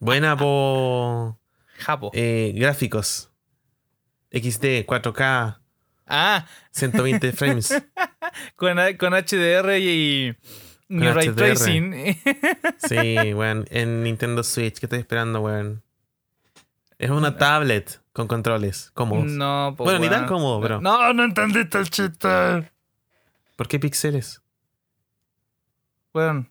Buena 0.00 0.36
por 0.36 1.36
Japo. 1.78 2.10
eh, 2.14 2.52
gráficos. 2.54 3.30
XD, 4.30 4.84
4K, 4.86 5.60
Ah, 6.08 6.46
120 6.72 7.32
frames. 7.32 7.82
con, 8.54 8.76
con 8.98 9.12
HDR 9.14 9.78
y, 9.78 10.36
Con 10.88 11.14
Ray 11.14 11.28
HDR. 11.28 11.34
Tracing. 11.34 11.94
Sí, 12.78 13.34
weón. 13.34 13.64
En 13.70 14.02
Nintendo 14.04 14.42
Switch, 14.44 14.78
¿qué 14.78 14.86
estoy 14.86 15.00
esperando, 15.00 15.40
weón? 15.40 15.82
Es 16.98 17.10
una 17.10 17.36
tablet 17.36 18.00
con 18.12 18.26
controles 18.26 18.90
cómodos. 18.94 19.26
no, 19.26 19.74
pues, 19.76 19.84
Bueno, 19.86 20.00
ni 20.00 20.08
tan 20.08 20.26
cómodo, 20.26 20.60
pero- 20.60 20.80
No, 20.80 21.12
no 21.12 21.24
entendiste 21.24 21.78
el 21.78 21.90
chiste. 21.90 22.72
¿Por 23.56 23.68
qué 23.68 23.78
píxeles? 23.78 24.42
Weón. 26.14 26.50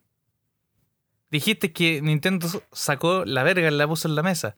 Dijiste 1.32 1.74
que 1.74 2.02
Nintendo 2.02 2.48
sacó 2.72 3.26
la 3.26 3.43
verga 3.43 3.68
y 3.68 3.72
la 3.72 3.88
puso 3.88 4.08
en 4.08 4.16
la 4.16 4.24
mesa. 4.24 4.56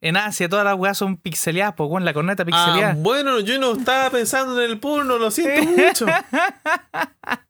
En 0.00 0.16
Asia 0.16 0.48
todas 0.48 0.64
las 0.64 0.74
weas 0.76 0.98
son 0.98 1.16
pixeleadas, 1.16 1.74
pues 1.76 1.88
weón, 1.88 2.04
la 2.04 2.12
corneta 2.12 2.42
Ah, 2.42 2.46
pixeleada. 2.46 2.94
bueno, 2.98 3.38
yo 3.38 3.56
no 3.60 3.72
estaba 3.78 4.10
pensando 4.10 4.60
en 4.60 4.68
el 4.68 4.80
porno, 4.80 5.16
lo 5.16 5.30
siento 5.30 5.70
mucho. 5.80 6.06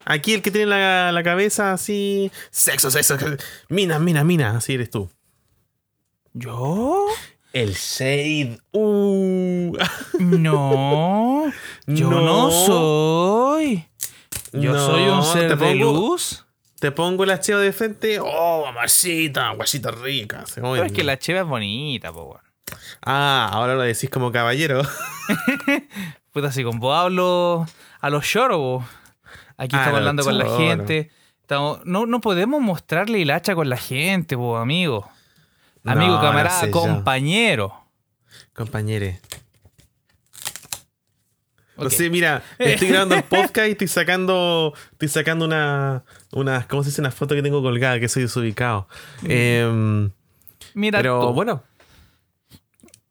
Aquí 0.05 0.35
el 0.35 0.43
que 0.43 0.51
tiene 0.51 0.67
la, 0.67 1.11
la 1.11 1.23
cabeza 1.23 1.73
así. 1.73 2.31
Sexo, 2.51 2.91
sexo. 2.91 3.17
Mina, 3.69 3.97
mina, 3.97 4.23
mina. 4.23 4.55
Así 4.57 4.75
eres 4.75 4.91
tú. 4.91 5.09
¿Yo? 6.33 7.05
El 7.51 7.73
Shade. 7.73 8.59
Uh. 8.71 9.77
No. 10.19 11.51
Yo 11.87 12.09
no, 12.09 12.49
soy. 12.51 13.87
Yo 14.51 14.73
No, 14.73 14.85
soy 14.85 15.03
un 15.03 15.23
ser 15.23 15.49
de 15.49 15.57
pongo- 15.57 15.93
luz. 15.93 16.45
te 16.79 16.91
pongo 16.91 17.25
la 17.25 17.39
cheva 17.39 17.59
de 17.59 17.71
frente. 17.73 18.19
¡Oh, 18.19 18.63
mamacita! 18.65 19.51
Guasita 19.51 19.91
rica. 19.91 20.45
Se 20.45 20.61
Pero 20.61 20.83
es 20.83 20.91
que 20.91 21.03
la 21.03 21.17
cheva 21.19 21.41
es 21.41 21.45
bonita, 21.47 22.11
po. 22.11 22.39
Ah, 23.05 23.49
ahora 23.51 23.75
lo 23.75 23.81
decís 23.81 24.09
como 24.09 24.31
caballero. 24.31 24.81
Puta, 26.31 26.51
si 26.51 26.63
con 26.63 26.79
vos 26.79 26.95
hablo 26.97 27.67
a 28.01 28.09
los 28.09 28.25
choros, 28.27 28.57
po. 28.57 28.85
Aquí 29.57 29.75
Ah, 29.75 29.79
estamos 29.79 29.99
hablando 29.99 30.23
con 30.23 30.37
la 30.37 30.57
gente. 30.57 31.11
Estamos- 31.41 31.81
no, 31.85 32.05
no 32.07 32.21
podemos 32.21 32.61
mostrarle 32.61 33.21
el 33.21 33.29
hacha 33.31 33.53
con 33.53 33.69
la 33.69 33.77
gente, 33.77 34.35
po, 34.35 34.57
amigo. 34.57 35.07
Amigo, 35.85 36.11
No, 36.11 36.15
no 36.17 36.21
camarada, 36.21 36.59
sé 36.61 36.71
compañero. 36.71 37.73
Compañere. 38.53 39.19
No 41.77 41.85
Ok. 41.85 41.91
sé, 41.91 42.09
mira, 42.09 42.43
estoy 42.59 42.87
grabando 42.89 43.15
el 43.15 43.23
podcast 43.23 43.67
y 43.67 43.71
estoy 43.71 43.87
sacando, 43.87 44.73
estoy 44.91 45.07
sacando 45.07 45.43
una, 45.45 46.03
una, 46.31 46.67
¿cómo 46.67 46.83
se 46.83 46.89
dice? 46.89 47.01
Una 47.01 47.11
foto 47.11 47.33
que 47.35 47.41
tengo 47.41 47.61
colgada, 47.63 47.99
que 47.99 48.07
soy 48.07 48.23
desubicado. 48.23 48.87
Em, 49.23 50.11
Mira, 50.75 50.99
pero 50.99 51.19
tú. 51.19 51.33
bueno, 51.33 51.63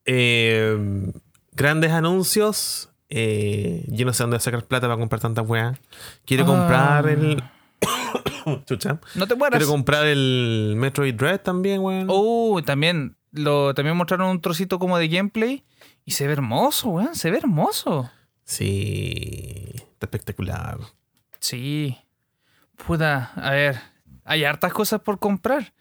em, 0.05 1.13
grandes 1.53 1.91
anuncios. 1.93 2.89
eh, 3.15 3.85
yo 3.89 4.07
no 4.07 4.15
sé 4.15 4.23
dónde 4.23 4.41
sacar 4.41 4.65
plata 4.65 4.87
para 4.87 4.99
comprar 4.99 5.21
tantas 5.21 5.47
weas. 5.47 5.77
Quiero 6.25 6.45
Ah. 6.45 6.47
comprar 6.47 7.09
el. 7.09 7.43
Chucha. 8.67 8.99
no 9.15 9.27
te 9.27 9.35
mueras. 9.35 9.59
Quiero 9.59 9.71
comprar 9.73 10.07
el 10.07 10.75
Metroid 10.77 11.15
Dread 11.15 11.41
también, 11.41 11.81
weón. 11.81 12.07
Uh, 12.11 12.61
también, 12.63 13.17
lo, 13.31 13.75
también 13.75 13.97
mostraron 13.97 14.29
un 14.29 14.41
trocito 14.41 14.79
como 14.79 14.99
de 14.99 15.09
gameplay 15.09 15.65
y 16.05 16.13
se 16.13 16.27
ve 16.27 16.33
hermoso, 16.35 16.89
weón. 16.91 17.15
Se 17.15 17.31
ve 17.31 17.39
hermoso. 17.39 18.11
Sí, 18.45 19.67
está 19.75 20.07
espectacular. 20.07 20.79
Sí. 21.39 21.97
Puta, 22.87 23.33
a 23.37 23.51
ver, 23.53 23.81
hay 24.25 24.45
hartas 24.45 24.73
cosas 24.73 25.01
por 25.01 25.19
comprar. 25.19 25.73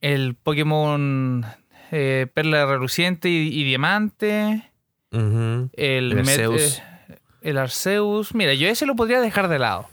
El 0.00 0.34
Pokémon 0.34 1.44
eh, 1.90 2.26
Perla 2.32 2.64
Reluciente 2.64 3.28
y, 3.28 3.48
y 3.48 3.64
Diamante. 3.64 4.70
El, 5.12 5.68
El 5.76 6.18
Arceus. 6.20 6.78
eh, 7.08 7.18
el 7.42 7.58
Arceus. 7.58 8.34
Mira, 8.34 8.54
yo 8.54 8.68
ese 8.68 8.86
lo 8.86 8.96
podría 8.96 9.20
dejar 9.20 9.48
de 9.48 9.58
lado. 9.58 9.88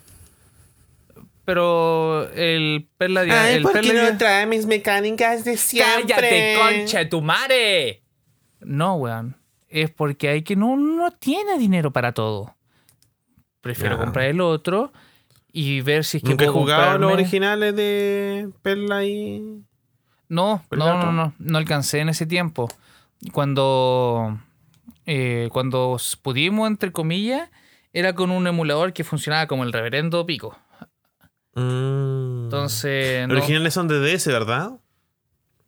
Pero 1.48 2.30
el 2.34 2.89
Perla 2.98 3.24
Dia- 3.24 3.52
el 3.52 3.64
Perla 3.64 3.93
Dia- 3.93 4.18
trae 4.18 4.45
mis 4.45 4.66
mecánicas 4.66 5.45
de 5.45 5.58
¡Cállate, 5.80 6.56
concha 6.60 7.00
de 7.00 7.06
tu 7.06 7.22
madre! 7.22 8.04
No, 8.60 8.95
weón. 8.95 9.38
Es 9.70 9.89
porque 9.89 10.28
hay 10.28 10.41
que 10.41 10.58
no, 10.58 10.76
no 10.76 11.10
tiene 11.12 11.58
dinero 11.58 11.91
para 11.93 12.12
todo. 12.12 12.54
Prefiero 13.62 13.98
comprar 13.98 14.26
el 14.26 14.41
otro 14.41 14.91
y 15.54 15.80
ver 15.80 16.04
si 16.04 16.18
es 16.18 16.24
que 16.24 16.32
Nunca 16.32 16.43
he 16.43 16.48
jugado 16.50 16.98
los 16.98 17.12
comprarme- 17.12 17.14
originales 17.14 17.76
de 17.78 18.50
Perla 18.62 19.06
y. 19.06 19.64
No, 20.28 20.62
¿Cuál 20.68 20.80
no, 20.80 20.98
no, 21.02 21.12
no. 21.14 21.34
No 21.39 21.58
alcancé 21.58 22.00
en 22.00 22.10
ese 22.10 22.26
tiempo. 22.26 22.68
Cuando. 23.32 24.38
eh, 25.06 25.48
cuando 25.54 25.95
pudimos, 26.22 26.68
entre 26.68 26.91
comillas, 26.91 27.50
era 27.93 28.16
con 28.16 28.32
un 28.32 28.45
emulador 28.48 28.91
que 28.91 29.06
funcionaba 29.06 29.48
como 29.48 29.64
el 29.64 29.72
reverendo 29.72 30.26
pico. 30.26 30.58
Mm. 31.62 32.43
Entonces, 32.45 33.22
Los 33.28 33.30
no, 33.30 33.43
originales 33.43 33.74
son 33.74 33.88
de 33.88 33.99
DS, 33.99 34.28
¿verdad? 34.28 34.72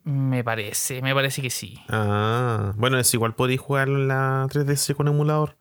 me 0.06 0.44
parece, 0.44 1.02
me 1.04 1.14
parece 1.14 1.42
que 1.42 1.50
sí. 1.52 1.80
Ah, 1.88 2.74
bueno, 2.78 2.98
es 2.98 3.14
igual 3.14 3.36
podéis 3.36 3.60
jugar 3.60 3.90
la 3.90 4.48
3DS 4.50 4.96
con 4.96 5.08
emulador. 5.08 5.58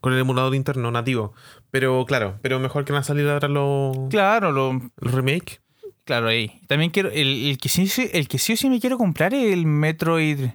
Con 0.00 0.14
el 0.14 0.18
emulador 0.20 0.54
interno 0.54 0.90
nativo. 0.90 1.34
Pero 1.70 2.06
claro, 2.06 2.38
pero 2.40 2.58
mejor 2.58 2.86
que 2.86 2.92
van 2.92 3.00
a 3.00 3.04
salir 3.04 3.28
ahora 3.28 3.48
los, 3.48 3.94
Claro, 4.08 4.52
lo, 4.52 4.72
los 4.96 5.12
remake. 5.12 5.60
Claro, 6.04 6.28
ahí. 6.28 6.62
También 6.66 6.90
quiero. 6.90 7.10
El, 7.10 7.50
el 7.50 7.58
que 7.58 7.68
sí, 7.68 7.90
el 8.12 8.26
que 8.26 8.38
sí 8.38 8.54
o 8.54 8.56
sí 8.56 8.70
me 8.70 8.80
quiero 8.80 8.96
comprar 8.96 9.34
es 9.34 9.52
el 9.52 9.66
Metroid 9.66 10.52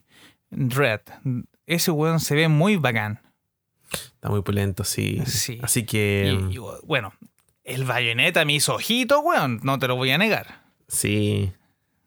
Red. 0.50 1.02
Ese 1.68 1.92
weón 1.92 2.20
se 2.20 2.34
ve 2.34 2.48
muy 2.48 2.78
bacán. 2.78 3.22
Está 3.92 4.30
muy 4.30 4.42
pulento, 4.42 4.84
sí. 4.84 5.22
Sí. 5.28 5.60
Así 5.62 5.86
que. 5.86 6.36
Y- 6.50 6.56
y, 6.56 6.60
bueno, 6.84 7.14
el 7.66 7.84
bayoneta 7.84 8.46
me 8.46 8.54
hizo 8.54 8.76
ojito, 8.76 9.20
weón. 9.20 9.60
No 9.64 9.78
te 9.80 9.88
lo 9.88 9.96
voy 9.98 10.12
a 10.12 10.18
negar. 10.18 10.64
Sí. 10.88 11.52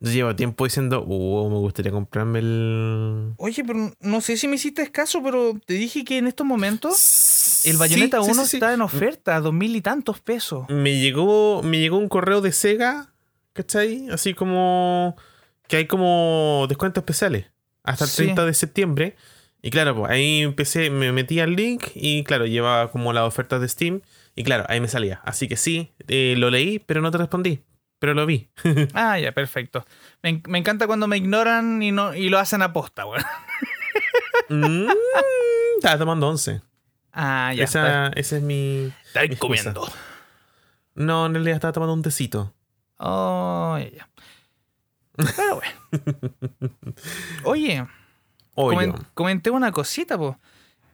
Yo 0.00 0.12
llevo 0.12 0.36
tiempo 0.36 0.64
diciendo, 0.64 1.02
uh, 1.04 1.50
me 1.50 1.56
gustaría 1.56 1.90
comprarme 1.90 2.38
el. 2.38 3.32
Oye, 3.36 3.64
pero 3.64 3.92
no 4.00 4.20
sé 4.20 4.36
si 4.36 4.46
me 4.46 4.54
hiciste 4.54 4.88
caso, 4.92 5.20
pero 5.22 5.58
te 5.66 5.74
dije 5.74 6.04
que 6.04 6.18
en 6.18 6.28
estos 6.28 6.46
momentos 6.46 7.62
el 7.64 7.76
bayoneta 7.76 8.18
Sí, 8.18 8.24
sí, 8.26 8.30
1 8.30 8.42
sí, 8.44 8.48
sí. 8.50 8.56
está 8.58 8.72
en 8.72 8.80
oferta, 8.80 9.34
a 9.34 9.40
dos 9.40 9.52
mil 9.52 9.74
y 9.74 9.80
tantos 9.80 10.20
pesos. 10.20 10.66
Me 10.68 11.00
llegó, 11.00 11.62
me 11.64 11.80
llegó 11.80 11.98
un 11.98 12.08
correo 12.08 12.40
de 12.40 12.52
Sega, 12.52 13.12
¿cachai? 13.54 14.08
Así 14.12 14.34
como 14.34 15.16
que 15.66 15.78
hay 15.78 15.86
como 15.86 16.66
descuentos 16.68 17.02
especiales 17.02 17.46
hasta 17.82 18.04
el 18.04 18.10
Sí. 18.10 18.16
30 18.22 18.46
de 18.46 18.54
septiembre. 18.54 19.16
Y 19.62 19.70
claro, 19.70 19.96
pues 19.96 20.12
ahí 20.12 20.42
empecé, 20.42 20.90
me 20.90 21.10
metí 21.10 21.40
al 21.40 21.56
link 21.56 21.86
y 21.96 22.22
claro, 22.22 22.46
llevaba 22.46 22.92
como 22.92 23.12
las 23.12 23.24
ofertas 23.24 23.60
de 23.60 23.68
Steam. 23.68 24.02
Y 24.38 24.44
claro, 24.44 24.64
ahí 24.68 24.80
me 24.80 24.86
salía. 24.88 25.20
Así 25.24 25.48
que 25.48 25.56
sí, 25.56 25.92
eh, 26.06 26.34
lo 26.38 26.48
leí, 26.50 26.78
pero 26.78 27.00
no 27.00 27.10
te 27.10 27.18
respondí. 27.18 27.64
Pero 27.98 28.14
lo 28.14 28.24
vi. 28.24 28.48
Ah, 28.94 29.18
ya, 29.18 29.32
perfecto. 29.32 29.84
Me, 30.22 30.40
me 30.46 30.58
encanta 30.58 30.86
cuando 30.86 31.08
me 31.08 31.16
ignoran 31.16 31.82
y, 31.82 31.90
no, 31.90 32.14
y 32.14 32.28
lo 32.28 32.38
hacen 32.38 32.62
a 32.62 32.72
posta, 32.72 33.04
weón. 33.04 33.24
Mm, 34.48 34.86
estaba 35.76 35.98
tomando 35.98 36.28
11. 36.28 36.62
Ah, 37.12 37.52
ya. 37.54 37.64
Esa, 37.64 38.06
ese 38.14 38.36
es 38.36 38.42
mi. 38.42 38.92
Excusa. 39.14 39.38
comiendo. 39.40 39.88
No, 40.94 41.26
en 41.26 41.34
realidad 41.34 41.56
estaba 41.56 41.72
tomando 41.72 41.94
un 41.94 42.02
tecito. 42.02 42.54
Oh, 42.98 43.76
ya, 43.78 43.90
ya. 43.90 44.08
Pero 45.36 45.56
bueno. 45.56 46.54
Oye, 47.44 47.86
Oye. 48.54 48.76
comen- 48.76 49.06
comenté 49.14 49.50
una 49.50 49.72
cosita, 49.72 50.16
po. 50.16 50.38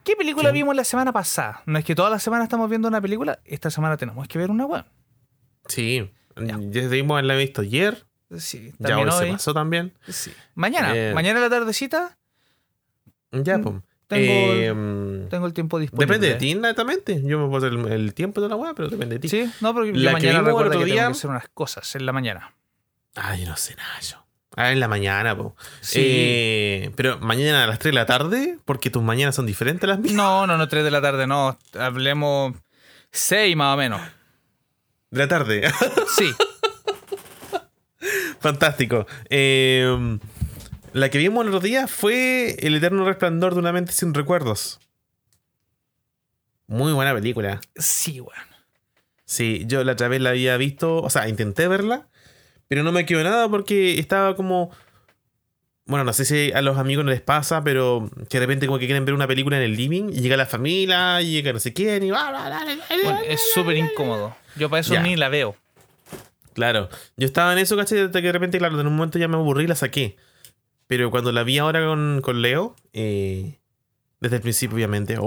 ¿Qué 0.04 0.16
película 0.16 0.50
vimos 0.52 0.76
la 0.76 0.84
semana 0.84 1.12
pasada? 1.12 1.62
No 1.66 1.78
es 1.78 1.84
que 1.84 1.94
toda 1.94 2.10
la 2.10 2.18
semana 2.18 2.44
estamos 2.44 2.68
viendo 2.68 2.88
una 2.88 3.00
película, 3.00 3.38
esta 3.44 3.70
semana 3.70 3.96
tenemos 3.96 4.28
que 4.28 4.38
ver 4.38 4.50
una 4.50 4.66
web. 4.66 4.84
Sí. 5.66 6.10
Ya 6.36 6.56
debimos 6.58 7.14
haberla 7.14 7.36
visto 7.36 7.62
ayer. 7.62 8.04
Sí, 8.36 8.72
Ya 8.78 8.98
hoy 8.98 9.10
se 9.12 9.26
pasó 9.32 9.54
también. 9.54 9.94
Sí. 10.08 10.32
Mañana, 10.54 10.92
Eh. 10.94 11.12
mañana 11.14 11.38
a 11.38 11.42
la 11.42 11.50
tardecita, 11.50 12.18
Ya, 13.32 13.58
pues. 13.58 13.76
tengo, 14.08 14.22
Eh, 14.32 15.26
tengo 15.30 15.46
el 15.46 15.52
tiempo 15.52 15.78
disponible. 15.78 16.06
depende 16.06 16.28
de 16.28 16.34
ti, 16.34 16.54
netamente. 16.54 17.22
Yo 17.22 17.38
me 17.38 17.48
puedo 17.48 17.64
hacer 17.66 17.78
el, 17.78 17.92
el 17.92 18.14
tiempo 18.14 18.40
de 18.40 18.48
la 18.48 18.56
weá, 18.56 18.74
pero 18.74 18.88
depende 18.88 19.14
de 19.16 19.20
ti. 19.20 19.28
Sí, 19.28 19.50
no, 19.60 19.72
porque 19.72 19.92
yo 19.92 19.98
La 19.98 20.10
que 20.10 20.12
mañana 20.14 20.38
vimos 20.40 20.46
recuerda 20.48 20.68
otro 20.70 20.80
que 20.80 20.84
día- 20.86 20.94
tengo 21.02 21.12
que 21.12 21.18
hacer 21.18 21.30
unas 21.30 21.48
cosas 21.48 21.94
en 21.94 22.06
la 22.06 22.12
mañana. 22.12 22.54
Ay, 23.14 23.42
yo 23.44 23.48
no 23.50 23.56
sé 23.56 23.74
nada 23.76 24.00
yo. 24.00 24.23
Ah, 24.56 24.72
en 24.72 24.80
la 24.80 24.88
mañana, 24.88 25.36
po. 25.36 25.56
Sí. 25.80 26.00
Eh, 26.02 26.90
pero 26.96 27.18
mañana 27.18 27.64
a 27.64 27.66
las 27.66 27.78
3 27.78 27.92
de 27.92 27.98
la 27.98 28.06
tarde, 28.06 28.58
porque 28.64 28.90
tus 28.90 29.02
mañanas 29.02 29.34
son 29.34 29.46
diferentes 29.46 29.84
a 29.84 29.88
las 29.88 29.98
mías. 29.98 30.14
No, 30.14 30.46
no, 30.46 30.56
no, 30.56 30.68
3 30.68 30.84
de 30.84 30.90
la 30.90 31.02
tarde, 31.02 31.26
no. 31.26 31.58
Hablemos 31.78 32.54
6 33.10 33.56
más 33.56 33.74
o 33.74 33.76
menos. 33.76 34.00
De 35.10 35.18
la 35.20 35.28
tarde. 35.28 35.62
Sí. 36.16 36.32
Fantástico. 38.38 39.06
Eh, 39.30 40.18
la 40.92 41.08
que 41.08 41.18
vimos 41.18 41.42
el 41.42 41.48
otro 41.48 41.60
día 41.60 41.88
fue 41.88 42.56
El 42.60 42.76
eterno 42.76 43.04
resplandor 43.04 43.54
de 43.54 43.60
una 43.60 43.72
mente 43.72 43.92
sin 43.92 44.14
recuerdos. 44.14 44.78
Muy 46.66 46.92
buena 46.92 47.14
película. 47.14 47.60
Sí, 47.76 48.20
weón. 48.20 48.54
Sí, 49.24 49.64
yo 49.66 49.82
la 49.84 49.92
otra 49.92 50.08
vez 50.08 50.20
la 50.20 50.30
había 50.30 50.56
visto, 50.56 51.02
o 51.02 51.10
sea, 51.10 51.28
intenté 51.28 51.66
verla, 51.66 52.08
pero 52.68 52.82
no 52.82 52.92
me 52.92 53.04
quedó 53.06 53.22
nada 53.24 53.48
porque 53.48 53.98
estaba 53.98 54.36
como... 54.36 54.70
Bueno, 55.86 56.04
no 56.04 56.14
sé 56.14 56.24
si 56.24 56.50
a 56.52 56.62
los 56.62 56.78
amigos 56.78 57.04
no 57.04 57.10
les 57.10 57.20
pasa, 57.20 57.62
pero 57.62 58.08
que 58.30 58.38
de 58.40 58.46
repente 58.46 58.66
como 58.66 58.78
que 58.78 58.86
quieren 58.86 59.04
ver 59.04 59.14
una 59.14 59.26
película 59.26 59.58
en 59.58 59.64
el 59.64 59.76
living 59.76 60.04
y 60.14 60.20
llega 60.22 60.34
la 60.36 60.46
familia 60.46 61.20
y 61.20 61.32
llega 61.32 61.52
no 61.52 61.60
sé 61.60 61.74
quién 61.74 62.02
y... 62.04 62.10
Bueno, 62.10 63.18
es 63.28 63.52
súper 63.52 63.76
incómodo. 63.76 64.34
Yo 64.56 64.70
para 64.70 64.80
eso 64.80 64.94
Ya. 64.94 65.02
ni 65.02 65.14
la 65.16 65.28
veo. 65.28 65.56
Claro, 66.54 66.88
yo 67.16 67.26
estaba 67.26 67.52
en 67.52 67.58
eso, 67.58 67.76
¿cachai? 67.76 67.98
Hasta 68.00 68.20
que 68.20 68.28
de 68.28 68.32
repente, 68.32 68.58
claro, 68.58 68.80
en 68.80 68.86
un 68.86 68.96
momento 68.96 69.18
ya 69.18 69.28
me 69.28 69.36
aburrí 69.36 69.64
y 69.64 69.66
la 69.66 69.74
saqué. 69.74 70.16
Pero 70.86 71.10
cuando 71.10 71.32
la 71.32 71.42
vi 71.42 71.58
ahora 71.58 71.84
con, 71.84 72.20
con 72.22 72.40
Leo, 72.42 72.76
eh, 72.92 73.58
desde 74.20 74.36
el 74.36 74.42
principio, 74.42 74.76
obviamente, 74.76 75.18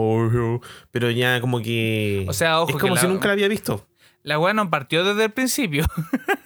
pero 0.92 1.12
ya 1.12 1.42
como 1.42 1.62
que. 1.62 2.26
O 2.30 2.34
sea, 2.34 2.62
ojo 2.62 2.70
es 2.70 2.76
que 2.78 2.82
como 2.82 2.96
la- 2.96 3.02
si 3.02 3.08
nunca 3.08 3.28
la 3.28 3.34
había 3.34 3.48
visto. 3.50 3.86
La 4.24 4.40
weá 4.40 4.54
no 4.54 4.70
partió 4.70 5.04
desde 5.04 5.26
el 5.26 5.32
principio. 5.32 5.86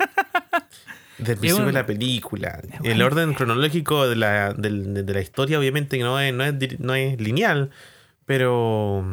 Desde 1.21 1.33
el 1.33 1.39
principio 1.39 1.65
de 1.67 1.71
la 1.73 1.85
película. 1.85 2.61
El 2.83 3.01
orden 3.01 3.33
cronológico 3.33 4.07
de 4.09 4.15
la, 4.17 4.53
del- 4.53 4.93
de, 4.93 5.03
de 5.03 5.13
la 5.13 5.21
historia, 5.21 5.57
obviamente, 5.57 5.97
no 5.99 6.19
es, 6.19 6.33
no 6.33 6.43
es, 6.43 6.79
no 6.79 6.93
es 6.95 7.19
lineal, 7.21 7.69
pero. 8.25 9.03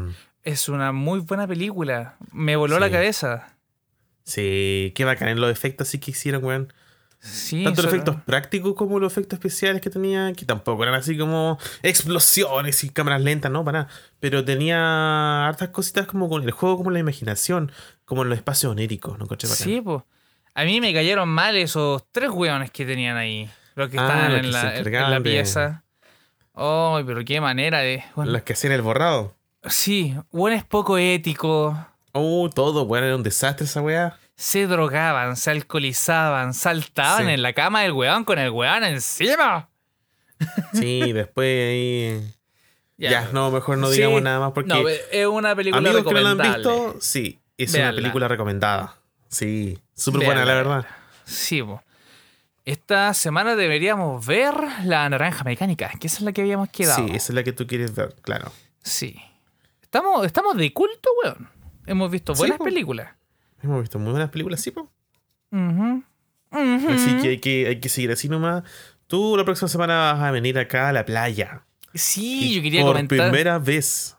Es 0.43 0.69
una 0.69 0.93
muy 0.93 1.21
buena 1.21 1.47
película. 1.47 2.17
Me 2.33 2.57
voló 2.57 2.79
la 2.79 2.87
Sí. 2.87 2.93
cabeza. 2.93 3.55
Sí, 4.25 4.93
qué 4.95 5.05
bacán 5.05 5.29
en 5.29 5.41
los 5.41 5.51
efectos 5.51 5.89
así 5.89 5.99
que 5.99 6.11
hicieron, 6.11 6.45
weón. 6.45 6.73
Sí, 7.21 7.65
Tanto 7.65 7.83
los 7.83 7.93
efectos 7.93 8.17
prácticos 8.25 8.75
como 8.75 9.01
los 9.01 9.13
efectos 9.13 9.39
especiales 9.39 9.83
que 9.83 9.91
tenía, 9.91 10.33
que 10.35 10.45
tampoco 10.47 10.85
eran 10.85 10.95
así 10.95 11.19
como 11.19 11.59
explosiones 11.83 12.85
y 12.85 12.91
cámaras 12.91 13.21
lentas, 13.23 13.51
no, 13.51 13.65
para 13.65 13.81
nada. 13.81 13.91
Pero 14.21 14.45
tenía 14.45 15.49
hartas 15.49 15.71
cositas 15.71 16.07
como 16.07 16.29
con 16.29 16.45
el 16.45 16.53
juego, 16.53 16.77
como 16.77 16.91
la 16.91 17.01
imaginación, 17.01 17.73
como 18.05 18.23
en 18.23 18.29
los 18.29 18.39
espacios 18.39 18.71
oníricos, 18.71 19.19
¿no? 19.19 19.27
Coche. 19.27 19.49
Sí, 19.49 19.81
pues. 19.81 20.03
A 20.61 20.65
mí 20.65 20.81
me 20.81 20.93
cayeron 20.93 21.29
mal 21.29 21.57
esos 21.57 22.03
tres 22.11 22.31
hueones 22.31 22.71
que 22.71 22.85
tenían 22.85 23.17
ahí. 23.17 23.49
Los 23.77 23.89
que 23.91 23.99
Ah, 23.99 24.03
estaban 24.03 24.29
los 24.29 24.37
en 24.39 24.43
que 24.85 24.91
la, 24.99 25.17
en 25.17 25.23
pieza. 25.23 25.85
Ay, 26.55 27.05
pero 27.07 27.25
qué 27.25 27.41
manera 27.41 27.79
de. 27.79 28.03
bueno, 28.17 28.33
Los 28.33 28.43
que 28.43 28.55
hacían 28.55 28.73
el 28.73 28.83
borrado. 28.83 29.35
sí, 29.67 30.17
bueno, 30.33 30.57
es 30.57 30.65
poco 30.65 30.99
ético. 30.99 31.77
Oh, 32.13 32.51
todo, 32.53 32.87
bueno, 32.87 33.07
era 33.07 33.15
un 33.15 33.23
desastre 33.23 33.67
esa 33.67 33.81
weá. 33.83 34.19
Se 34.35 34.67
drogaban, 34.67 35.37
se 35.37 35.51
alcoholizaban, 35.51 36.55
saltaban 36.55 37.27
Sí. 37.27 37.33
en 37.33 37.43
la 37.43 37.53
cama 37.53 37.83
del 37.83 37.93
weón 37.93 38.25
con 38.25 38.39
el 38.39 38.51
weón 38.51 38.83
encima. 38.85 39.69
Sí, 40.73 41.13
después 41.13 41.47
ahí. 41.71 42.35
Ya, 42.97 43.29
no, 43.33 43.51
mejor 43.51 43.79
no 43.79 43.89
Sí. 43.89 43.97
digamos 43.99 44.23
nada 44.23 44.41
más 44.41 44.53
porque. 44.53 44.69
No, 44.69 44.89
es 44.89 45.27
una 45.27 45.55
película 45.55 45.79
amigos 45.79 46.05
que 46.05 46.15
no 46.15 46.21
la 46.21 46.31
han 46.31 46.39
visto, 46.55 46.97
sí, 47.01 47.39
es 47.57 47.75
una 47.75 47.93
película 47.93 48.27
recomendada. 48.29 48.97
Sí, 49.29 49.79
súper 49.99 50.25
buena, 50.25 50.45
la 50.45 50.55
verdad. 50.55 50.87
Sí, 51.25 51.63
po. 51.63 51.83
Esta 52.65 53.15
semana 53.15 53.57
deberíamos 53.57 54.25
ver 54.27 54.55
La 54.85 55.09
Naranja 55.09 55.43
Mecánica, 55.45 55.91
que 55.99 56.07
esa 56.07 56.17
es 56.19 56.23
la 56.23 56.33
que 56.33 56.43
habíamos 56.43 56.69
quedado. 56.69 57.07
Sí, 57.07 57.15
esa 57.15 57.33
es 57.33 57.35
la 57.35 57.43
que 57.43 57.53
tú 57.53 57.67
quieres 57.67 57.95
ver, 57.95 58.15
claro. 58.23 58.53
Sí. 58.83 59.17
Estamos, 59.83 60.27
estamos 60.27 60.57
de 60.57 60.73
culto, 60.73 61.09
weón. 61.25 61.49
Hemos 61.87 62.11
visto 62.11 62.35
buenas 62.35 62.59
películas. 62.59 63.11
Hemos 63.63 63.81
visto 63.81 63.99
muy 63.99 64.11
buenas 64.13 64.29
películas, 64.31 64.61
sí, 64.61 64.71
po. 64.71 64.91
Ujú. 65.51 66.03
Así 66.51 67.17
que 67.23 67.29
hay, 67.29 67.39
que 67.39 67.67
hay 67.69 67.81
que 67.81 67.89
seguir 67.89 68.11
así 68.11 68.29
nomás. 68.29 68.63
Tú 69.07 69.37
la 69.37 69.45
próxima 69.45 69.69
semana 69.69 70.13
vas 70.13 70.23
a 70.23 70.31
venir 70.31 70.59
acá 70.59 70.91
a 70.91 70.93
la 70.93 71.05
playa. 71.07 71.63
Sí, 71.95 72.51
Y 72.51 72.55
yo 72.57 72.63
quería 72.63 72.83
por 72.83 72.93
comentar. 72.93 73.19
primera 73.31 73.59
vez 73.59 74.17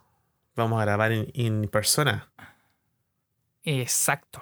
vamos 0.56 0.82
a 0.82 0.86
grabar 0.86 1.12
en, 1.12 1.32
en 1.36 1.68
persona. 1.70 2.32
Exacto. 3.64 4.42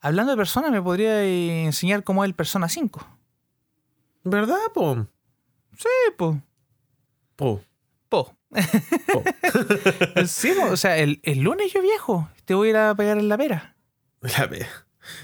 Hablando 0.00 0.32
de 0.32 0.36
Persona, 0.36 0.70
¿me 0.70 0.80
podría 0.80 1.24
enseñar 1.24 2.04
cómo 2.04 2.24
es 2.24 2.28
el 2.28 2.34
Persona 2.34 2.68
5? 2.68 3.06
¿Verdad, 4.24 4.56
po? 4.72 5.06
Sí, 5.76 5.88
po. 6.16 6.40
Po. 7.36 7.62
Po. 8.08 8.34
po. 9.12 9.24
Sí, 10.26 10.52
po. 10.58 10.72
O 10.72 10.76
sea, 10.76 10.98
el, 10.98 11.20
el 11.22 11.40
lunes 11.40 11.72
yo 11.72 11.82
viajo. 11.82 12.28
Te 12.44 12.54
voy 12.54 12.68
a 12.68 12.70
ir 12.70 12.76
a 12.76 12.94
pegar 12.94 13.18
en 13.18 13.28
la 13.28 13.36
pera. 13.38 13.76
La 14.20 14.46
ve. 14.46 14.66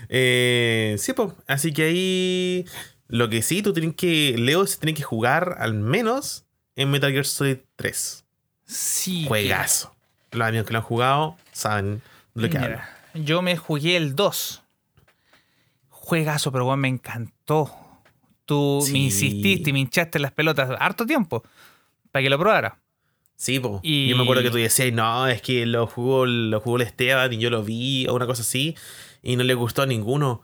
Eh, 0.08 0.96
sí, 0.98 1.12
po. 1.12 1.34
Así 1.46 1.72
que 1.72 1.84
ahí. 1.84 2.64
Lo 3.08 3.28
que 3.28 3.42
sí, 3.42 3.62
tú 3.62 3.72
tienes 3.72 3.94
que. 3.94 4.34
Leo 4.38 4.66
se 4.66 4.78
tiene 4.78 4.94
que 4.94 5.02
jugar 5.02 5.56
al 5.58 5.74
menos 5.74 6.44
en 6.74 6.90
Metal 6.90 7.12
Gear 7.12 7.24
Solid 7.24 7.58
3. 7.76 8.24
Sí. 8.64 9.24
Juegazo. 9.26 9.94
Los 10.32 10.48
amigos 10.48 10.66
que 10.66 10.72
lo 10.72 10.78
han 10.80 10.84
jugado 10.84 11.36
saben 11.52 12.02
de 12.34 12.42
lo 12.42 12.50
que 12.50 12.58
hablo. 12.58 12.80
Yo 13.14 13.42
me 13.42 13.56
jugué 13.56 13.96
el 13.96 14.14
2. 14.14 14.62
Juegazo, 16.06 16.52
pero 16.52 16.64
bueno, 16.64 16.76
me 16.76 16.88
encantó. 16.88 17.68
Tú 18.44 18.80
Sí. 18.80 18.92
me 18.92 18.98
insististe 19.00 19.70
y 19.70 19.72
me 19.72 19.80
hinchaste 19.80 20.20
las 20.20 20.30
pelotas 20.30 20.70
harto 20.78 21.04
tiempo 21.04 21.42
para 22.12 22.22
que 22.22 22.30
lo 22.30 22.38
probara. 22.38 22.78
Sí, 23.34 23.58
po. 23.58 23.80
Y- 23.82 24.06
Yo 24.08 24.16
me 24.16 24.22
acuerdo 24.22 24.44
que 24.44 24.50
tú 24.50 24.56
decías, 24.56 24.92
no, 24.92 25.26
es 25.26 25.42
que 25.42 25.66
lo 25.66 25.88
jugó, 25.88 26.24
lo 26.24 26.60
jugó 26.60 26.76
el 26.76 26.82
Esteban 26.82 27.32
y 27.32 27.38
yo 27.38 27.50
lo 27.50 27.64
vi, 27.64 28.06
o 28.06 28.14
una 28.14 28.24
cosa 28.26 28.42
así, 28.42 28.76
y 29.20 29.34
no 29.34 29.42
le 29.42 29.54
gustó 29.54 29.82
a 29.82 29.86
ninguno. 29.86 30.42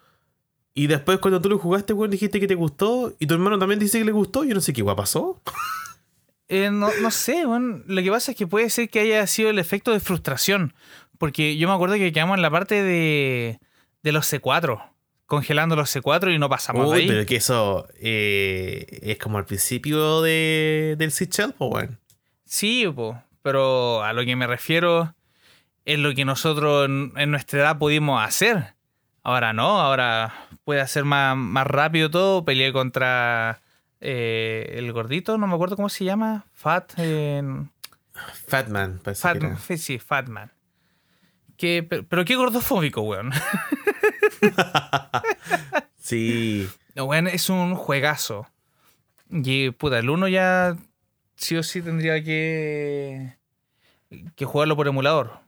Y 0.74 0.88
después 0.88 1.18
cuando 1.20 1.40
tú 1.40 1.48
lo 1.48 1.58
jugaste, 1.58 1.92
weón, 1.92 2.10
dijiste 2.10 2.40
que 2.40 2.48
te 2.48 2.56
gustó, 2.56 3.14
y 3.20 3.26
tu 3.26 3.34
hermano 3.34 3.56
también 3.56 3.78
dice 3.78 3.98
que 4.00 4.04
le 4.04 4.10
gustó, 4.12 4.42
yo 4.42 4.54
no 4.54 4.60
sé 4.60 4.72
qué 4.72 4.82
guay 4.82 4.96
pasó. 4.96 5.40
Eh, 6.48 6.70
no, 6.70 6.90
no 7.00 7.10
sé, 7.10 7.46
bueno, 7.46 7.82
lo 7.86 8.02
que 8.02 8.10
pasa 8.10 8.32
es 8.32 8.36
que 8.36 8.46
puede 8.46 8.68
ser 8.68 8.90
que 8.90 9.00
haya 9.00 9.26
sido 9.26 9.48
el 9.48 9.58
efecto 9.58 9.90
de 9.92 10.00
frustración. 10.00 10.74
Porque 11.16 11.56
yo 11.56 11.66
me 11.66 11.72
acuerdo 11.72 11.94
que 11.94 12.12
quedamos 12.12 12.36
en 12.36 12.42
la 12.42 12.50
parte 12.50 12.82
de, 12.82 13.58
de 14.02 14.12
los 14.12 14.30
C4, 14.30 14.91
congelando 15.32 15.76
los 15.76 15.96
C4 15.96 16.34
y 16.34 16.38
no 16.38 16.50
pasamos 16.50 16.90
de 16.90 16.94
Uy, 16.94 17.00
ahí. 17.00 17.08
pero 17.08 17.24
que 17.24 17.36
eso 17.36 17.88
eh, 17.98 18.98
es 19.00 19.16
como 19.16 19.38
al 19.38 19.46
principio 19.46 20.20
de, 20.20 20.94
del 20.98 21.10
Shell, 21.10 21.54
po, 21.54 21.68
weón. 21.68 21.98
Sí, 22.44 22.86
po, 22.94 23.18
pero 23.40 24.04
a 24.04 24.12
lo 24.12 24.26
que 24.26 24.36
me 24.36 24.46
refiero 24.46 25.14
es 25.86 25.98
lo 25.98 26.14
que 26.14 26.26
nosotros 26.26 26.84
en, 26.84 27.14
en 27.16 27.30
nuestra 27.30 27.60
edad 27.60 27.78
pudimos 27.78 28.22
hacer. 28.22 28.74
Ahora 29.22 29.54
no, 29.54 29.80
ahora 29.80 30.34
puede 30.64 30.82
hacer 30.82 31.06
más, 31.06 31.34
más 31.34 31.66
rápido 31.66 32.10
todo. 32.10 32.44
Peleé 32.44 32.70
contra 32.70 33.62
eh, 34.02 34.74
el 34.76 34.92
gordito, 34.92 35.38
no 35.38 35.46
me 35.46 35.54
acuerdo 35.54 35.76
cómo 35.76 35.88
se 35.88 36.04
llama. 36.04 36.44
Fat. 36.52 36.92
eh, 36.98 37.42
Fatman, 38.48 39.00
parece 39.02 39.22
Fat 39.22 39.78
sí, 39.78 39.98
Fatman. 39.98 40.52
Que, 41.56 41.82
pero, 41.88 42.04
pero 42.06 42.24
qué 42.26 42.36
gordofóbico, 42.36 43.00
weón. 43.00 43.30
Sí. 45.98 46.68
No, 46.94 47.04
weón, 47.04 47.28
es 47.28 47.48
un 47.48 47.74
juegazo. 47.74 48.46
Y 49.30 49.70
puta, 49.70 49.98
el 49.98 50.10
1 50.10 50.28
ya 50.28 50.76
sí 51.36 51.56
o 51.56 51.62
sí 51.62 51.80
tendría 51.80 52.22
que, 52.22 53.36
que 54.34 54.44
jugarlo 54.44 54.76
por 54.76 54.88
emulador. 54.88 55.40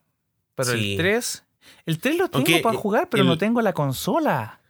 Pero 0.54 0.72
Sí. 0.72 0.92
el 0.92 0.96
3, 0.96 1.44
el 1.86 1.98
3 1.98 2.16
lo 2.18 2.28
tengo 2.30 2.62
para 2.62 2.76
jugar, 2.78 3.08
pero 3.10 3.22
el- 3.24 3.28
no 3.28 3.36
tengo 3.36 3.60
la 3.62 3.72
consola. 3.72 4.60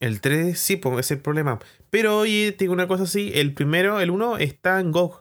El 0.00 0.20
3, 0.20 0.58
sí, 0.58 0.76
pues 0.76 0.98
es 1.06 1.10
el 1.12 1.20
problema. 1.20 1.58
Pero 1.90 2.18
oye, 2.18 2.52
te 2.52 2.64
digo 2.64 2.72
una 2.72 2.88
cosa 2.88 3.04
así, 3.04 3.30
el 3.34 3.54
primero, 3.54 4.00
el 4.00 4.10
1, 4.10 4.38
está 4.38 4.80
en 4.80 4.90
GOG. 4.92 5.20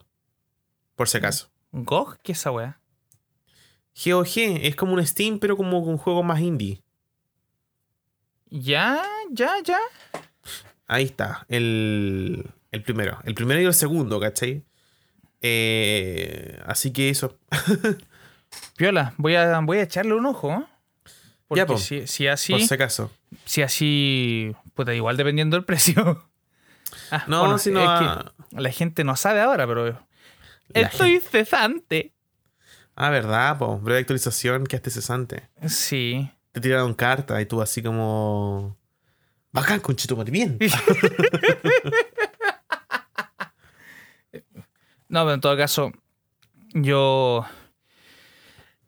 Por 0.96 1.08
si 1.10 1.18
acaso. 1.18 1.52
¿GOG? 1.72 2.18
¿Qué 2.24 2.32
es 2.32 2.40
esa 2.40 2.52
weá? 2.52 2.80
GOG 4.04 4.38
es 4.62 4.76
como 4.76 4.94
un 4.94 5.06
Steam, 5.06 5.40
pero 5.40 5.56
como 5.58 5.80
un 5.80 5.98
juego 5.98 6.24
más 6.24 6.40
indie. 6.42 6.82
Ya, 8.50 9.02
ya, 9.32 9.52
ya. 9.64 9.80
Ahí 10.88 11.06
está, 11.06 11.46
el, 11.50 12.46
el 12.72 12.84
primero. 12.84 13.20
El 13.24 13.36
primero 13.36 13.62
y 13.62 13.66
el 13.66 13.74
segundo, 13.74 14.20
¿cachai? 14.20 14.64
Eh, 15.42 16.60
así 16.66 16.92
que 16.92 17.10
eso. 17.10 17.38
Piola, 18.78 19.14
voy 19.18 19.36
a, 19.36 19.60
voy 19.60 19.78
a 19.78 19.84
echarle 19.84 20.14
un 20.14 20.26
ojo. 20.26 20.52
¿eh? 20.52 20.66
Porque 21.48 21.60
Ya, 21.60 21.66
po. 21.66 21.78
si, 21.78 22.08
si 22.08 22.28
así, 22.28 22.54
Por 22.54 22.62
si 22.62 22.74
acaso. 22.74 23.12
si 23.46 23.62
así, 23.62 24.56
puta, 24.74 24.94
igual 24.94 25.18
dependiendo 25.18 25.56
del 25.58 25.66
precio. 25.66 26.26
Ah, 27.12 27.24
No, 27.28 27.42
bueno, 27.42 27.60
si 27.60 27.70
no. 27.70 27.82
es 27.82 27.88
ah, 27.88 28.34
que 28.50 28.60
la 28.62 28.72
gente 28.72 29.04
no 29.04 29.16
sabe 29.16 29.42
ahora, 29.42 29.68
pero 29.68 29.86
La 30.70 30.82
estoy 30.82 31.20
cesante. 31.20 32.16
Ah, 32.96 33.12
verdad, 33.12 33.60
po. 33.60 33.78
Breve 33.80 34.00
actualización 34.00 34.66
que 34.66 34.76
esté 34.76 34.90
cesante. 34.90 35.50
Sí. 35.68 36.32
Te 36.52 36.62
tiraron 36.62 36.94
carta 36.94 37.40
y 37.42 37.46
tú 37.46 37.62
así 37.62 37.82
como. 37.82 38.78
Bacán, 39.52 39.80
conchito, 39.80 40.16
bien. 40.26 40.58
No, 45.08 45.24
pero 45.24 45.34
en 45.34 45.42
todo 45.42 45.58
caso, 45.58 45.92
yo. 46.74 47.44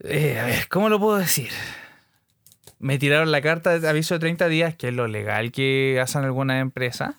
eh, 0.03 0.39
a 0.39 0.45
ver, 0.45 0.67
¿cómo 0.69 0.87
lo 0.87 0.99
puedo 0.99 1.17
decir? 1.17 1.49
Me 2.77 2.97
tiraron 2.99 3.31
la 3.31 3.41
carta 3.41 3.79
de 3.79 3.89
aviso 3.89 4.15
de 4.15 4.19
30 4.19 4.47
días, 4.47 4.75
que 4.75 4.89
es 4.89 4.93
lo 4.93 5.07
legal 5.07 5.51
que 5.51 5.99
hacen 6.01 6.23
algunas 6.23 6.61
empresas. 6.61 7.15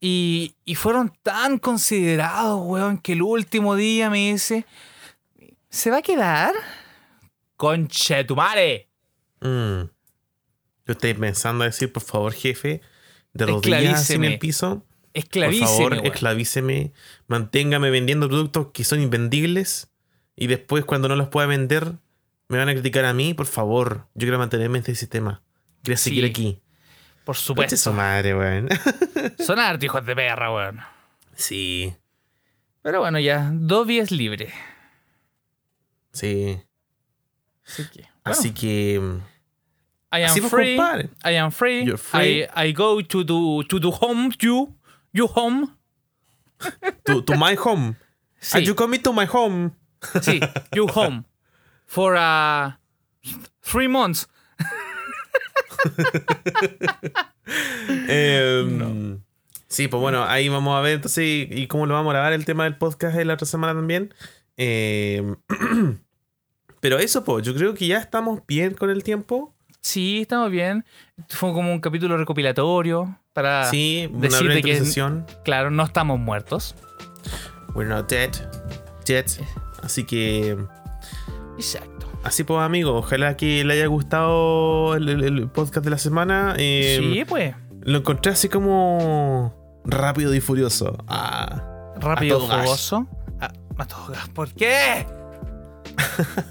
Y, 0.00 0.54
y 0.66 0.74
fueron 0.74 1.12
tan 1.22 1.58
considerados, 1.58 2.60
weón, 2.62 2.98
que 2.98 3.12
el 3.14 3.22
último 3.22 3.74
día 3.74 4.10
me 4.10 4.30
dice: 4.32 4.66
¿Se 5.70 5.90
va 5.90 5.98
a 5.98 6.02
quedar? 6.02 6.52
¡Conche 7.56 8.24
tu 8.24 8.36
madre! 8.36 8.88
Mm. 9.40 9.82
Yo 10.86 10.92
estoy 10.92 11.14
pensando 11.14 11.64
a 11.64 11.66
decir, 11.68 11.92
por 11.92 12.02
favor, 12.02 12.32
jefe, 12.32 12.80
de 13.32 13.46
rodillas 13.46 14.10
en 14.10 14.24
el 14.24 14.38
piso. 14.38 14.80
Por 14.80 14.86
Esclavíceme, 15.14 15.66
favor, 15.66 15.92
weón. 15.94 16.06
esclavíceme. 16.06 16.92
Manténgame 17.26 17.90
vendiendo 17.90 18.28
productos 18.28 18.68
que 18.72 18.84
son 18.84 19.00
invendibles. 19.00 19.88
Y 20.36 20.46
después, 20.46 20.84
cuando 20.84 21.08
no 21.08 21.16
los 21.16 21.28
pueda 21.28 21.46
vender, 21.46 21.94
me 22.48 22.58
van 22.58 22.68
a 22.68 22.72
criticar 22.74 23.04
a 23.06 23.14
mí. 23.14 23.32
Por 23.34 23.46
favor, 23.46 24.06
yo 24.14 24.26
quiero 24.26 24.38
mantenerme 24.38 24.78
en 24.78 24.82
este 24.82 24.94
sistema. 24.94 25.42
Quiero 25.82 25.96
Sí, 25.98 26.10
seguir 26.10 26.26
aquí. 26.26 26.60
Por 27.24 27.34
supuesto. 27.36 27.76
su 27.76 27.92
madre, 27.92 28.36
weón. 28.36 28.68
Son 29.38 29.58
hartos 29.58 29.84
hijos 29.84 30.04
de 30.04 30.14
perra, 30.14 30.52
weón. 30.54 30.80
sí, 31.34 31.94
Pero 32.82 33.00
bueno, 33.00 33.18
ya, 33.18 33.50
Dobby 33.52 33.98
es 33.98 34.10
libre. 34.12 34.52
sí. 36.12 36.60
Así 37.66 37.84
que. 37.90 38.02
bueno, 38.24 38.24
Así 38.24 38.52
que. 38.52 39.20
I 40.12 40.22
am 40.22 40.48
free. 40.48 40.78
I 41.24 41.36
am 41.36 41.50
free. 41.50 41.84
You're 41.84 41.98
free. 41.98 42.44
I, 42.44 42.68
I 42.68 42.72
go 42.72 43.02
to 43.02 43.24
the, 43.24 43.64
to 43.68 43.80
the 43.80 43.90
home, 43.90 44.32
you, 44.40 44.72
you 45.12 45.26
home. 45.26 45.76
To, 47.04 47.22
to 47.22 47.36
my 47.36 47.54
home. 47.54 47.96
Sí, 48.38 48.58
Are 48.58 48.64
you 48.64 48.74
coming 48.74 49.00
to 49.02 49.12
my 49.12 49.24
home? 49.24 49.72
sí, 50.20 50.40
you 50.74 50.86
home. 50.86 51.24
For 51.86 52.14
uh, 52.14 52.72
three 53.62 53.88
months. 53.88 54.26
Em, 58.08 59.20
Sí, 59.68 59.88
pues 59.88 60.00
bueno, 60.00 60.24
ahí 60.24 60.48
vamos 60.48 60.76
a 60.76 60.80
ver 60.80 60.94
entonces 60.94 61.24
y, 61.24 61.48
y 61.50 61.66
cómo 61.66 61.86
lo 61.86 61.94
vamos 61.94 62.10
a 62.10 62.14
grabar 62.14 62.32
el 62.32 62.44
tema 62.44 62.64
del 62.64 62.78
podcast 62.78 63.16
de 63.16 63.24
la 63.24 63.34
otra 63.34 63.46
semana 63.46 63.74
también. 63.74 64.14
Em, 64.56 65.36
pero 66.80 66.98
eso, 66.98 67.24
pues, 67.24 67.44
yo 67.44 67.54
creo 67.54 67.74
que 67.74 67.86
ya 67.86 67.98
estamos 67.98 68.40
bien 68.46 68.74
con 68.74 68.90
el 68.90 69.02
tiempo. 69.02 69.52
Sí, 69.80 70.22
estamos 70.22 70.50
bien. 70.50 70.84
Fue 71.28 71.52
como 71.52 71.72
un 71.72 71.80
capítulo 71.80 72.16
recopilatorio 72.16 73.18
para 73.32 73.64
sí, 73.70 74.08
decirte 74.14 74.62
que-. 74.62 74.82
Claro, 75.44 75.70
no 75.70 75.84
estamos 75.84 76.18
muertos. 76.18 76.74
We're 77.74 77.88
not 77.88 78.08
dead. 78.10 78.30
Yet. 79.06 79.26
Así 79.82 80.04
que, 80.04 80.56
Exacto. 81.56 82.10
así 82.24 82.42
pues, 82.44 82.60
amigo. 82.60 82.94
Ojalá 82.96 83.36
que 83.36 83.64
le 83.64 83.74
haya 83.74 83.86
gustado 83.86 84.94
el, 84.96 85.08
el- 85.08 85.22
el 85.24 85.48
podcast 85.48 85.84
de 85.84 85.90
la 85.90 85.98
semana. 85.98 86.54
Eh, 86.58 86.98
sí, 87.00 87.24
pues. 87.24 87.54
Lo 87.82 87.98
encontré 87.98 88.32
así 88.32 88.48
como 88.48 89.54
rápido 89.84 90.34
y 90.34 90.40
furioso. 90.40 90.96
Ah, 91.06 91.92
Rápido, 92.00 92.38
a 92.50 92.62
fogoso. 92.64 93.06
Ah, 93.40 93.52
a 93.78 93.86
todo 93.86 94.06
gas. 94.08 94.28
¿Por 94.30 94.50
qué? 94.52 95.06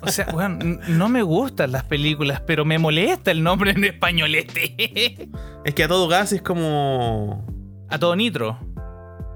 O 0.02 0.08
sea, 0.08 0.26
bueno, 0.32 0.80
no 0.88 1.10
me 1.10 1.22
gustan 1.22 1.72
las 1.72 1.84
películas, 1.84 2.42
pero 2.46 2.66
me 2.66 2.78
molesta 2.80 3.32
el 3.32 3.44
nombre 3.44 3.72
en 3.72 3.84
españolete. 3.84 5.30
es 5.66 5.74
que 5.74 5.84
a 5.84 5.88
todo 5.88 6.08
gas 6.08 6.32
es 6.34 6.42
como. 6.42 7.46
A 7.90 8.00
todo 8.00 8.16
nitro. 8.16 8.58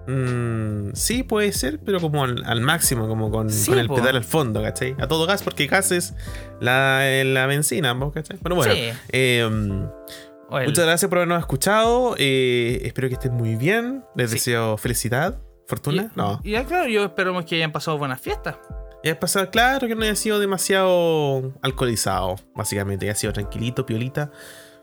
mm, 0.07 0.91
sí, 0.93 1.23
puede 1.23 1.51
ser, 1.51 1.79
pero 1.83 1.99
como 1.99 2.23
al, 2.23 2.43
al 2.45 2.61
máximo, 2.61 3.07
como 3.07 3.29
con, 3.31 3.49
Sí, 3.49 3.69
con 3.69 3.79
el 3.79 3.87
po. 3.87 3.95
pedal 3.95 4.15
al 4.15 4.23
fondo, 4.23 4.61
¿cachai? 4.61 4.95
A 4.99 5.07
todo 5.07 5.25
gas, 5.27 5.43
porque 5.43 5.67
gas 5.67 5.91
es 5.91 6.15
la, 6.59 7.03
la 7.25 7.45
benzina, 7.45 7.93
¿vos 7.93 8.13
¿cachai? 8.13 8.37
Bueno, 8.41 8.55
bueno. 8.55 8.73
Sí. 8.73 8.81
eh, 9.11 9.39
el- 9.41 10.65
Muchas 10.65 10.85
gracias 10.85 11.07
por 11.09 11.19
habernos 11.19 11.39
escuchado. 11.39 12.15
eh, 12.17 12.81
espero 12.83 13.07
que 13.07 13.13
estén 13.13 13.33
muy 13.35 13.55
bien. 13.55 14.03
Les 14.15 14.31
Sí. 14.31 14.37
deseo 14.37 14.77
felicidad, 14.77 15.39
fortuna. 15.67 16.09
y, 16.15 16.17
no. 16.17 16.41
Y 16.43 16.51
ya, 16.51 16.65
claro, 16.65 16.87
yo 16.89 17.03
esperamos 17.05 17.45
que 17.45 17.55
hayan 17.57 17.71
pasado 17.71 17.99
buenas 17.99 18.19
fiestas. 18.19 18.55
Y 19.03 19.13
pasado, 19.13 19.49
claro 19.49 19.87
que 19.87 19.95
no 19.95 20.01
haya 20.03 20.15
sido 20.15 20.39
demasiado 20.39 21.53
alcoholizado, 21.61 22.35
básicamente. 22.53 23.05
Haya 23.05 23.15
sido 23.15 23.31
tranquilito, 23.33 23.85
piolita. 23.85 24.31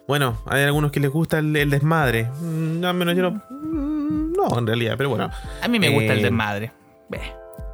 Bueno, 0.09 0.41
hay 0.47 0.63
algunos 0.63 0.91
que 0.93 1.01
les 1.01 1.11
gusta 1.11 1.39
el, 1.39 1.55
el 1.57 1.69
desmadre. 1.71 2.25
Mm, 2.41 2.85
al 2.85 2.95
menos 2.95 3.15
yo 3.17 3.23
no. 3.23 3.43
mm, 3.51 4.33
No, 4.33 4.59
en 4.59 4.67
realidad, 4.67 4.95
pero 4.97 5.11
bueno. 5.11 5.31
A 5.61 5.69
mí 5.69 5.79
me 5.79 5.89
gusta 5.91 6.13
el 6.15 6.21
Eh, 6.21 6.23
desmadre. 6.23 6.73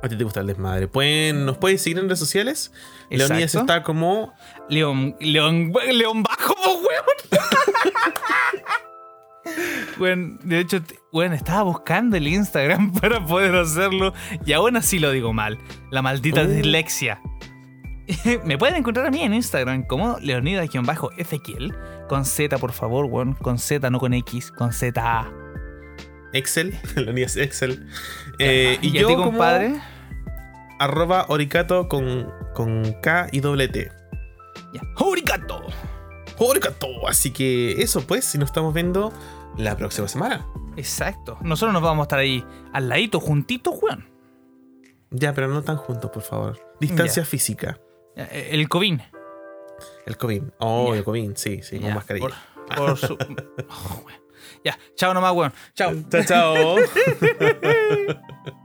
A 0.02 0.08
ti 0.08 0.16
te 0.16 0.24
gusta 0.24 0.40
el 0.40 0.48
desmadre. 0.48 0.88
Pueden, 0.88 1.46
¿Nos 1.46 1.58
pueden 1.58 1.78
seguir 1.78 1.98
en 2.00 2.06
redes 2.06 2.18
sociales? 2.18 2.72
Leonidas 3.08 3.54
está 3.54 3.84
como. 3.84 4.34
León, 4.68 5.14
León, 5.20 5.72
León 5.92 6.22
bajo, 6.24 6.54
weón. 6.78 7.42
Bueno, 9.98 10.38
de 10.42 10.60
hecho, 10.60 10.80
bueno, 11.12 11.34
estaba 11.34 11.62
buscando 11.62 12.16
el 12.16 12.26
Instagram 12.26 12.92
para 13.00 13.24
poder 13.24 13.54
hacerlo 13.54 14.12
y 14.44 14.52
aún 14.52 14.76
así 14.76 14.98
lo 14.98 15.10
digo 15.10 15.32
mal. 15.32 15.58
La 15.90 16.02
maldita 16.02 16.42
Uh. 16.42 16.46
dislexia. 16.46 17.20
Me 18.44 18.58
pueden 18.58 18.76
encontrar 18.76 19.06
a 19.06 19.10
mí 19.10 19.22
en 19.22 19.34
Instagram 19.34 19.84
como 19.84 20.18
Leonidas-Ezequiel. 20.18 21.74
Con 22.08 22.24
Z, 22.24 22.58
por 22.58 22.72
favor, 22.72 23.06
weón. 23.06 23.34
Con 23.34 23.58
Z, 23.58 23.88
no 23.90 23.98
con 24.00 24.12
X, 24.14 24.50
con 24.50 24.72
Z. 24.72 25.30
Excel. 26.32 26.78
Leonidas 26.96 27.36
Excel. 27.36 27.86
Eh, 28.38 28.78
y, 28.82 28.88
¿Y, 28.88 28.92
yo 28.92 29.06
a 29.06 29.10
ti, 29.10 29.14
como 29.14 29.26
compadre? 29.26 29.80
arroba 30.78 31.26
oricato 31.28 31.88
con, 31.88 32.28
con 32.54 32.92
K 33.02 33.28
y 33.30 33.40
doble 33.40 33.68
T. 33.68 33.90
Ya. 34.74 34.80
¡Huricato! 34.98 35.62
Oricato. 36.38 36.88
Así 37.06 37.30
que 37.30 37.80
eso 37.82 38.04
pues, 38.06 38.34
y 38.34 38.38
nos 38.38 38.48
estamos 38.48 38.74
viendo 38.74 39.12
la 39.56 39.76
próxima 39.76 40.08
semana. 40.08 40.44
Exacto. 40.76 41.38
Nosotros 41.42 41.72
nos 41.74 41.82
vamos 41.82 42.02
a 42.02 42.04
estar 42.04 42.18
ahí 42.18 42.44
al 42.72 42.88
ladito, 42.88 43.20
juntitos, 43.20 43.74
weón. 43.82 44.08
Ya, 45.10 45.34
pero 45.34 45.48
no 45.48 45.62
tan 45.62 45.76
juntos, 45.76 46.10
por 46.10 46.22
favor. 46.22 46.58
Distancia 46.80 47.22
Ya. 47.22 47.28
física. 47.28 47.78
Ya, 48.16 48.24
eh, 48.24 48.48
El 48.52 48.68
COVID. 48.68 49.00
El 50.06 50.16
COVID. 50.16 50.42
Oh, 50.58 50.92
Ya. 50.92 50.98
el 50.98 51.04
COVID, 51.04 51.32
sí, 51.36 51.62
sí, 51.62 51.78
con 51.80 51.94
mascarilla. 51.94 52.28
por- 52.28 52.76
por 52.76 52.96
su- 52.98 53.18
Oh. 53.68 54.04
Ya, 54.64 54.78
chao 54.96 55.12
nomás, 55.12 55.32
weón. 55.34 55.52
Chao. 55.74 55.92
Chao, 56.08 56.22
chao. 56.24 56.76